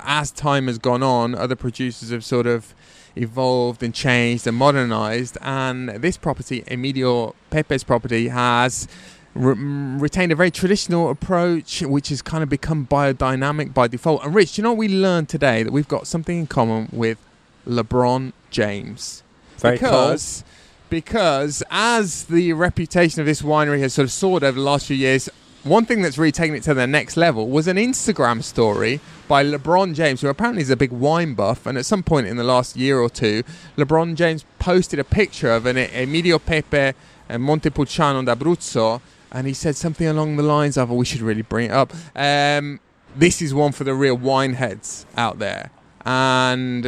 as 0.05 0.31
time 0.31 0.69
has 0.69 0.79
gone 0.79 1.03
on, 1.03 1.35
other 1.35 1.57
producers 1.57 2.11
have 2.11 2.25
sort 2.25 2.47
of 2.47 2.73
evolved 3.17 3.83
and 3.83 3.93
changed 3.93 4.47
and 4.47 4.57
modernized. 4.57 5.37
And 5.41 5.89
this 5.89 6.17
property, 6.17 6.63
Emilio 6.69 7.35
Pepe's 7.51 7.83
property, 7.83 8.29
has 8.29 8.87
re- 9.35 9.55
retained 9.57 10.31
a 10.31 10.37
very 10.37 10.53
traditional 10.53 11.11
approach, 11.11 11.83
which 11.83 12.11
has 12.11 12.23
kind 12.23 12.45
of 12.45 12.49
become 12.49 12.87
biodynamic 12.87 13.75
by 13.75 13.89
default. 13.89 14.25
And 14.25 14.33
Rich, 14.35 14.57
you 14.57 14.63
know 14.63 14.71
what 14.71 14.79
we 14.79 14.89
learned 14.89 15.29
today? 15.29 15.65
That 15.65 15.73
we've 15.73 15.89
got 15.89 16.07
something 16.07 16.39
in 16.39 16.47
common 16.47 16.89
with 16.93 17.19
LeBron 17.67 18.33
James. 18.51 19.22
Very 19.63 19.77
because, 19.77 20.45
because 20.91 21.63
as 21.71 22.25
the 22.25 22.53
reputation 22.53 23.21
of 23.21 23.27
this 23.27 23.43
winery 23.43 23.81
has 23.81 23.95
sort 23.95 24.05
of 24.05 24.13
soared 24.13 24.45
over 24.45 24.59
the 24.59 24.65
last 24.65 24.87
few 24.87 24.97
years, 24.97 25.31
one 25.65 25.87
thing 25.87 26.03
that's 26.03 26.19
really 26.19 26.33
taken 26.33 26.57
it 26.57 26.65
to 26.65 26.75
the 26.75 26.87
next 26.87 27.17
level 27.17 27.49
was 27.49 27.69
an 27.69 27.77
Instagram 27.77 28.43
story 28.43 29.01
by 29.29 29.45
LeBron 29.45 29.95
James, 29.95 30.21
who 30.21 30.29
apparently 30.29 30.63
is 30.63 30.71
a 30.71 30.77
big 30.77 30.91
wine 30.91 31.35
buff. 31.35 31.67
And 31.67 31.79
at 31.79 31.87
some 31.87 32.03
point 32.03 32.27
in 32.27 32.37
the 32.37 32.45
last 32.45 32.77
year 32.77 32.99
or 32.99 33.09
two, 33.09 33.45
LeBron 33.77 34.17
James 34.17 34.45
posted 34.59 34.99
a 34.99 35.05
picture 35.05 35.53
of 35.53 35.65
an 35.67 35.77
Emilio 35.79 36.41
Pepe 36.41 36.99
and 37.29 37.43
Montepulciano 37.43 38.23
d'Abruzzo, 38.25 39.01
and 39.31 39.47
he 39.47 39.55
said 39.55 39.77
something 39.77 40.07
along 40.07 40.37
the 40.37 40.43
lines 40.43 40.77
of, 40.77 40.91
oh, 40.91 40.95
"We 40.97 41.05
should 41.05 41.23
really 41.23 41.43
bring 41.43 41.71
it 41.71 41.73
up." 41.73 41.93
Um, 42.15 42.81
this 43.17 43.41
is 43.41 43.55
one 43.55 43.73
for 43.73 43.85
the 43.85 43.95
real 43.95 44.17
wine 44.17 44.55
heads 44.55 45.07
out 45.17 45.39
there. 45.39 45.71
And 46.05 46.85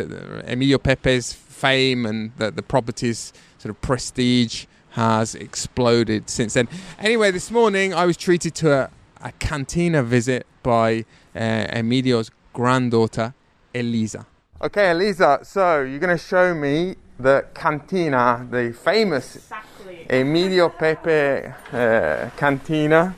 Emilio 0.46 0.78
Pepe's 0.78 1.32
fame 1.64 2.04
and 2.04 2.30
the, 2.36 2.50
the 2.50 2.62
property's 2.62 3.32
sort 3.56 3.70
of 3.74 3.80
prestige 3.80 4.66
has 4.90 5.34
exploded 5.34 6.28
since 6.28 6.52
then. 6.52 6.68
Anyway, 6.98 7.30
this 7.30 7.50
morning 7.50 7.94
I 7.94 8.04
was 8.04 8.18
treated 8.18 8.54
to 8.56 8.66
a, 8.80 8.90
a 9.22 9.32
cantina 9.46 10.02
visit 10.02 10.46
by 10.62 11.06
uh, 11.34 11.80
Emilio's 11.80 12.30
granddaughter, 12.52 13.32
Elisa. 13.74 14.26
Okay, 14.60 14.90
Elisa, 14.90 15.40
so 15.42 15.80
you're 15.80 16.04
going 16.06 16.16
to 16.16 16.22
show 16.22 16.54
me 16.54 16.96
the 17.18 17.46
cantina, 17.54 18.46
the 18.50 18.76
famous 18.90 19.36
Exactly. 19.36 20.06
Emilio 20.10 20.68
Pepe 20.68 21.50
uh, 21.72 22.30
cantina. 22.36 23.14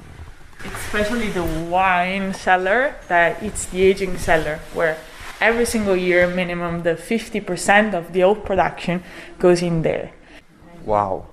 Especially 0.64 1.30
the 1.30 1.46
wine 1.68 2.32
cellar, 2.32 2.94
that 3.08 3.42
it's 3.42 3.66
the 3.66 3.82
aging 3.82 4.16
cellar, 4.18 4.60
where 4.72 4.96
every 5.40 5.64
single 5.66 5.96
year, 5.96 6.28
minimum 6.28 6.82
the 6.82 6.94
50% 6.94 7.94
of 7.94 8.12
the 8.12 8.22
old 8.22 8.44
production 8.44 9.02
goes 9.38 9.62
in 9.62 9.80
there. 9.82 10.12
Wow. 10.84 11.28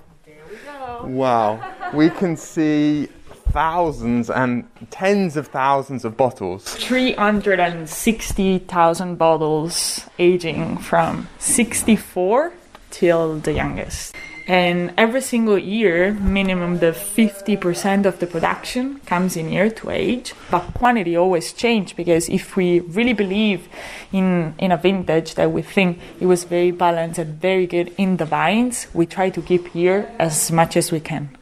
Wow. 1.02 1.60
We 1.92 2.08
can 2.10 2.36
see 2.36 3.08
thousands 3.50 4.30
and 4.30 4.68
tens 4.90 5.36
of 5.36 5.48
thousands 5.48 6.04
of 6.04 6.16
bottles. 6.16 6.64
360,000 6.74 9.16
bottles 9.16 10.06
aging 10.18 10.78
from 10.78 11.28
64 11.38 12.52
till 12.90 13.38
the 13.38 13.52
youngest. 13.52 14.14
And 14.46 14.92
every 14.98 15.22
single 15.22 15.58
year, 15.58 16.12
minimum 16.12 16.78
the 16.78 16.92
50% 16.92 18.04
of 18.04 18.18
the 18.18 18.26
production 18.26 19.00
comes 19.06 19.36
in 19.36 19.48
here 19.48 19.70
to 19.70 19.90
age. 19.90 20.34
But 20.50 20.74
quantity 20.74 21.16
always 21.16 21.52
change 21.52 21.96
because 21.96 22.28
if 22.28 22.54
we 22.54 22.80
really 22.80 23.14
believe 23.14 23.68
in, 24.12 24.54
in 24.58 24.70
a 24.70 24.76
vintage 24.76 25.34
that 25.36 25.50
we 25.50 25.62
think 25.62 25.98
it 26.20 26.26
was 26.26 26.44
very 26.44 26.72
balanced 26.72 27.18
and 27.18 27.40
very 27.40 27.66
good 27.66 27.94
in 27.96 28.18
the 28.18 28.26
vines, 28.26 28.86
we 28.92 29.06
try 29.06 29.30
to 29.30 29.40
keep 29.40 29.68
here 29.68 30.12
as 30.18 30.52
much 30.52 30.76
as 30.76 30.92
we 30.92 31.00
can. 31.00 31.36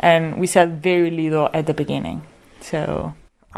And 0.00 0.38
we 0.38 0.46
sell 0.46 0.66
very 0.66 1.10
little 1.10 1.50
at 1.52 1.66
the 1.66 1.74
beginning. 1.74 2.22
So 2.60 3.14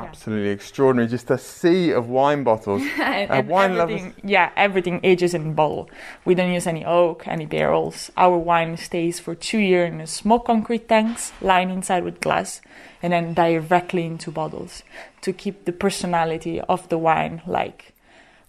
Absolutely 0.07 0.51
extraordinary. 0.51 1.09
Just 1.09 1.31
a 1.31 1.39
sea 1.39 1.91
of 1.91 2.09
wine 2.09 2.45
bottles. 2.45 2.83
and, 3.01 3.31
Uh, 3.31 3.35
and 3.35 3.49
wine 3.49 3.73
everything, 3.77 4.07
lovers. 4.09 4.25
yeah, 4.25 4.51
everything 4.57 5.01
ages 5.03 5.35
in 5.35 5.55
bottle. 5.55 5.89
We 6.25 6.35
don't 6.35 6.53
use 6.53 6.67
any 6.67 6.85
oak, 6.85 7.27
any 7.27 7.47
barrels. 7.47 8.11
Our 8.17 8.39
wine 8.39 8.77
stays 8.77 9.21
for 9.21 9.35
two 9.35 9.59
years 9.59 9.93
in 9.93 10.07
small 10.07 10.39
concrete 10.41 10.89
tanks, 10.89 11.33
lined 11.41 11.71
inside 11.71 12.05
with 12.05 12.21
glass, 12.21 12.61
and 13.03 13.13
then 13.13 13.35
directly 13.35 14.05
into 14.07 14.31
bottles 14.31 14.83
to 15.21 15.33
keep 15.33 15.65
the 15.65 15.73
personality 15.73 16.61
of 16.63 16.89
the 16.89 16.99
wine, 16.99 17.43
like 17.47 17.95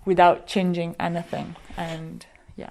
without 0.06 0.48
changing 0.48 0.96
anything. 1.00 1.56
And 1.78 2.26
yeah, 2.56 2.70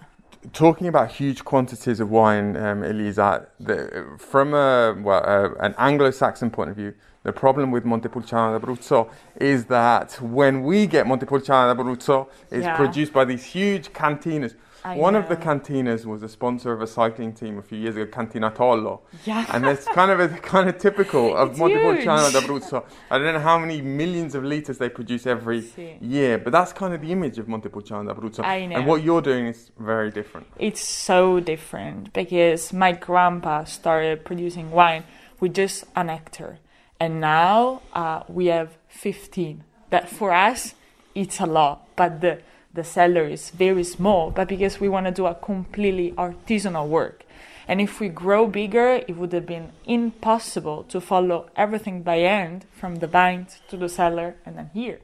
Talking 0.53 0.87
about 0.87 1.11
huge 1.11 1.45
quantities 1.45 2.01
of 2.01 2.11
wine, 2.11 2.57
um, 2.57 2.83
Elisa, 2.83 3.49
the, 3.61 4.07
from 4.19 4.55
a, 4.55 4.95
well, 5.01 5.23
uh, 5.27 5.51
an 5.65 5.75
Anglo-Saxon 5.79 6.51
point 6.51 6.71
of 6.71 6.77
view, 6.77 6.95
the 7.29 7.33
problem 7.45 7.71
with 7.71 7.85
Montepulciano 7.85 8.59
d'Abruzzo 8.59 9.09
is 9.37 9.67
that 9.67 10.19
when 10.23 10.63
we 10.63 10.87
get 10.87 11.07
Montepulciano 11.07 11.75
d'Abruzzo, 11.75 12.29
it's 12.51 12.65
Yeah. 12.65 12.77
produced 12.77 13.13
by 13.13 13.25
these 13.27 13.45
huge 13.45 13.93
cantinas. 13.93 14.55
I 14.85 14.97
One 14.97 15.17
of 15.17 15.29
the 15.29 15.35
know. 15.35 15.45
cantinas 15.47 16.07
was 16.07 16.23
a 16.23 16.29
sponsor 16.29 16.73
of 16.73 16.81
a 16.81 16.87
cycling 16.87 17.33
team 17.41 17.59
a 17.59 17.63
few 17.63 17.77
years 17.85 17.97
ago, 17.97 18.07
Cantina 18.07 18.49
Tollo. 18.51 19.01
Yeah. 19.27 19.45
And 19.53 19.65
that's 19.65 19.85
kind 19.89 20.11
of 20.15 20.19
a, 20.21 20.29
kind 20.55 20.69
of 20.71 20.79
typical 20.79 21.37
of 21.37 21.51
It's 21.51 21.59
Montepulciano 21.59 22.31
d'Abruzzo. 22.31 22.85
I 23.11 23.19
don't 23.19 23.35
know 23.35 23.41
how 23.41 23.59
many 23.59 23.83
millions 23.83 24.35
of 24.37 24.45
liters 24.45 24.79
they 24.79 24.89
produce 24.89 25.27
every 25.27 25.61
year, 26.01 26.39
but 26.39 26.53
that's 26.53 26.73
kind 26.73 26.95
of 26.95 27.01
the 27.03 27.11
image 27.13 27.39
of 27.41 27.47
Montepulciano 27.49 28.05
d'Abruzzo. 28.09 28.43
I 28.45 28.67
know. 28.67 28.77
And 28.77 28.87
what 28.87 29.03
you're 29.03 29.21
doing 29.31 29.47
is 29.47 29.71
very 29.79 30.11
different. 30.19 30.47
it's 30.59 30.81
so 31.09 31.41
different 31.41 32.13
because 32.15 32.73
my 32.73 32.93
grandpa 32.93 33.65
started 33.65 34.25
producing 34.25 34.71
wine 34.71 35.03
with 35.41 35.53
just 35.55 35.85
an 35.97 36.09
hectare 36.09 36.59
and 37.01 37.21
now 37.21 37.83
uh, 37.93 38.23
we 38.29 38.47
have 38.47 38.77
15 38.89 39.65
that 39.91 40.09
for 40.09 40.33
us 40.33 40.75
it's 41.15 41.41
a 41.41 41.47
lot. 41.47 41.87
But 41.97 42.21
the 42.21 42.41
the 42.73 42.85
cellar 42.85 43.25
is 43.25 43.51
very 43.51 43.83
small. 43.83 44.31
But 44.31 44.49
because 44.49 44.79
we 44.79 44.89
want 44.89 45.07
to 45.07 45.13
do 45.13 45.27
a 45.27 45.35
completely 45.35 46.13
artisanal 46.13 46.87
work. 46.87 47.25
And 47.67 47.81
if 47.81 47.99
we 47.99 48.09
grow 48.09 48.47
bigger 48.47 49.03
it 49.07 49.17
would 49.17 49.33
have 49.33 49.47
been 49.47 49.73
impossible 49.85 50.85
to 50.85 51.01
follow 51.01 51.51
everything 51.57 52.03
by 52.03 52.19
hand 52.19 52.67
from 52.73 52.97
the 52.97 53.07
vines 53.07 53.61
to 53.69 53.77
the 53.77 53.89
cellar 53.89 54.37
and 54.47 54.57
then 54.57 54.71
here. 54.75 55.01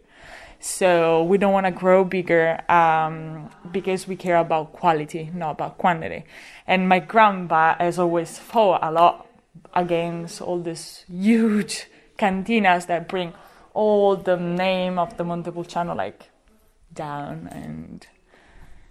So 0.61 1.22
we 1.24 1.36
don't 1.36 1.53
want 1.53 1.66
to 1.66 1.72
grow 1.72 2.05
bigger 2.05 2.59
um, 2.70 3.51
because 3.70 4.09
we 4.09 4.16
care 4.16 4.38
about 4.38 4.72
quality, 4.72 5.30
not 5.34 5.51
about 5.51 5.76
quantity. 5.76 6.24
And 6.66 6.88
my 6.88 7.01
grandpa 7.01 7.76
has 7.78 7.99
always 7.99 8.38
fought 8.38 8.80
a 8.82 8.90
lot 8.90 9.23
against 9.74 10.40
all 10.40 10.60
these 10.60 11.04
huge 11.08 11.86
cantinas 12.18 12.86
that 12.86 13.08
bring 13.08 13.32
all 13.74 14.16
the 14.16 14.36
name 14.36 14.98
of 14.98 15.16
the 15.16 15.24
Montepulciano 15.24 15.94
like 15.94 16.30
down, 16.92 17.48
and 17.50 18.06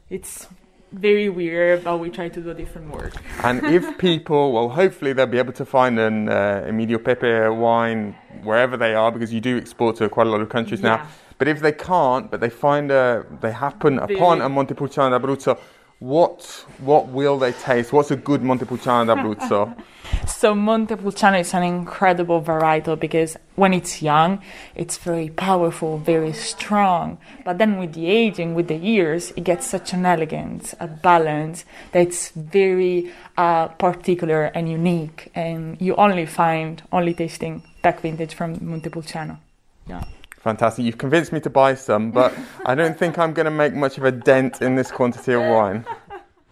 it's 0.09 0.47
very 0.91 1.29
weird. 1.29 1.83
But 1.83 1.97
we 1.97 2.09
try 2.09 2.29
to 2.29 2.41
do 2.41 2.49
a 2.49 2.53
different 2.53 2.91
work. 2.93 3.13
And 3.43 3.63
if 3.65 3.97
people, 4.07 4.51
well, 4.51 4.69
hopefully 4.69 5.13
they'll 5.13 5.25
be 5.25 5.37
able 5.39 5.53
to 5.53 5.65
find 5.65 5.97
an 5.99 6.29
uh, 6.29 6.65
Emilio 6.67 6.97
Pepe 6.97 7.47
wine 7.49 8.15
wherever 8.43 8.75
they 8.77 8.93
are 8.93 9.11
because 9.11 9.33
you 9.33 9.39
do 9.41 9.57
export 9.57 9.95
to 9.97 10.09
quite 10.09 10.27
a 10.27 10.29
lot 10.29 10.41
of 10.41 10.49
countries 10.49 10.81
Yeah. 10.81 10.97
now. 10.97 11.07
But 11.39 11.47
if 11.47 11.61
they 11.61 11.71
can't, 11.71 12.29
but 12.29 12.41
they 12.41 12.49
find 12.49 12.91
a, 12.91 13.25
they 13.41 13.51
happen 13.51 13.99
upon 13.99 14.41
a 14.41 14.49
Montepulciano 14.49 15.17
d'Abruzzo, 15.17 15.57
what 15.99 16.65
what 16.79 17.07
will 17.07 17.39
they 17.39 17.53
taste? 17.53 17.91
What's 17.93 18.11
a 18.11 18.15
good 18.15 18.41
Montepulciano 18.43 19.05
d'Abruzzo? 19.15 19.75
So 20.27 20.55
Montepulciano 20.55 21.39
is 21.39 21.53
an 21.53 21.63
incredible 21.63 22.41
varietal 22.41 22.99
because 22.99 23.37
when 23.55 23.73
it's 23.73 24.01
young, 24.01 24.41
it's 24.75 24.97
very 24.97 25.29
powerful, 25.29 25.97
very 25.97 26.33
strong. 26.33 27.17
But 27.45 27.57
then 27.57 27.77
with 27.77 27.93
the 27.93 28.07
aging, 28.07 28.55
with 28.55 28.67
the 28.67 28.75
years, 28.75 29.31
it 29.37 29.43
gets 29.43 29.65
such 29.67 29.93
an 29.93 30.05
elegance, 30.05 30.75
a 30.79 30.87
balance 30.87 31.65
that's 31.91 32.31
very 32.31 33.11
uh, 33.37 33.67
particular 33.69 34.45
and 34.55 34.69
unique. 34.69 35.31
And 35.35 35.79
you 35.79 35.95
only 35.95 36.25
find, 36.25 36.81
only 36.91 37.13
tasting 37.13 37.63
back 37.81 38.01
vintage 38.01 38.33
from 38.33 38.57
Montepulciano. 38.61 39.39
Yeah. 39.87 40.03
Fantastic. 40.39 40.83
You've 40.83 40.97
convinced 40.97 41.31
me 41.31 41.39
to 41.39 41.49
buy 41.49 41.75
some, 41.75 42.11
but 42.11 42.33
I 42.65 42.75
don't 42.75 42.97
think 42.99 43.17
I'm 43.17 43.33
going 43.33 43.45
to 43.45 43.51
make 43.51 43.73
much 43.73 43.97
of 43.97 44.03
a 44.03 44.11
dent 44.11 44.61
in 44.61 44.75
this 44.75 44.91
quantity 44.91 45.33
of 45.33 45.41
wine. 45.41 45.85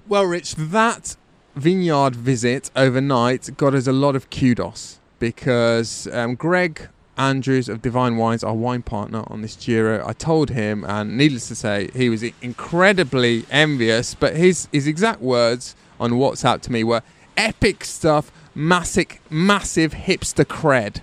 Well, 0.08 0.24
Rich, 0.24 0.56
that 0.56 1.16
vineyard 1.56 2.16
visit 2.16 2.72
overnight 2.76 3.50
got 3.58 3.74
us 3.74 3.88
a 3.88 3.92
lot 3.92 4.16
of 4.16 4.30
kudos 4.30 5.00
because 5.20 6.08
um, 6.12 6.36
Greg 6.36 6.88
Andrews 7.18 7.70
of 7.70 7.82
Divine 7.82 8.18
Wines, 8.18 8.44
our 8.44 8.54
wine 8.54 8.82
partner 8.82 9.24
on 9.28 9.42
this 9.42 9.56
Giro, 9.56 10.04
I 10.08 10.14
told 10.14 10.50
him, 10.50 10.84
and 10.86 11.18
needless 11.18 11.48
to 11.50 11.56
say, 11.56 11.90
he 11.94 12.10
was 12.10 12.24
incredibly 12.42 13.46
envious. 13.52 14.16
But 14.16 14.36
his 14.36 14.68
his 14.72 14.88
exact 14.88 15.22
words 15.22 15.76
on 16.00 16.12
WhatsApp 16.14 16.62
to 16.62 16.72
me 16.72 16.84
were 16.84 17.04
epic 17.38 17.84
stuff, 17.86 18.32
massive, 18.56 19.08
massive 19.30 19.94
hipster 19.94 20.46
cred. 20.46 21.02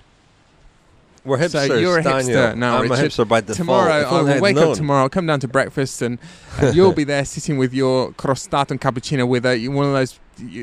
We're 1.23 1.37
hipsters, 1.37 1.67
So 1.67 1.75
you're 1.77 1.99
a 1.99 2.03
Daniel. 2.03 2.37
hipster 2.37 2.57
now, 2.57 2.77
I'm 2.77 2.89
Richard. 2.89 2.99
a 3.05 3.07
hipster 3.07 3.27
by 3.27 3.41
default. 3.41 3.57
Tomorrow, 3.57 3.99
If 4.01 4.07
I 4.07 4.17
I'd 4.17 4.21
will 4.23 4.41
wake 4.41 4.55
known. 4.55 4.71
up 4.71 4.77
tomorrow, 4.77 5.03
I'll 5.03 5.09
come 5.09 5.27
down 5.27 5.39
to 5.41 5.47
breakfast, 5.47 6.01
and, 6.01 6.17
and 6.59 6.75
you'll 6.75 6.91
be 6.93 7.03
there 7.03 7.23
sitting 7.23 7.57
with 7.57 7.73
your 7.73 8.11
crostato 8.13 8.71
and 8.71 8.81
cappuccino 8.81 9.27
with 9.27 9.45
a, 9.45 9.67
one 9.69 9.85
of 9.85 9.93
those 9.93 10.19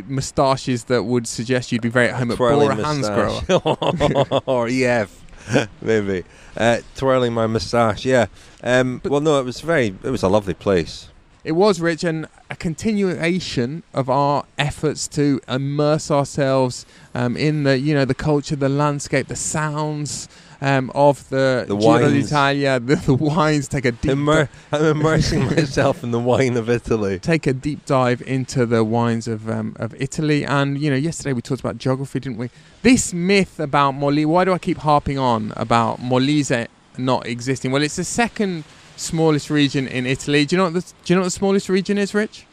moustaches 0.07 0.85
that 0.85 1.05
would 1.05 1.27
suggest 1.27 1.73
you'd 1.73 1.83
be 1.83 1.89
very 1.89 2.09
at 2.09 2.17
home 2.17 2.31
at 2.31 2.39
Bora 2.39 2.75
moustache. 2.75 3.43
Hansgrohe. 3.45 4.43
or 4.47 4.69
EF, 4.69 5.71
maybe. 5.81 6.25
Uh, 6.57 6.79
twirling 6.97 7.33
my 7.33 7.47
moustache, 7.47 8.05
yeah. 8.05 8.27
Um, 8.63 9.01
well, 9.05 9.21
no, 9.21 9.39
it 9.41 9.45
was 9.45 9.61
very, 9.61 9.95
it 10.03 10.11
was 10.11 10.23
a 10.23 10.29
lovely 10.29 10.55
place. 10.55 11.11
It 11.45 11.53
was 11.53 11.81
rich 11.81 12.03
and 12.03 12.27
a 12.51 12.57
continuation 12.57 13.85
of 13.95 14.11
our 14.11 14.47
efforts 14.59 15.07
to 15.09 15.41
immerse 15.47 16.11
ourselves 16.11 16.85
um, 17.15 17.37
in 17.37 17.63
the 17.63 17.79
you 17.79 17.95
know 17.95 18.05
the 18.05 18.17
culture, 18.17 18.57
the 18.57 18.69
landscape, 18.69 19.29
the 19.29 19.37
sounds 19.37 20.29
um, 20.61 20.91
of 20.95 21.29
the, 21.29 21.65
The 21.69 21.77
Giro 21.77 22.01
wines. 22.01 22.27
d'Italia, 22.29 22.81
the, 22.81 22.97
the 22.97 23.15
wines. 23.15 23.69
Take 23.69 23.85
a 23.85 23.93
deep 23.93 24.11
Immer- 24.13 24.45
di- 24.47 24.51
I'm 24.73 24.85
immersing 24.85 25.47
myself 25.57 26.03
in 26.03 26.11
the 26.11 26.21
wine 26.21 26.57
of 26.57 26.69
Italy. 26.71 27.19
take 27.19 27.47
a 27.47 27.53
deep 27.53 27.85
dive 27.87 28.23
into 28.23 28.67
the 28.67 28.83
wines 28.85 29.29
of 29.29 29.49
um, 29.51 29.77
of 29.79 29.95
Italy. 30.01 30.45
And 30.45 30.81
you 30.81 30.91
know, 30.91 30.97
yesterday 30.97 31.33
we 31.33 31.43
talked 31.43 31.61
about 31.61 31.79
geography, 31.79 32.21
didn't 32.21 32.39
we? 32.39 32.51
This 32.83 33.13
myth 33.13 33.61
about 33.61 33.95
Molise. 33.95 34.27
Why 34.27 34.45
do 34.45 34.53
I 34.53 34.59
keep 34.59 34.79
harping 34.79 35.19
on 35.19 35.53
about 35.57 36.01
Molise 36.01 36.67
not 36.99 37.27
existing? 37.27 37.73
Well, 37.73 37.83
it's 37.83 37.97
the 37.97 38.05
second 38.05 38.65
smallest 38.97 39.51
region 39.51 39.87
in 39.87 40.07
Italy. 40.07 40.47
Do 40.47 40.55
you 40.55 40.59
know 40.59 40.65
what 40.65 40.75
the, 40.75 40.81
do 40.81 41.13
you 41.13 41.15
know 41.17 41.21
what 41.21 41.27
the 41.27 41.31
smallest 41.33 41.69
region 41.69 41.99
is, 41.99 42.15
Rich? 42.15 42.47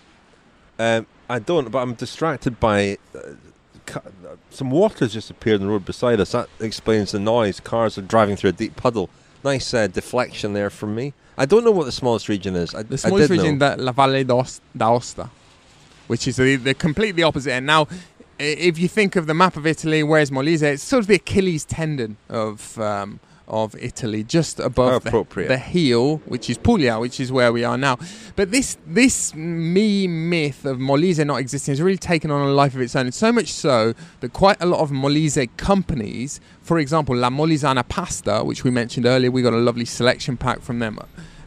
Um, 0.78 1.06
I 1.30 1.40
don't, 1.40 1.72
but 1.72 1.80
I'm 1.80 1.94
distracted 1.94 2.60
by 2.60 2.98
uh, 3.16 3.20
some 4.50 4.72
water's 4.72 5.14
just 5.14 5.30
appeared 5.30 5.62
on 5.62 5.68
the 5.68 5.72
road 5.72 5.86
beside 5.86 6.20
us. 6.20 6.32
That 6.32 6.50
explains 6.60 7.12
the 7.12 7.20
noise. 7.20 7.60
Cars 7.60 7.98
are 7.98 8.02
driving 8.02 8.36
through 8.36 8.52
a 8.52 8.54
deep 8.54 8.76
puddle. 8.76 9.10
Nice 9.44 9.74
uh, 9.74 9.88
deflection 9.88 10.54
there 10.54 10.70
from 10.70 10.96
me. 10.96 11.14
I 11.38 11.46
don't 11.46 11.64
know 11.64 11.72
what 11.72 11.86
the 11.86 11.92
smallest 11.92 12.30
region 12.30 12.56
is. 12.56 12.74
I, 12.74 12.84
The 12.84 12.98
smallest 12.98 13.30
region, 13.30 13.58
know. 13.58 13.76
the 13.76 13.82
La 13.82 13.92
Valle 13.92 14.24
d'Aosta, 14.24 15.30
which 16.08 16.28
is 16.28 16.38
the, 16.38 16.56
the 16.56 16.74
completely 16.74 17.24
opposite 17.24 17.52
end. 17.52 17.66
Now, 17.66 17.88
if 18.40 18.78
you 18.78 18.88
think 18.88 19.16
of 19.16 19.26
the 19.26 19.34
map 19.34 19.58
of 19.58 19.66
Italy, 19.66 20.04
where's 20.04 20.32
Molise? 20.32 20.62
It's 20.62 20.84
sort 20.84 21.02
of 21.02 21.08
the 21.08 21.16
Achilles 21.16 21.66
tendon 21.66 22.18
of 22.30 22.78
um, 22.80 23.20
of 23.48 23.76
Italy, 23.76 24.24
just 24.24 24.60
above 24.60 25.04
the, 25.04 25.46
the 25.48 25.58
heel, 25.58 26.18
which 26.26 26.50
is 26.50 26.58
Puglia, 26.58 27.00
which 27.00 27.20
is 27.20 27.32
where 27.32 27.52
we 27.52 27.64
are 27.64 27.78
now. 27.78 27.98
But 28.36 28.52
this 28.52 28.78
this 28.86 29.36
me 29.36 30.08
myth 30.08 30.66
of 30.66 30.78
Molise 30.78 31.26
not 31.26 31.40
existing 31.40 31.74
has 31.74 31.82
really 31.82 31.98
taken 31.98 32.32
on 32.32 32.48
a 32.48 32.52
life 32.52 32.74
of 32.74 32.82
its 32.82 32.96
own. 32.96 33.12
So 33.12 33.32
much 33.32 33.52
so 33.52 33.94
that 34.22 34.34
quite 34.34 34.58
a 34.62 34.66
lot 34.66 34.80
of 34.80 34.92
Molise 34.92 35.50
companies, 35.58 36.40
for 36.62 36.80
example, 36.80 37.16
La 37.16 37.30
Molisana 37.30 37.88
Pasta, 37.88 38.44
which 38.44 38.64
we 38.64 38.72
mentioned 38.72 39.06
earlier, 39.06 39.30
we 39.32 39.42
got 39.42 39.54
a 39.54 39.58
lovely 39.58 39.86
selection 39.86 40.38
pack 40.38 40.62
from 40.62 40.80
them. 40.80 41.00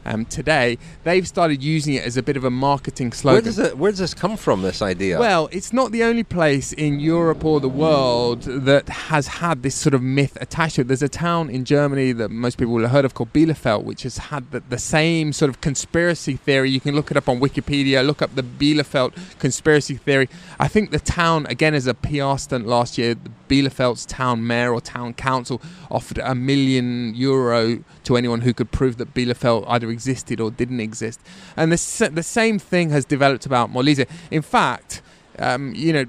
Um, 0.07 0.25
today 0.25 0.77
they've 1.03 1.27
started 1.27 1.61
using 1.61 1.95
it 1.95 2.05
as 2.05 2.15
a 2.15 2.23
bit 2.23 2.37
of 2.37 2.43
a 2.43 2.49
marketing 2.49 3.11
slogan. 3.11 3.35
Where 3.35 3.41
does 3.41 3.59
it? 3.59 3.77
Where 3.77 3.91
does 3.91 3.99
this 3.99 4.13
come 4.13 4.37
from? 4.37 4.61
This 4.61 4.81
idea? 4.81 5.19
Well, 5.19 5.49
it's 5.51 5.73
not 5.73 5.91
the 5.91 6.03
only 6.03 6.23
place 6.23 6.71
in 6.73 6.99
Europe 6.99 7.43
or 7.43 7.59
the 7.59 7.69
world 7.69 8.43
that 8.43 8.87
has 8.87 9.27
had 9.27 9.63
this 9.63 9.75
sort 9.75 9.93
of 9.93 10.01
myth 10.01 10.37
attached 10.39 10.75
to 10.75 10.81
it. 10.81 10.87
There's 10.87 11.03
a 11.03 11.09
town 11.09 11.49
in 11.49 11.65
Germany 11.65 12.13
that 12.13 12.29
most 12.29 12.57
people 12.57 12.73
will 12.73 12.83
have 12.83 12.91
heard 12.91 13.05
of 13.05 13.13
called 13.13 13.33
Bielefeld, 13.33 13.83
which 13.83 14.03
has 14.03 14.17
had 14.17 14.49
the, 14.51 14.61
the 14.61 14.77
same 14.77 15.33
sort 15.33 15.49
of 15.49 15.59
conspiracy 15.61 16.37
theory. 16.37 16.71
You 16.71 16.79
can 16.79 16.95
look 16.95 17.11
it 17.11 17.17
up 17.17 17.27
on 17.27 17.39
Wikipedia, 17.39 18.05
look 18.05 18.21
up 18.21 18.33
the 18.35 18.43
Bielefeld 18.43 19.13
conspiracy 19.39 19.95
theory. 19.95 20.29
I 20.59 20.67
think 20.69 20.91
the 20.91 20.99
town, 20.99 21.45
again, 21.47 21.73
as 21.73 21.85
a 21.85 21.93
PR 21.93 22.37
stunt 22.37 22.65
last 22.65 22.97
year, 22.97 23.15
the 23.15 23.31
Bielefeld's 23.47 24.05
town 24.05 24.45
mayor 24.45 24.73
or 24.73 24.81
town 24.81 25.13
council 25.13 25.61
offered 25.89 26.19
a 26.19 26.35
million 26.35 27.13
euro 27.15 27.83
to 28.03 28.17
anyone 28.17 28.41
who 28.41 28.53
could 28.53 28.71
prove 28.71 28.97
that 28.97 29.13
Bielefeld 29.13 29.65
either 29.67 29.89
existed 29.89 30.39
or 30.39 30.51
didn't 30.51 30.79
exist. 30.79 31.19
And 31.55 31.71
the, 31.71 32.09
the 32.13 32.23
same 32.23 32.59
thing 32.59 32.89
has 32.89 33.05
developed 33.05 33.45
about 33.45 33.71
Molise. 33.71 34.07
In 34.31 34.41
fact, 34.41 35.01
um, 35.39 35.73
you 35.75 35.93
know, 35.93 36.05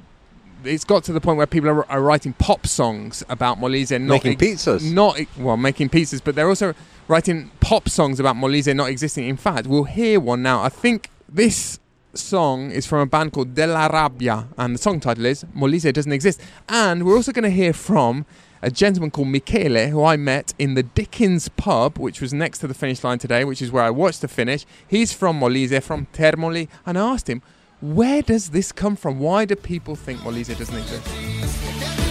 it's 0.64 0.84
got 0.84 1.05
to 1.05 1.12
the 1.12 1.20
point 1.20 1.36
where 1.36 1.47
people 1.47 1.68
are, 1.68 1.91
are 1.91 2.01
writing 2.01 2.32
pop 2.34 2.66
songs 2.66 3.22
about 3.28 3.59
Molise 3.59 3.93
and 3.93 4.07
not 4.07 4.24
Making 4.24 4.39
pizzas. 4.39 4.93
Not 4.93 5.20
well, 5.36 5.57
making 5.57 5.89
pizzas, 5.91 6.20
but 6.22 6.34
they're 6.34 6.49
also 6.49 6.74
writing 7.07 7.51
pop 7.61 7.89
songs 7.89 8.18
about 8.20 8.36
Molise 8.36 8.74
not 8.74 8.89
existing. 8.89 9.28
In 9.28 9.36
fact, 9.36 9.66
we'll 9.66 9.84
hear 9.84 10.20
one 10.20 10.43
now. 10.43 10.62
I 10.62 10.68
think 10.68 11.11
this 11.28 11.78
song 12.14 12.70
is 12.70 12.86
from 12.86 13.00
a 13.00 13.06
band 13.06 13.32
called 13.32 13.54
Della 13.54 13.88
Rabbia, 13.88 14.48
and 14.56 14.74
the 14.74 14.78
song 14.78 15.00
title 15.00 15.26
is 15.26 15.44
Molise 15.56 15.92
doesn't 15.92 16.12
exist. 16.12 16.40
And 16.68 17.04
we're 17.04 17.16
also 17.16 17.32
going 17.32 17.44
to 17.44 17.50
hear 17.50 17.72
from 17.72 18.26
a 18.62 18.70
gentleman 18.70 19.11
called 19.11 19.28
Michele, 19.28 19.88
who 19.88 20.04
I 20.04 20.16
met 20.16 20.52
in 20.59 20.74
the 20.74 20.82
Dickens 20.82 21.48
pub, 21.48 21.98
which 21.98 22.20
was 22.20 22.34
next 22.34 22.59
to 22.59 22.66
the 22.66 22.74
finish 22.74 23.04
line 23.04 23.18
today, 23.18 23.44
which 23.44 23.62
is 23.62 23.70
where 23.70 23.84
I 23.84 23.90
watched 23.90 24.20
the 24.20 24.28
finish. 24.28 24.66
He's 24.86 25.12
from 25.12 25.38
Molise, 25.40 25.82
from 25.82 26.06
Termoli, 26.12 26.68
and 26.84 26.98
I 26.98 27.12
asked 27.12 27.28
him, 27.28 27.42
where 27.80 28.22
does 28.22 28.50
this 28.50 28.72
come 28.72 28.96
from? 28.96 29.20
Why 29.20 29.44
do 29.44 29.54
people 29.54 29.94
think 29.94 30.20
Molise 30.20 30.59
doesn't 30.59 30.76
exist? 30.76 32.07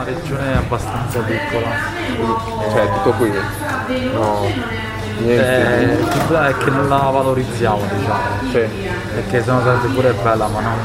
Una 0.00 0.08
regione 0.08 0.56
abbastanza 0.56 1.18
piccola. 1.20 1.68
Cioè, 2.72 2.88
tutto 2.90 3.10
qui? 3.18 3.30
No. 4.14 4.46
Eh, 5.26 5.82
il 5.82 6.08
problema 6.08 6.48
è 6.48 6.56
che 6.56 6.70
non 6.70 6.88
la 6.88 6.96
valorizziamo, 6.96 7.82
diciamo. 7.94 8.50
Perché 8.50 9.42
sennò 9.42 9.62
sarebbe 9.62 9.88
pure 9.88 10.14
bella, 10.14 10.46
ma 10.48 10.60
non, 10.60 10.78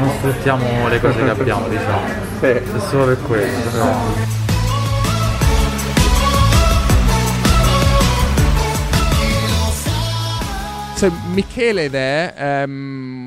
non 0.00 0.10
sfruttiamo 0.18 0.88
le 0.88 1.00
cose 1.00 1.24
che 1.24 1.30
abbiamo, 1.30 1.66
diciamo. 1.68 2.00
È 2.40 2.62
solo 2.90 3.06
per 3.06 3.22
questo, 3.22 3.70
però. 3.70 3.90
So 10.96 11.10
Michele 11.32 11.88
there, 11.88 12.34
um, 12.66 13.19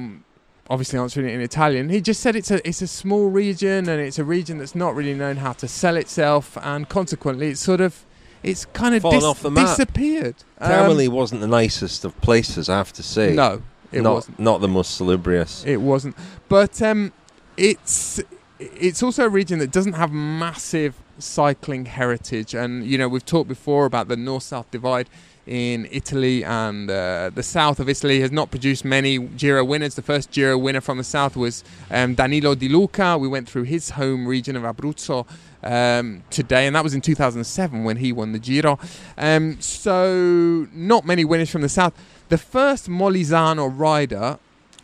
obviously 0.69 0.99
answering 0.99 1.27
it 1.27 1.33
in 1.33 1.41
Italian, 1.41 1.89
he 1.89 2.01
just 2.01 2.21
said 2.21 2.35
it's 2.35 2.51
a 2.51 2.65
it's 2.67 2.81
a 2.81 2.87
small 2.87 3.29
region 3.29 3.89
and 3.89 4.01
it's 4.01 4.19
a 4.19 4.23
region 4.23 4.57
that's 4.57 4.75
not 4.75 4.95
really 4.95 5.13
known 5.13 5.37
how 5.37 5.53
to 5.53 5.67
sell 5.67 5.97
itself, 5.97 6.57
and 6.61 6.89
consequently, 6.89 7.49
it's 7.49 7.61
sort 7.61 7.81
of 7.81 8.05
it's 8.41 8.65
kind 8.65 8.95
of 8.95 9.03
dis- 9.03 9.23
off 9.23 9.41
the 9.41 9.51
map. 9.51 9.67
disappeared. 9.67 10.35
Um, 10.59 11.13
wasn't 11.13 11.41
the 11.41 11.47
nicest 11.47 12.05
of 12.05 12.19
places, 12.21 12.69
I 12.69 12.77
have 12.77 12.93
to 12.93 13.03
say. 13.03 13.33
No, 13.33 13.61
it 13.91 14.01
not, 14.01 14.13
wasn't. 14.13 14.39
Not 14.39 14.61
the 14.61 14.67
most 14.67 14.95
salubrious. 14.95 15.63
It 15.65 15.77
wasn't, 15.77 16.15
but 16.49 16.81
um, 16.81 17.13
it's 17.57 18.21
it's 18.59 19.03
also 19.03 19.25
a 19.25 19.29
region 19.29 19.59
that 19.59 19.71
doesn't 19.71 19.93
have 19.93 20.11
massive 20.11 20.95
cycling 21.19 21.85
heritage, 21.85 22.53
and 22.53 22.85
you 22.85 22.97
know 22.97 23.07
we've 23.07 23.25
talked 23.25 23.47
before 23.47 23.85
about 23.85 24.07
the 24.07 24.17
north-south 24.17 24.69
divide 24.71 25.09
in 25.45 25.87
Italy, 25.91 26.43
and 26.43 26.89
uh, 26.89 27.29
the 27.33 27.43
south 27.43 27.79
of 27.79 27.89
Italy 27.89 28.21
has 28.21 28.31
not 28.31 28.49
produced 28.49 28.85
many 28.85 29.17
Giro 29.17 29.63
winners. 29.63 29.95
The 29.95 30.01
first 30.01 30.31
Giro 30.31 30.57
winner 30.57 30.81
from 30.81 30.97
the 30.97 31.03
south 31.03 31.35
was 31.35 31.63
um, 31.91 32.15
Danilo 32.15 32.55
Di 32.55 32.69
Luca. 32.69 33.17
We 33.17 33.27
went 33.27 33.49
through 33.49 33.63
his 33.63 33.91
home 33.91 34.27
region 34.27 34.55
of 34.55 34.63
Abruzzo 34.63 35.27
um, 35.63 36.23
today, 36.29 36.65
and 36.65 36.75
that 36.75 36.83
was 36.83 36.93
in 36.93 37.01
2007 37.01 37.83
when 37.83 37.97
he 37.97 38.11
won 38.11 38.31
the 38.31 38.39
Giro. 38.39 38.79
Um, 39.17 39.59
so 39.59 40.67
not 40.73 41.05
many 41.05 41.25
winners 41.25 41.49
from 41.49 41.61
the 41.61 41.69
south. 41.69 41.93
The 42.29 42.37
first 42.37 42.89
Molisano 42.89 43.71
rider 43.73 44.39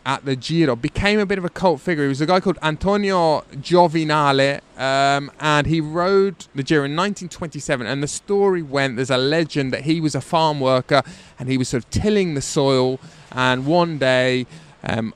at 0.06 0.24
the 0.24 0.36
Giro 0.36 0.76
became 0.76 1.18
a 1.18 1.26
bit 1.26 1.38
of 1.38 1.44
a 1.44 1.48
cult 1.48 1.80
figure. 1.80 2.04
He 2.04 2.08
was 2.08 2.20
a 2.20 2.26
guy 2.26 2.40
called 2.40 2.58
Antonio 2.62 3.42
Giovinale, 3.52 4.60
um, 4.78 5.30
and 5.38 5.66
he 5.66 5.80
rode 5.80 6.46
the 6.54 6.62
Giro 6.62 6.84
in 6.84 6.96
1927. 6.96 7.86
And 7.86 8.02
the 8.02 8.08
story 8.08 8.62
went 8.62 8.96
there's 8.96 9.10
a 9.10 9.18
legend 9.18 9.72
that 9.72 9.82
he 9.82 10.00
was 10.00 10.14
a 10.14 10.20
farm 10.20 10.60
worker 10.60 11.02
and 11.38 11.48
he 11.48 11.58
was 11.58 11.68
sort 11.68 11.84
of 11.84 11.90
tilling 11.90 12.34
the 12.34 12.42
soil. 12.42 12.98
And 13.32 13.66
one 13.66 13.98
day, 13.98 14.46
um, 14.82 15.14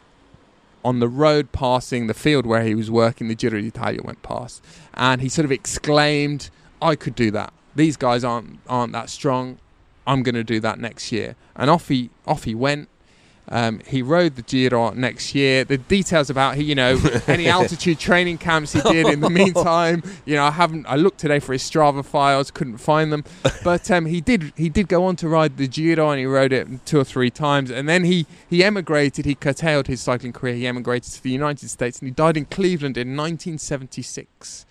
on 0.84 1.00
the 1.00 1.08
road 1.08 1.50
passing 1.52 2.06
the 2.06 2.14
field 2.14 2.44
where 2.44 2.62
he 2.62 2.74
was 2.74 2.90
working, 2.90 3.28
the 3.28 3.34
Giro 3.34 3.60
d'Italia 3.60 4.00
went 4.04 4.22
past, 4.22 4.62
and 4.92 5.22
he 5.22 5.28
sort 5.28 5.46
of 5.46 5.52
exclaimed, 5.52 6.50
"I 6.82 6.94
could 6.94 7.14
do 7.14 7.30
that. 7.30 7.52
These 7.74 7.96
guys 7.96 8.22
aren't 8.22 8.60
aren't 8.68 8.92
that 8.92 9.08
strong. 9.08 9.58
I'm 10.06 10.22
going 10.22 10.34
to 10.34 10.44
do 10.44 10.60
that 10.60 10.78
next 10.78 11.10
year." 11.10 11.36
And 11.56 11.70
off 11.70 11.88
he 11.88 12.10
off 12.26 12.44
he 12.44 12.54
went. 12.54 12.88
Um, 13.48 13.80
he 13.86 14.00
rode 14.02 14.36
the 14.36 14.42
Giro 14.42 14.90
next 14.90 15.34
year. 15.34 15.64
The 15.64 15.78
details 15.78 16.30
about 16.30 16.56
he, 16.56 16.64
you 16.64 16.74
know, 16.74 16.98
any 17.28 17.46
altitude 17.46 17.98
training 17.98 18.38
camps 18.38 18.72
he 18.72 18.80
did 18.80 19.06
in 19.06 19.20
the 19.20 19.30
meantime. 19.40 20.02
You 20.24 20.36
know, 20.36 20.44
I 20.44 20.50
haven't. 20.50 20.86
I 20.86 20.96
looked 20.96 21.18
today 21.18 21.38
for 21.38 21.52
his 21.52 21.62
Strava 21.62 22.04
files, 22.04 22.50
couldn't 22.50 22.78
find 22.78 23.12
them. 23.12 23.24
But 23.62 23.90
um, 23.90 24.06
he 24.06 24.20
did. 24.20 24.52
He 24.56 24.68
did 24.68 24.88
go 24.88 25.04
on 25.04 25.16
to 25.16 25.28
ride 25.28 25.56
the 25.56 25.68
Giro, 25.68 26.10
and 26.10 26.18
he 26.18 26.26
rode 26.26 26.52
it 26.52 26.86
two 26.86 26.98
or 26.98 27.04
three 27.04 27.30
times. 27.30 27.70
And 27.70 27.88
then 27.88 28.04
he 28.04 28.26
he 28.48 28.64
emigrated. 28.64 29.24
He 29.24 29.34
curtailed 29.34 29.86
his 29.88 30.00
cycling 30.00 30.32
career. 30.32 30.54
He 30.54 30.66
emigrated 30.66 31.12
to 31.12 31.22
the 31.22 31.30
United 31.30 31.68
States, 31.68 31.98
and 31.98 32.08
he 32.08 32.12
died 32.12 32.36
in 32.36 32.46
Cleveland 32.46 32.96
in 32.96 33.08
1976. 33.16 34.66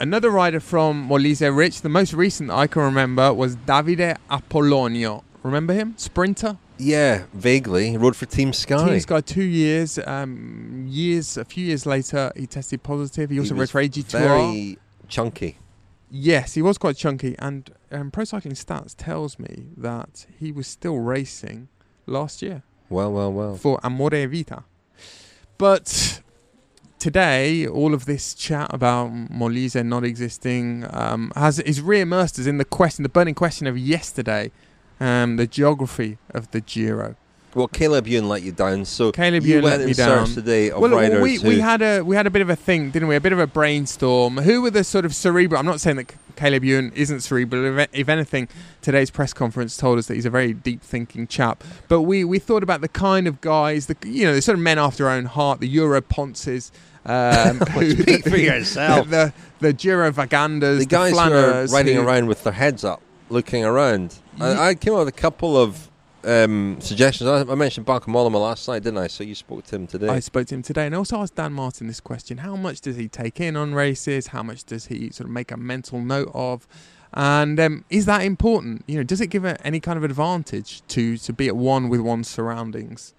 Another 0.00 0.28
rider 0.28 0.58
from 0.58 1.08
Molise 1.08 1.56
Rich, 1.56 1.82
the 1.82 1.88
most 1.88 2.12
recent 2.12 2.50
I 2.50 2.66
can 2.66 2.82
remember 2.82 3.32
was 3.32 3.54
Davide 3.56 4.16
Appollonio. 4.28 5.22
Remember 5.44 5.72
him? 5.72 5.94
Sprinter. 5.96 6.58
Yeah, 6.78 7.24
vaguely. 7.32 7.90
He 7.90 7.96
rode 7.96 8.16
for 8.16 8.26
Team 8.26 8.52
Sky. 8.52 8.88
Team 8.88 9.00
Sky 9.00 9.20
two 9.20 9.44
years. 9.44 9.98
Um, 10.04 10.84
years 10.88 11.36
a 11.36 11.44
few 11.44 11.64
years 11.64 11.86
later, 11.86 12.32
he 12.36 12.46
tested 12.46 12.82
positive. 12.82 13.30
He 13.30 13.38
also 13.38 13.54
was 13.54 13.60
rode 13.60 13.70
for 13.70 13.82
AG2R. 13.82 14.10
Very 14.10 14.78
chunky. 15.08 15.58
Yes, 16.10 16.54
he 16.54 16.62
was 16.62 16.78
quite 16.78 16.96
chunky, 16.96 17.34
and 17.38 17.70
um, 17.90 18.10
Pro 18.10 18.24
Cycling 18.24 18.54
Stats 18.54 18.94
tells 18.96 19.38
me 19.38 19.66
that 19.76 20.26
he 20.38 20.52
was 20.52 20.68
still 20.68 20.98
racing 20.98 21.68
last 22.06 22.40
year 22.40 22.62
Well, 22.88 23.12
well, 23.12 23.32
well. 23.32 23.56
for 23.56 23.80
Amore 23.82 24.26
Vita. 24.28 24.62
But 25.58 26.20
today, 27.00 27.66
all 27.66 27.94
of 27.94 28.04
this 28.04 28.34
chat 28.34 28.72
about 28.72 29.12
Molise 29.12 29.84
not 29.84 30.04
existing 30.04 30.86
um, 30.90 31.32
has 31.34 31.58
is 31.60 31.80
re-immersed 31.80 32.38
us 32.38 32.46
in 32.46 32.58
the 32.58 32.64
question, 32.64 33.02
the 33.02 33.08
burning 33.08 33.34
question 33.34 33.66
of 33.66 33.76
yesterday, 33.76 34.52
um, 35.00 35.36
the 35.36 35.46
geography 35.46 36.18
of 36.30 36.50
the 36.50 36.60
Giro. 36.60 37.16
Well, 37.54 37.68
Caleb 37.68 38.08
Ewan 38.08 38.28
let 38.28 38.42
you 38.42 38.50
down, 38.50 38.84
so 38.84 39.12
Caleb 39.12 39.44
you 39.44 39.50
Ewan 39.58 39.64
went 39.64 39.78
let 39.82 39.86
me 39.86 39.94
down. 39.94 40.26
today 40.26 40.70
of 40.72 40.80
well, 40.80 41.22
we, 41.22 41.38
we 41.38 41.60
had 41.60 41.82
a 41.82 42.00
we 42.02 42.16
had 42.16 42.26
a 42.26 42.30
bit 42.30 42.42
of 42.42 42.50
a 42.50 42.56
thing, 42.56 42.90
didn't 42.90 43.06
we? 43.06 43.14
A 43.14 43.20
bit 43.20 43.32
of 43.32 43.38
a 43.38 43.46
brainstorm. 43.46 44.38
Who 44.38 44.60
were 44.62 44.70
the 44.70 44.82
sort 44.82 45.04
of 45.04 45.14
cerebral? 45.14 45.60
I'm 45.60 45.64
not 45.66 45.80
saying 45.80 45.96
that 45.98 46.12
Caleb 46.34 46.64
Ewan 46.64 46.90
isn't 46.96 47.20
cerebral. 47.20 47.78
If, 47.78 47.88
if 47.92 48.08
anything, 48.08 48.48
today's 48.82 49.08
press 49.12 49.32
conference 49.32 49.76
told 49.76 49.98
us 50.00 50.06
that 50.08 50.14
he's 50.14 50.26
a 50.26 50.30
very 50.30 50.52
deep 50.52 50.82
thinking 50.82 51.28
chap. 51.28 51.62
But 51.86 52.00
we 52.02 52.24
we 52.24 52.40
thought 52.40 52.64
about 52.64 52.80
the 52.80 52.88
kind 52.88 53.28
of 53.28 53.40
guys, 53.40 53.86
the 53.86 53.96
you 54.04 54.24
know, 54.24 54.34
the 54.34 54.42
sort 54.42 54.58
of 54.58 54.62
men 54.62 54.80
after 54.80 55.06
our 55.08 55.14
own 55.16 55.26
heart, 55.26 55.60
the 55.60 55.68
Euro 55.68 56.00
Ponces. 56.00 56.72
Um, 57.06 57.58
who- 57.70 58.02
Speak 58.02 58.24
for 58.28 58.36
yourself. 58.36 59.08
The 59.10 59.32
the 59.60 59.72
Giro 59.72 60.10
Vagandas, 60.10 60.78
the 60.80 60.86
guys 60.86 61.12
who 61.12 61.18
are 61.18 61.66
riding 61.66 61.98
who- 61.98 62.02
around 62.02 62.26
with 62.26 62.42
their 62.42 62.54
heads 62.54 62.82
up, 62.82 63.00
looking 63.30 63.64
around. 63.64 64.16
I, 64.40 64.68
I 64.68 64.74
came 64.74 64.94
up 64.94 65.00
with 65.00 65.08
a 65.08 65.12
couple 65.12 65.56
of 65.56 65.90
um, 66.24 66.78
suggestions. 66.80 67.28
I, 67.28 67.40
I 67.40 67.54
mentioned 67.54 67.86
Bauke 67.86 68.04
Mollema 68.04 68.40
last 68.40 68.66
night, 68.68 68.82
didn't 68.82 68.98
I? 68.98 69.06
So 69.06 69.24
you 69.24 69.34
spoke 69.34 69.64
to 69.64 69.76
him 69.76 69.86
today. 69.86 70.08
I 70.08 70.20
spoke 70.20 70.46
to 70.48 70.54
him 70.54 70.62
today 70.62 70.86
and 70.86 70.94
I 70.94 70.98
also 70.98 71.18
asked 71.18 71.34
Dan 71.34 71.52
Martin 71.52 71.86
this 71.86 72.00
question 72.00 72.38
How 72.38 72.56
much 72.56 72.80
does 72.80 72.96
he 72.96 73.08
take 73.08 73.40
in 73.40 73.56
on 73.56 73.74
races? 73.74 74.28
How 74.28 74.42
much 74.42 74.64
does 74.64 74.86
he 74.86 75.10
sort 75.10 75.28
of 75.28 75.32
make 75.32 75.50
a 75.50 75.56
mental 75.56 76.00
note 76.00 76.30
of? 76.34 76.66
And 77.12 77.60
um, 77.60 77.84
is 77.90 78.06
that 78.06 78.22
important? 78.22 78.84
You 78.86 78.96
know, 78.96 79.04
does 79.04 79.20
it 79.20 79.28
give 79.28 79.44
a, 79.44 79.64
any 79.64 79.80
kind 79.80 79.96
of 79.96 80.04
advantage 80.04 80.82
to 80.88 81.16
to 81.18 81.32
be 81.32 81.46
at 81.48 81.56
one 81.56 81.88
with 81.88 82.00
one's 82.00 82.28
surroundings? 82.28 83.14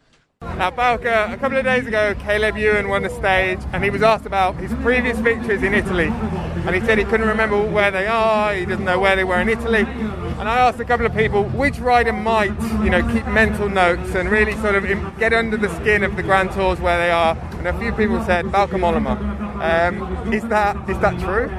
Now, 0.58 0.72
Bauke, 0.72 1.34
a 1.34 1.38
couple 1.38 1.58
of 1.58 1.66
days 1.66 1.86
ago, 1.86 2.16
Caleb 2.20 2.56
Ewan 2.58 2.88
won 2.88 3.04
the 3.04 3.10
stage 3.10 3.60
and 3.74 3.84
he 3.84 3.90
was 3.90 4.02
asked 4.02 4.26
about 4.26 4.56
his 4.56 4.72
previous 4.76 5.18
victories 5.20 5.64
in 5.64 5.74
Italy. 5.74 6.08
And 6.08 6.74
he 6.74 6.80
said 6.82 6.98
he 6.98 7.04
couldn't 7.04 7.28
remember 7.28 7.62
where 7.62 7.92
they 7.92 8.08
are, 8.08 8.54
he 8.54 8.66
doesn't 8.66 8.86
know 8.86 8.98
where 8.98 9.16
they 9.18 9.26
were 9.26 9.40
in 9.42 9.50
Italy. 9.50 9.82
And 9.82 10.48
I 10.48 10.60
asked 10.60 10.80
a 10.80 10.86
couple 10.86 11.06
of 11.06 11.14
people 11.14 11.44
which 11.44 11.80
rider 11.80 12.14
might, 12.14 12.60
you 12.84 12.90
know, 12.90 13.06
keep 13.14 13.28
mental 13.28 13.68
notes 13.68 14.16
and 14.16 14.30
really 14.30 14.54
sort 14.58 14.76
of 14.76 14.84
get 15.20 15.34
under 15.34 15.58
the 15.58 15.70
skin 15.76 16.04
of 16.04 16.16
the 16.16 16.24
Grand 16.24 16.52
Tours 16.52 16.80
where 16.80 16.98
they 16.98 17.12
are. 17.12 17.38
And 17.58 17.68
a 17.68 17.78
few 17.80 17.92
people 17.92 18.24
said 18.24 18.46
Bauke 18.46 18.80
Mollema. 18.80 19.16
Um, 19.62 20.34
is 20.34 20.44
that 20.50 20.78
is 20.90 21.00
that 21.00 21.20
true? 21.20 21.50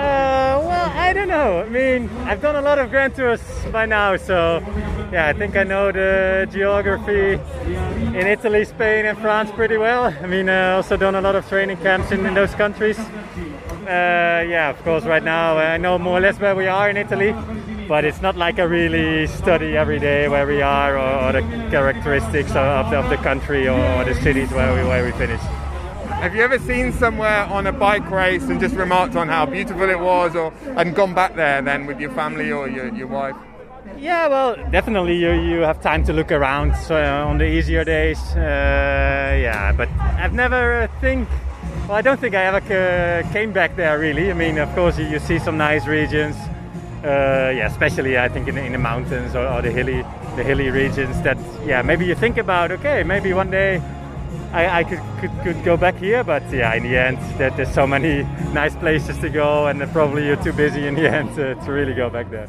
Uh, 0.00 0.58
well, 0.64 0.90
I 0.96 1.12
don't 1.12 1.28
know. 1.28 1.60
I 1.60 1.68
mean, 1.68 2.08
I've 2.24 2.40
done 2.40 2.56
a 2.56 2.62
lot 2.62 2.78
of 2.78 2.88
Grand 2.88 3.14
Tours 3.14 3.42
by 3.70 3.84
now, 3.84 4.16
so 4.16 4.60
yeah, 5.12 5.26
I 5.28 5.34
think 5.34 5.56
I 5.56 5.62
know 5.62 5.92
the 5.92 6.48
geography 6.50 7.38
in 8.18 8.26
Italy, 8.26 8.64
Spain, 8.64 9.04
and 9.04 9.18
France 9.18 9.50
pretty 9.50 9.76
well. 9.76 10.04
I 10.06 10.26
mean, 10.26 10.48
I 10.48 10.72
also 10.72 10.96
done 10.96 11.16
a 11.16 11.20
lot 11.20 11.34
of 11.36 11.46
training 11.50 11.76
camps 11.78 12.12
in, 12.12 12.24
in 12.24 12.32
those 12.32 12.54
countries. 12.54 12.98
Uh, 12.98 14.40
yeah, 14.48 14.70
of 14.70 14.82
course, 14.84 15.04
right 15.04 15.22
now 15.22 15.58
I 15.58 15.76
know 15.76 15.98
more 15.98 16.16
or 16.16 16.20
less 16.22 16.40
where 16.40 16.56
we 16.56 16.66
are 16.66 16.88
in 16.88 16.96
Italy, 16.96 17.34
but 17.86 18.06
it's 18.06 18.22
not 18.22 18.36
like 18.36 18.58
I 18.58 18.62
really 18.62 19.26
study 19.26 19.76
every 19.76 19.98
day 19.98 20.28
where 20.28 20.46
we 20.46 20.62
are 20.62 20.96
or, 20.96 21.28
or 21.28 21.32
the 21.32 21.42
characteristics 21.70 22.52
of 22.52 22.90
the, 22.90 22.98
of 22.98 23.10
the 23.10 23.18
country 23.18 23.68
or, 23.68 23.78
or 23.96 24.04
the 24.04 24.14
cities 24.14 24.50
where 24.50 24.74
we, 24.74 24.88
where 24.88 25.04
we 25.04 25.12
finish. 25.12 25.42
Have 26.20 26.36
you 26.36 26.42
ever 26.42 26.58
seen 26.58 26.92
somewhere 26.92 27.44
on 27.44 27.66
a 27.66 27.72
bike 27.72 28.10
race 28.10 28.42
and 28.42 28.60
just 28.60 28.74
remarked 28.74 29.16
on 29.16 29.26
how 29.26 29.46
beautiful 29.46 29.88
it 29.88 29.98
was, 29.98 30.36
or 30.36 30.52
and 30.76 30.94
gone 30.94 31.14
back 31.14 31.34
there 31.34 31.62
then 31.62 31.86
with 31.86 31.98
your 31.98 32.10
family 32.10 32.52
or 32.52 32.68
your, 32.68 32.94
your 32.94 33.06
wife? 33.06 33.34
Yeah, 33.98 34.28
well, 34.28 34.54
definitely 34.70 35.16
you, 35.16 35.32
you 35.32 35.60
have 35.60 35.80
time 35.80 36.04
to 36.04 36.12
look 36.12 36.30
around 36.30 36.72
uh, 36.90 37.26
on 37.26 37.38
the 37.38 37.46
easier 37.46 37.84
days. 37.84 38.20
Uh, 38.36 38.38
yeah, 39.40 39.72
but 39.72 39.88
I've 40.18 40.34
never 40.34 40.90
think. 41.00 41.26
Well, 41.88 41.96
I 41.96 42.02
don't 42.02 42.20
think 42.20 42.34
I 42.34 42.44
ever 42.44 42.60
came 43.32 43.52
back 43.54 43.76
there 43.76 43.98
really. 43.98 44.30
I 44.30 44.34
mean, 44.34 44.58
of 44.58 44.74
course, 44.74 44.98
you, 44.98 45.06
you 45.06 45.20
see 45.20 45.38
some 45.38 45.56
nice 45.56 45.86
regions. 45.86 46.36
Uh, 47.02 47.50
yeah, 47.56 47.66
especially 47.66 48.18
I 48.18 48.28
think 48.28 48.46
in, 48.46 48.58
in 48.58 48.72
the 48.72 48.78
mountains 48.78 49.34
or, 49.34 49.46
or 49.46 49.62
the 49.62 49.70
hilly 49.70 50.04
the 50.36 50.44
hilly 50.44 50.68
regions. 50.68 51.18
That 51.22 51.38
yeah, 51.64 51.80
maybe 51.80 52.04
you 52.04 52.14
think 52.14 52.36
about 52.36 52.72
okay, 52.72 53.04
maybe 53.04 53.32
one 53.32 53.50
day 53.50 53.80
I, 54.52 54.80
I 54.80 54.84
could, 54.84 55.00
could, 55.20 55.30
could 55.44 55.64
go 55.64 55.76
back 55.76 55.96
here, 55.96 56.24
but 56.24 56.42
yeah, 56.52 56.74
in 56.74 56.82
the 56.82 56.96
end, 56.96 57.18
there's 57.38 57.72
so 57.72 57.86
many 57.86 58.22
nice 58.52 58.74
places 58.74 59.16
to 59.18 59.28
go, 59.28 59.68
and 59.68 59.80
probably 59.92 60.26
you're 60.26 60.42
too 60.42 60.52
busy 60.52 60.86
in 60.88 60.94
the 60.96 61.08
end 61.16 61.34
to, 61.36 61.54
to 61.54 61.72
really 61.72 61.94
go 61.94 62.10
back 62.10 62.30
there. 62.30 62.48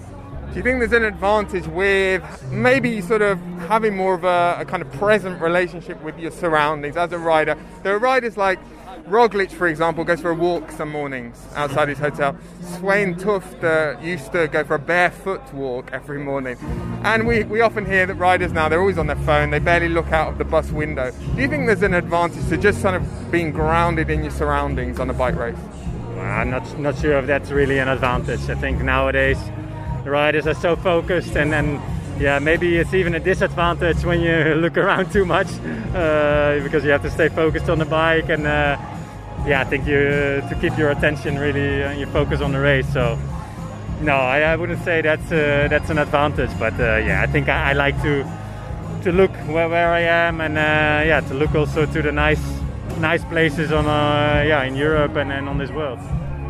Do 0.51 0.57
you 0.57 0.63
think 0.63 0.79
there's 0.79 0.91
an 0.91 1.05
advantage 1.05 1.65
with 1.67 2.23
maybe 2.51 2.99
sort 2.99 3.21
of 3.21 3.39
having 3.69 3.95
more 3.95 4.15
of 4.15 4.23
a, 4.23 4.57
a, 4.59 4.65
kind 4.65 4.81
of 4.81 4.91
present 4.93 5.41
relationship 5.41 6.01
with 6.03 6.19
your 6.19 6.31
surroundings 6.31 6.97
as 6.97 7.13
a 7.13 7.17
rider? 7.17 7.55
There 7.83 7.95
are 7.95 7.99
riders 7.99 8.35
like 8.35 8.59
Roglic, 9.07 9.51
for 9.51 9.67
example, 9.67 10.03
goes 10.03 10.21
for 10.21 10.31
a 10.31 10.35
walk 10.35 10.71
some 10.71 10.89
mornings 10.89 11.37
outside 11.55 11.89
his 11.89 11.97
hotel. 11.97 12.37
Svein 12.61 13.17
Tuft 13.17 13.63
uh, 13.63 13.97
used 14.01 14.31
to 14.31 14.47
go 14.47 14.63
for 14.63 14.75
a 14.75 14.79
barefoot 14.79 15.41
walk 15.53 15.89
every 15.91 16.19
morning. 16.19 16.57
And 17.03 17.27
we, 17.27 17.43
we 17.43 17.61
often 17.61 17.85
hear 17.85 18.05
that 18.05 18.15
riders 18.15 18.51
now, 18.51 18.69
they're 18.69 18.79
always 18.79 18.97
on 18.97 19.07
their 19.07 19.15
phone, 19.17 19.49
they 19.49 19.59
barely 19.59 19.89
look 19.89 20.11
out 20.11 20.31
of 20.31 20.37
the 20.37 20.45
bus 20.45 20.71
window. 20.71 21.11
Do 21.11 21.41
you 21.41 21.47
think 21.47 21.65
there's 21.65 21.81
an 21.81 21.93
advantage 21.93 22.47
to 22.49 22.57
just 22.57 22.81
sort 22.81 22.95
of 22.95 23.31
being 23.31 23.51
grounded 23.51 24.09
in 24.09 24.23
your 24.23 24.31
surroundings 24.31 24.99
on 24.99 25.09
a 25.09 25.13
bike 25.13 25.35
race? 25.35 25.57
Well, 26.15 26.21
I'm 26.21 26.49
not, 26.49 26.79
not 26.79 26.97
sure 26.97 27.17
if 27.17 27.27
that's 27.27 27.51
really 27.51 27.79
an 27.79 27.87
advantage. 27.87 28.49
I 28.49 28.55
think 28.55 28.81
nowadays 28.81 29.37
the 30.03 30.11
riders 30.11 30.47
are 30.47 30.53
so 30.53 30.75
focused 30.75 31.35
and, 31.35 31.53
and 31.53 31.81
yeah, 32.19 32.39
maybe 32.39 32.77
it's 32.77 32.93
even 32.93 33.15
a 33.15 33.19
disadvantage 33.19 34.03
when 34.03 34.21
you 34.21 34.55
look 34.55 34.77
around 34.77 35.11
too 35.11 35.25
much 35.25 35.47
uh, 35.95 36.59
because 36.63 36.83
you 36.83 36.91
have 36.91 37.01
to 37.01 37.11
stay 37.11 37.29
focused 37.29 37.69
on 37.69 37.79
the 37.79 37.85
bike 37.85 38.29
and 38.29 38.45
uh, 38.45 38.77
yeah, 39.45 39.61
I 39.61 39.63
think 39.63 39.87
you 39.87 40.41
to 40.49 40.57
keep 40.61 40.77
your 40.77 40.91
attention 40.91 41.39
really 41.39 41.81
and 41.83 41.99
you 41.99 42.05
focus 42.07 42.41
on 42.41 42.51
the 42.51 42.59
race. 42.59 42.91
So 42.93 43.17
no, 44.01 44.13
I, 44.13 44.41
I 44.41 44.55
wouldn't 44.55 44.83
say 44.83 45.01
that's 45.01 45.31
uh, 45.31 45.67
that's 45.69 45.89
an 45.89 45.97
advantage, 45.97 46.51
but 46.59 46.73
uh, 46.79 46.97
yeah, 46.97 47.21
I 47.21 47.27
think 47.27 47.49
I, 47.49 47.71
I, 47.71 47.73
like 47.73 47.99
to 48.03 48.23
to 49.03 49.11
look 49.11 49.31
where, 49.47 49.69
where 49.69 49.91
I 49.91 50.01
am 50.01 50.41
and 50.41 50.57
uh, 50.57 51.07
yeah, 51.07 51.21
to 51.21 51.33
look 51.33 51.55
also 51.55 51.85
to 51.85 52.01
the 52.01 52.11
nice 52.11 52.43
nice 52.99 53.23
places 53.25 53.71
on 53.71 53.85
yeah 53.85 54.63
in 54.63 54.75
Europe 54.75 55.15
and, 55.15 55.31
and 55.31 55.49
on 55.49 55.57
this 55.57 55.71
world. 55.71 55.99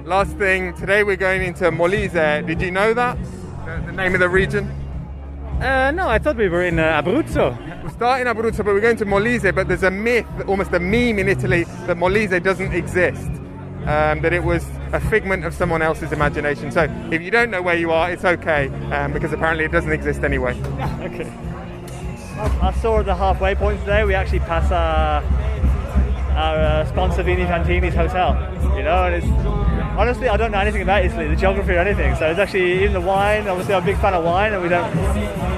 Last 0.06 0.36
thing, 0.38 0.74
today 0.74 1.04
we're 1.04 1.16
going 1.16 1.44
into 1.44 1.66
Molise. 1.72 2.46
Did 2.46 2.62
you 2.62 2.72
know 2.72 2.94
that? 2.94 3.18
The, 3.66 3.84
the 3.86 3.92
name 3.92 4.14
of 4.16 4.20
the 4.20 4.28
region? 4.28 4.81
Uh, 5.62 5.92
no, 5.92 6.10
I 6.10 6.18
thought 6.18 6.38
we 6.38 6.50
were 6.50 6.64
in 6.64 6.80
uh, 6.80 7.04
Abruzzo. 7.04 7.56
We're 7.84 7.90
starting 7.92 8.26
Abruzzo, 8.26 8.66
but 8.66 8.74
we're 8.74 8.82
going 8.82 8.98
to 8.98 9.06
Molise. 9.06 9.54
But 9.54 9.68
there's 9.68 9.84
a 9.84 9.92
myth, 9.92 10.26
almost 10.48 10.74
a 10.74 10.80
meme 10.80 11.20
in 11.20 11.30
Italy, 11.30 11.66
that 11.86 11.98
Molise 11.98 12.42
doesn't 12.42 12.74
exist. 12.74 13.30
Um, 13.86 14.22
that 14.22 14.34
it 14.34 14.44
was 14.44 14.66
a 14.92 15.00
figment 15.00 15.46
of 15.46 15.54
someone 15.54 15.84
else's 15.84 16.12
imagination. 16.12 16.72
So 16.72 16.88
if 17.12 17.22
you 17.22 17.30
don't 17.30 17.52
know 17.52 17.62
where 17.62 17.78
you 17.78 17.92
are, 17.92 18.12
it's 18.12 18.26
okay, 18.26 18.70
um, 18.92 19.14
because 19.14 19.34
apparently 19.34 19.66
it 19.66 19.72
doesn't 19.72 19.92
exist 19.92 20.24
anyway. 20.24 20.60
okay. 21.02 21.32
I 22.38 22.74
saw 22.82 23.04
the 23.04 23.14
halfway 23.14 23.54
point 23.54 23.82
today. 23.82 24.04
We 24.04 24.16
actually 24.16 24.40
pass 24.40 24.72
our, 24.72 25.22
our 26.36 26.58
uh, 26.58 26.86
sponsor 26.86 27.22
Vini 27.22 27.44
Fantini's 27.44 27.94
hotel. 27.94 28.34
You 28.76 28.84
know, 28.84 29.06
and 29.06 29.14
it's 29.14 29.81
honestly, 29.98 30.30
I 30.30 30.38
don't 30.38 30.52
know 30.52 30.60
anything 30.60 30.82
about 30.82 31.06
Italy, 31.06 31.28
the 31.28 31.36
geography 31.36 31.74
or 31.74 31.80
anything. 31.80 32.16
So 32.16 32.30
it's 32.30 32.40
actually 32.40 32.84
even 32.84 32.94
the 32.94 33.02
wine. 33.02 33.48
Obviously, 33.48 33.74
I'm 33.74 33.84
a 33.84 33.86
big 33.86 33.98
fan 33.98 34.14
of 34.14 34.24
wine, 34.24 34.54
and 34.54 34.62
we 34.62 34.70
don't 34.70 34.94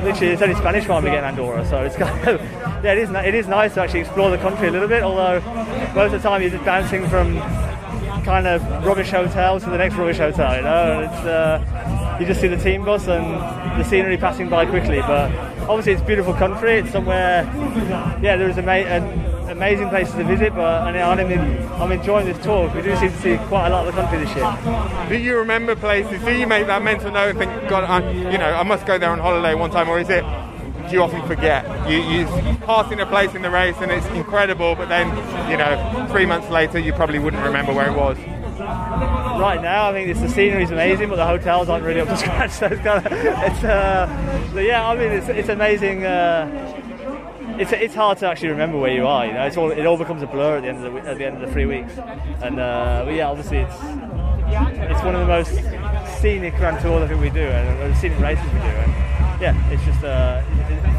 literally 0.03 0.33
it's 0.33 0.41
only 0.41 0.55
Spanish 0.55 0.87
wine 0.87 1.03
we 1.03 1.09
get 1.09 1.19
in 1.19 1.25
Andorra. 1.25 1.65
So 1.65 1.83
it's 1.83 1.95
kind 1.95 2.27
of 2.27 2.41
yeah, 2.83 2.93
it 2.93 2.97
is 2.97 3.09
it 3.09 3.35
is 3.35 3.47
nice 3.47 3.73
to 3.75 3.81
actually 3.81 4.01
explore 4.01 4.29
the 4.29 4.37
country 4.37 4.67
a 4.67 4.71
little 4.71 4.87
bit. 4.87 5.03
Although 5.03 5.39
most 5.93 6.13
of 6.13 6.21
the 6.21 6.27
time 6.27 6.41
you're 6.41 6.51
just 6.51 6.65
bouncing 6.65 7.07
from 7.07 7.37
kind 8.23 8.47
of 8.47 8.61
rubbish 8.85 9.11
hotel 9.11 9.59
to 9.59 9.69
the 9.69 9.77
next 9.77 9.95
rubbish 9.95 10.17
hotel. 10.17 10.55
You 10.55 10.63
know, 10.63 11.01
it's 11.01 11.25
uh, 11.25 12.17
you 12.19 12.25
just 12.25 12.41
see 12.41 12.47
the 12.47 12.57
team 12.57 12.85
bus 12.85 13.07
and 13.07 13.79
the 13.79 13.83
scenery 13.83 14.17
passing 14.17 14.49
by 14.49 14.65
quickly. 14.65 14.99
But 15.01 15.31
obviously, 15.67 15.93
it's 15.93 16.03
beautiful 16.03 16.33
country. 16.33 16.79
It's 16.79 16.91
somewhere 16.91 17.43
yeah, 18.21 18.37
there 18.37 18.49
is 18.49 18.57
a 18.57 18.61
mate 18.61 18.87
and 18.87 19.32
amazing 19.53 19.89
places 19.89 20.15
to 20.15 20.23
visit, 20.23 20.53
but 20.55 20.83
I'm, 20.83 20.95
I'm 21.81 21.91
enjoying 21.91 22.25
this 22.25 22.43
tour. 22.43 22.69
We 22.75 22.81
do 22.81 22.95
seem 22.97 23.11
to 23.11 23.21
see 23.21 23.37
quite 23.47 23.67
a 23.67 23.69
lot 23.69 23.87
of 23.87 23.95
the 23.95 24.01
country 24.01 24.25
this 24.25 24.35
year. 24.35 25.07
Do 25.07 25.17
you 25.17 25.37
remember 25.37 25.75
places? 25.75 26.21
Do 26.23 26.35
you 26.35 26.47
make 26.47 26.67
that 26.67 26.81
mental 26.81 27.11
note 27.11 27.29
and 27.29 27.39
think, 27.39 27.69
God, 27.69 27.83
I, 27.83 28.11
you 28.11 28.37
know, 28.37 28.53
I 28.53 28.63
must 28.63 28.85
go 28.85 28.97
there 28.97 29.11
on 29.11 29.19
holiday 29.19 29.53
one 29.53 29.71
time, 29.71 29.87
or 29.87 29.99
is 29.99 30.09
it? 30.09 30.23
Do 30.89 30.95
you 30.95 31.03
often 31.03 31.25
forget? 31.27 31.63
You, 31.89 31.97
you 31.99 32.25
passing 32.65 32.99
a 32.99 33.05
place 33.05 33.33
in 33.35 33.41
the 33.41 33.49
race 33.49 33.75
and 33.79 33.91
it's 33.91 34.05
incredible, 34.07 34.75
but 34.75 34.89
then, 34.89 35.07
you 35.49 35.57
know, 35.57 36.07
three 36.11 36.25
months 36.25 36.49
later, 36.49 36.77
you 36.77 36.91
probably 36.91 37.19
wouldn't 37.19 37.43
remember 37.43 37.73
where 37.73 37.87
it 37.87 37.95
was. 37.95 38.17
Right 38.59 39.61
now, 39.61 39.89
I 39.89 39.93
mean, 39.93 40.09
it's, 40.09 40.19
the 40.19 40.29
scenery 40.29 40.63
is 40.63 40.71
amazing, 40.71 41.09
but 41.09 41.15
the 41.15 41.25
hotels 41.25 41.69
aren't 41.69 41.85
really 41.85 42.01
up 42.01 42.09
to 42.09 42.17
scratch. 42.23 42.51
So 42.51 42.67
it's 42.67 42.81
kind 42.81 43.05
of, 43.05 43.11
it's, 43.11 43.63
uh, 43.63 44.51
yeah, 44.55 44.87
I 44.87 44.95
mean, 44.95 45.11
it's, 45.11 45.27
it's 45.29 45.49
amazing. 45.49 46.05
Uh, 46.05 46.82
it's 47.59 47.71
it's 47.71 47.95
hard 47.95 48.17
to 48.19 48.27
actually 48.27 48.49
remember 48.49 48.77
where 48.77 48.93
you 48.93 49.05
are. 49.07 49.25
You 49.25 49.33
know, 49.33 49.45
it's 49.45 49.57
all 49.57 49.71
it 49.71 49.85
all 49.85 49.97
becomes 49.97 50.21
a 50.21 50.27
blur 50.27 50.57
at 50.57 50.61
the 50.61 50.69
end 50.69 50.85
of 50.85 50.93
the 50.93 50.99
at 51.09 51.17
the 51.17 51.25
end 51.25 51.35
of 51.35 51.47
the 51.47 51.51
three 51.53 51.65
weeks. 51.65 51.93
And 52.41 52.59
uh, 52.59 53.05
yeah, 53.09 53.29
obviously 53.29 53.59
it's 53.59 53.75
it's 53.75 55.03
one 55.03 55.15
of 55.15 55.21
the 55.21 55.27
most 55.27 55.51
scenic 56.21 56.55
Grand 56.55 56.79
Tours 56.81 57.03
I 57.03 57.07
think 57.07 57.21
we 57.21 57.29
do, 57.29 57.41
and 57.41 57.93
the 57.93 57.99
scenic 57.99 58.19
races 58.19 58.45
we 58.45 58.59
do. 58.59 58.65
And 58.65 59.41
yeah, 59.41 59.71
it's 59.71 59.83
just 59.83 60.03
uh, 60.03 60.43
it, 60.69 60.92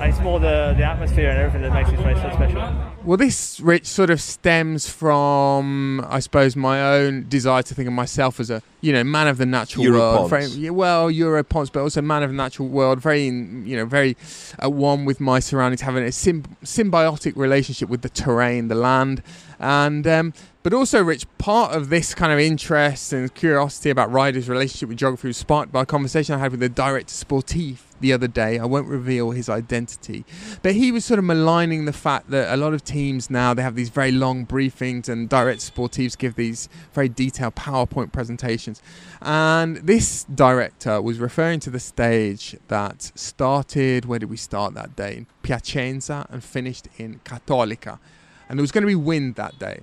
it's 0.00 0.20
more 0.20 0.38
the 0.38 0.74
the 0.76 0.84
atmosphere 0.84 1.30
and 1.30 1.38
everything 1.38 1.62
that 1.62 1.72
makes 1.72 1.90
this 1.90 2.00
race 2.00 2.20
so 2.20 2.30
special. 2.30 2.92
Well, 3.04 3.16
this, 3.16 3.60
Rich, 3.60 3.86
sort 3.86 4.10
of 4.10 4.20
stems 4.20 4.88
from, 4.88 6.04
I 6.08 6.18
suppose, 6.18 6.56
my 6.56 6.82
own 6.82 7.28
desire 7.28 7.62
to 7.62 7.74
think 7.74 7.86
of 7.86 7.94
myself 7.94 8.40
as 8.40 8.50
a, 8.50 8.62
you 8.80 8.92
know, 8.92 9.04
man 9.04 9.28
of 9.28 9.38
the 9.38 9.46
natural 9.46 9.84
Europons. 9.84 9.92
world. 9.92 10.30
Very, 10.30 10.70
well, 10.70 11.08
Europons, 11.08 11.70
but 11.72 11.80
also 11.80 12.02
man 12.02 12.24
of 12.24 12.30
the 12.30 12.36
natural 12.36 12.68
world. 12.68 13.00
Very, 13.00 13.24
you 13.26 13.76
know, 13.76 13.86
very 13.86 14.16
at 14.58 14.72
one 14.72 15.04
with 15.04 15.20
my 15.20 15.38
surroundings, 15.38 15.82
having 15.82 16.02
a 16.02 16.08
symb- 16.08 16.46
symbiotic 16.64 17.36
relationship 17.36 17.88
with 17.88 18.02
the 18.02 18.08
terrain, 18.08 18.68
the 18.68 18.74
land, 18.74 19.22
and 19.58 20.06
um, 20.06 20.32
but 20.66 20.74
also, 20.74 21.00
Rich, 21.00 21.26
part 21.38 21.76
of 21.76 21.90
this 21.90 22.12
kind 22.12 22.32
of 22.32 22.40
interest 22.40 23.12
and 23.12 23.32
curiosity 23.32 23.88
about 23.88 24.10
riders' 24.10 24.48
relationship 24.48 24.88
with 24.88 24.98
geography 24.98 25.28
was 25.28 25.36
sparked 25.36 25.70
by 25.70 25.82
a 25.82 25.86
conversation 25.86 26.34
I 26.34 26.38
had 26.38 26.50
with 26.50 26.58
the 26.58 26.68
director 26.68 27.14
sportif 27.14 27.78
the 28.00 28.12
other 28.12 28.26
day. 28.26 28.58
I 28.58 28.64
won't 28.64 28.88
reveal 28.88 29.30
his 29.30 29.48
identity, 29.48 30.24
but 30.62 30.74
he 30.74 30.90
was 30.90 31.04
sort 31.04 31.20
of 31.20 31.24
maligning 31.24 31.84
the 31.84 31.92
fact 31.92 32.30
that 32.30 32.52
a 32.52 32.56
lot 32.56 32.74
of 32.74 32.82
teams 32.82 33.30
now 33.30 33.54
they 33.54 33.62
have 33.62 33.76
these 33.76 33.90
very 33.90 34.10
long 34.10 34.44
briefings 34.44 35.08
and 35.08 35.28
direct 35.28 35.60
sportifs 35.60 36.18
give 36.18 36.34
these 36.34 36.68
very 36.92 37.08
detailed 37.08 37.54
PowerPoint 37.54 38.10
presentations. 38.10 38.82
And 39.22 39.76
this 39.76 40.24
director 40.24 41.00
was 41.00 41.20
referring 41.20 41.60
to 41.60 41.70
the 41.70 41.78
stage 41.78 42.56
that 42.66 43.12
started. 43.14 44.04
Where 44.04 44.18
did 44.18 44.30
we 44.30 44.36
start 44.36 44.74
that 44.74 44.96
day? 44.96 45.18
In 45.18 45.26
Piacenza 45.42 46.26
and 46.28 46.42
finished 46.42 46.88
in 46.98 47.20
Cattolica, 47.20 48.00
and 48.48 48.58
there 48.58 48.62
was 48.62 48.72
going 48.72 48.82
to 48.82 48.88
be 48.88 48.94
wind 48.94 49.34
that 49.36 49.58
day 49.58 49.80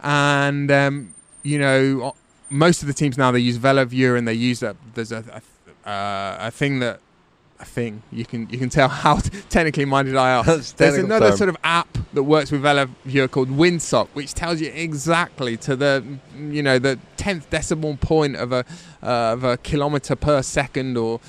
and 0.00 0.70
um, 0.70 1.14
you 1.42 1.58
know 1.58 2.14
most 2.50 2.82
of 2.82 2.88
the 2.88 2.94
teams 2.94 3.16
now 3.16 3.30
they 3.30 3.40
use 3.40 3.58
VeloViewer 3.58 4.18
and 4.18 4.28
they 4.28 4.34
use 4.34 4.62
a 4.62 4.76
there's 4.94 5.12
a 5.12 5.42
a, 5.84 5.88
uh, 5.88 6.36
a 6.40 6.50
thing 6.50 6.80
that 6.80 7.00
a 7.62 7.64
thing 7.64 8.02
you 8.10 8.24
can 8.26 8.48
you 8.50 8.58
can 8.58 8.68
tell 8.68 8.88
how 8.88 9.16
technically 9.48 9.84
minded 9.84 10.16
I. 10.16 10.42
That's 10.42 10.72
There's 10.72 10.98
another 10.98 11.28
term. 11.28 11.36
sort 11.36 11.48
of 11.48 11.56
app 11.64 11.96
that 12.12 12.24
works 12.24 12.50
with 12.50 12.62
VeloViewer 12.62 13.30
called 13.30 13.48
Windsock, 13.48 14.08
which 14.08 14.34
tells 14.34 14.60
you 14.60 14.70
exactly 14.74 15.56
to 15.58 15.76
the 15.76 16.04
you 16.36 16.62
know 16.62 16.78
the 16.78 16.98
tenth 17.16 17.48
decimal 17.48 17.96
point 17.96 18.36
of 18.36 18.52
a 18.52 18.64
uh, 19.02 19.32
of 19.32 19.44
a 19.44 19.56
kilometer 19.58 20.16
per 20.16 20.42
second 20.42 20.96
or 20.98 21.20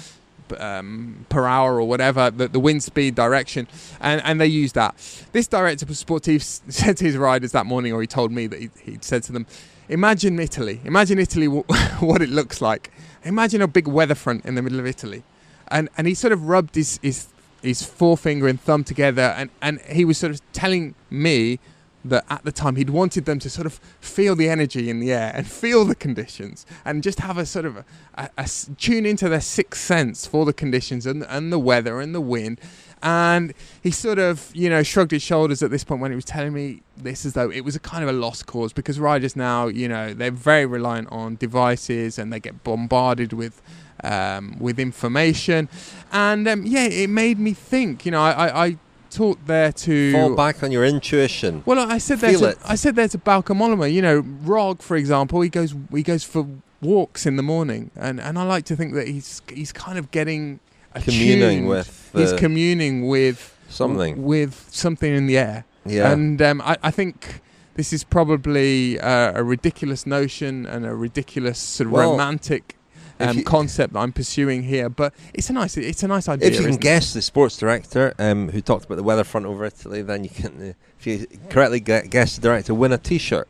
um, 0.57 1.25
per 1.29 1.45
hour 1.45 1.79
or 1.79 1.87
whatever 1.87 2.31
the, 2.31 2.47
the 2.47 2.59
wind 2.59 2.83
speed 2.83 3.15
direction 3.15 3.67
and, 3.99 4.21
and 4.23 4.39
they 4.39 4.47
use 4.47 4.73
that. 4.73 4.95
This 5.31 5.47
director 5.47 5.85
sportif 5.85 6.41
said 6.71 6.97
to 6.97 7.05
his 7.05 7.17
riders 7.17 7.51
that 7.51 7.65
morning 7.65 7.93
or 7.93 8.01
he 8.01 8.07
told 8.07 8.31
me 8.31 8.47
that 8.47 8.59
he, 8.59 8.69
he 8.81 8.97
said 9.01 9.23
to 9.23 9.31
them 9.31 9.45
imagine 9.89 10.39
italy. 10.39 10.81
Imagine 10.85 11.19
italy 11.19 11.47
w- 11.47 11.63
what 11.99 12.21
it 12.21 12.29
looks 12.29 12.61
like. 12.61 12.91
Imagine 13.23 13.61
a 13.61 13.67
big 13.67 13.87
weather 13.87 14.15
front 14.15 14.45
in 14.45 14.55
the 14.55 14.61
middle 14.61 14.79
of 14.79 14.85
italy. 14.85 15.23
And 15.69 15.89
and 15.97 16.07
he 16.07 16.13
sort 16.13 16.33
of 16.33 16.47
rubbed 16.47 16.75
his 16.75 16.99
his, 17.01 17.27
his 17.61 17.83
forefinger 17.83 18.47
and 18.47 18.59
thumb 18.59 18.83
together 18.83 19.33
and, 19.37 19.49
and 19.61 19.79
he 19.81 20.05
was 20.05 20.17
sort 20.17 20.33
of 20.33 20.41
telling 20.51 20.95
me 21.09 21.59
that 22.05 22.25
at 22.29 22.43
the 22.43 22.51
time 22.51 22.75
he'd 22.75 22.89
wanted 22.89 23.25
them 23.25 23.39
to 23.39 23.49
sort 23.49 23.65
of 23.65 23.75
feel 24.01 24.35
the 24.35 24.49
energy 24.49 24.89
in 24.89 24.99
the 24.99 25.11
air 25.13 25.31
and 25.35 25.47
feel 25.47 25.85
the 25.85 25.95
conditions 25.95 26.65
and 26.85 27.01
just 27.03 27.19
have 27.21 27.37
a 27.37 27.45
sort 27.45 27.65
of 27.65 27.77
a, 27.77 27.85
a- 28.15 28.29
a 28.37 28.49
tune 28.77 29.05
into 29.05 29.29
their 29.29 29.41
sixth 29.41 29.81
sense 29.81 30.25
for 30.25 30.45
the 30.45 30.53
conditions 30.53 31.05
and, 31.05 31.23
and 31.29 31.51
the 31.51 31.59
weather 31.59 32.01
and 32.01 32.13
the 32.13 32.21
wind. 32.21 32.59
And 33.01 33.53
he 33.81 33.91
sort 33.91 34.17
of 34.19 34.49
you 34.53 34.69
know 34.69 34.81
shrugged 34.83 35.11
his 35.11 35.21
shoulders 35.21 35.61
at 35.61 35.71
this 35.71 35.83
point 35.83 35.99
when 36.01 36.11
he 36.11 36.15
was 36.15 36.23
telling 36.25 36.53
me 36.53 36.83
this 36.95 37.25
as 37.25 37.33
though 37.33 37.49
it 37.51 37.61
was 37.61 37.75
a 37.75 37.79
kind 37.79 38.03
of 38.03 38.09
a 38.09 38.13
lost 38.13 38.45
cause 38.45 38.71
because 38.71 38.97
riders 38.99 39.35
now 39.35 39.67
you 39.67 39.89
know 39.89 40.13
they're 40.13 40.31
very 40.31 40.65
reliant 40.65 41.11
on 41.11 41.35
devices 41.35 42.17
and 42.17 42.31
they 42.31 42.39
get 42.39 42.63
bombarded 42.63 43.33
with 43.33 43.61
um, 44.05 44.57
with 44.59 44.79
information. 44.79 45.67
And 46.11 46.47
um, 46.47 46.65
yeah 46.65 46.85
it 46.85 47.09
made 47.09 47.39
me 47.39 47.53
think 47.53 48.05
you 48.05 48.11
know 48.11 48.21
I, 48.21 48.31
I, 48.47 48.65
I 48.67 48.77
talked 49.13 49.47
there 49.47 49.71
to 49.71 50.11
Fall 50.11 50.35
back 50.35 50.63
on 50.63 50.71
your 50.71 50.85
intuition. 50.85 51.63
well, 51.65 51.79
I 51.79 51.97
said 51.97 52.19
there 52.19 52.31
Feel 52.31 52.41
to, 52.41 52.49
it. 52.49 52.57
I 52.65 52.75
said 52.75 52.95
there 52.95 53.07
to 53.07 53.17
Balcom 53.17 53.93
you 53.93 54.01
know, 54.01 54.19
Rog, 54.43 54.81
for 54.81 54.97
example, 54.97 55.41
he 55.41 55.49
goes 55.49 55.75
he 55.91 56.03
goes 56.03 56.23
for 56.23 56.47
walks 56.81 57.25
in 57.25 57.37
the 57.37 57.43
morning, 57.43 57.91
and, 57.95 58.19
and 58.19 58.37
I 58.37 58.43
like 58.43 58.65
to 58.65 58.75
think 58.75 58.93
that 58.95 59.07
he's 59.07 59.41
he's 59.49 59.71
kind 59.71 59.97
of 59.97 60.11
getting 60.11 60.59
Communing 60.95 61.65
with 61.65 62.11
he's 62.13 62.33
communing 62.33 63.07
with 63.07 63.57
Something. 63.69 64.23
with 64.23 64.67
something 64.71 65.11
in 65.11 65.25
the 65.25 65.37
air. 65.37 65.65
Yeah. 65.85 66.11
and 66.11 66.41
um, 66.41 66.61
I, 66.61 66.77
I 66.83 66.91
think. 66.91 67.41
This 67.75 67.91
is 67.91 68.03
probably 68.03 68.99
uh, 68.99 69.31
a 69.33 69.43
ridiculous 69.43 70.05
notion 70.05 70.67
and 70.67 70.85
a 70.85 70.93
ridiculous 70.93 71.57
sort 71.57 71.87
of 71.87 71.93
Well, 71.93 72.11
romantic 72.11 72.77
um, 73.19 73.37
you- 73.37 73.43
concept 73.43 73.93
that 73.93 73.99
I'm 73.99 74.11
pursuing 74.11 74.63
here, 74.63 74.89
but 74.89 75.13
it's 75.33 75.49
a 75.49 75.53
nice 75.53 75.77
it's 75.77 76.03
a 76.03 76.07
nice 76.07 76.27
idea. 76.27 76.47
If 76.47 76.53
you 76.55 76.59
can 76.61 76.69
isn't 76.71 76.81
it? 76.81 76.83
guess 76.83 77.13
the 77.13 77.21
sports 77.21 77.57
director 77.57 78.13
um, 78.19 78.49
who 78.49 78.61
talked 78.61 78.85
about 78.85 78.95
the 78.95 79.03
weather 79.03 79.23
front 79.23 79.45
over 79.45 79.65
Italy, 79.65 80.01
then 80.01 80.23
you 80.23 80.29
can, 80.29 80.69
uh, 80.69 80.73
if 80.99 81.07
you 81.07 81.27
correctly 81.49 81.79
guess 81.79 82.35
the 82.35 82.41
director, 82.41 82.73
win 82.73 82.91
a 82.91 82.97
T-shirt. 82.97 83.47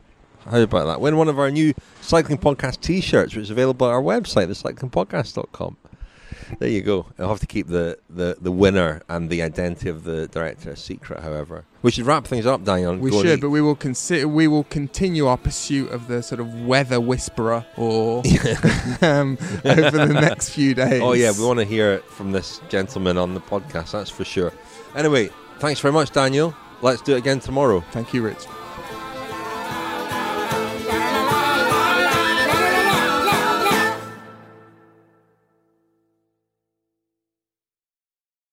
How 0.49 0.59
about 0.59 0.86
that? 0.86 0.99
Win 1.01 1.16
one 1.16 1.30
of 1.30 1.39
our 1.39 1.49
new 1.49 1.74
cycling 2.01 2.38
podcast 2.38 2.82
T-shirts, 2.82 3.34
which 3.36 3.43
is 3.43 3.49
available 3.49 3.88
at 3.88 3.91
our 3.91 4.01
website, 4.01 4.47
thecyclingpodcast.com. 4.47 5.78
There 6.60 6.70
you 6.70 6.82
go. 6.82 7.08
I'll 7.20 7.30
have 7.30 7.39
to 7.39 7.47
keep 7.47 7.68
the, 7.68 7.97
the, 8.10 8.38
the 8.39 8.51
winner 8.51 9.01
and 9.10 9.30
the 9.30 9.41
identity 9.41 9.89
of 9.89 10.04
the 10.04 10.28
director 10.28 10.72
a 10.72 10.76
secret, 10.76 11.22
however. 11.22 11.66
We 11.82 11.91
should 11.91 12.06
wrap 12.06 12.26
things 12.26 12.45
up, 12.45 12.64
Daniel. 12.64 12.95
We 12.95 13.12
should, 13.12 13.41
but 13.41 13.49
we 13.49 13.62
will 13.62 13.76
consider. 13.76 14.28
We 14.28 14.47
will 14.47 14.64
continue 14.64 15.28
our 15.28 15.38
pursuit 15.38 15.91
of 15.91 16.08
the 16.08 16.24
sort 16.24 16.39
of 16.39 16.66
weather 16.66 17.01
whisperer, 17.01 17.66
or 17.76 18.24
um, 19.01 19.38
over 19.66 19.91
the 19.91 20.18
next 20.20 20.49
few 20.49 20.74
days. 20.74 21.01
Oh 21.01 21.12
yeah, 21.14 21.32
we 21.38 21.45
want 21.45 21.60
to 21.60 21.66
hear 21.66 21.91
it 21.93 22.06
from 22.06 22.32
this 22.32 22.62
gentleman 22.70 23.18
on 23.18 23.34
the 23.34 23.41
podcast. 23.41 23.91
That's 23.91 24.10
for 24.10 24.24
sure. 24.24 24.54
Anyway, 24.95 25.30
thanks 25.60 25.82
very 25.82 25.93
much, 25.93 26.12
Daniel. 26.12 26.56
Let's 26.82 27.01
do 27.01 27.16
it 27.16 27.18
again 27.18 27.39
tomorrow. 27.39 27.82
Thank 27.91 28.14
you, 28.14 28.22
Rich. 28.22 28.45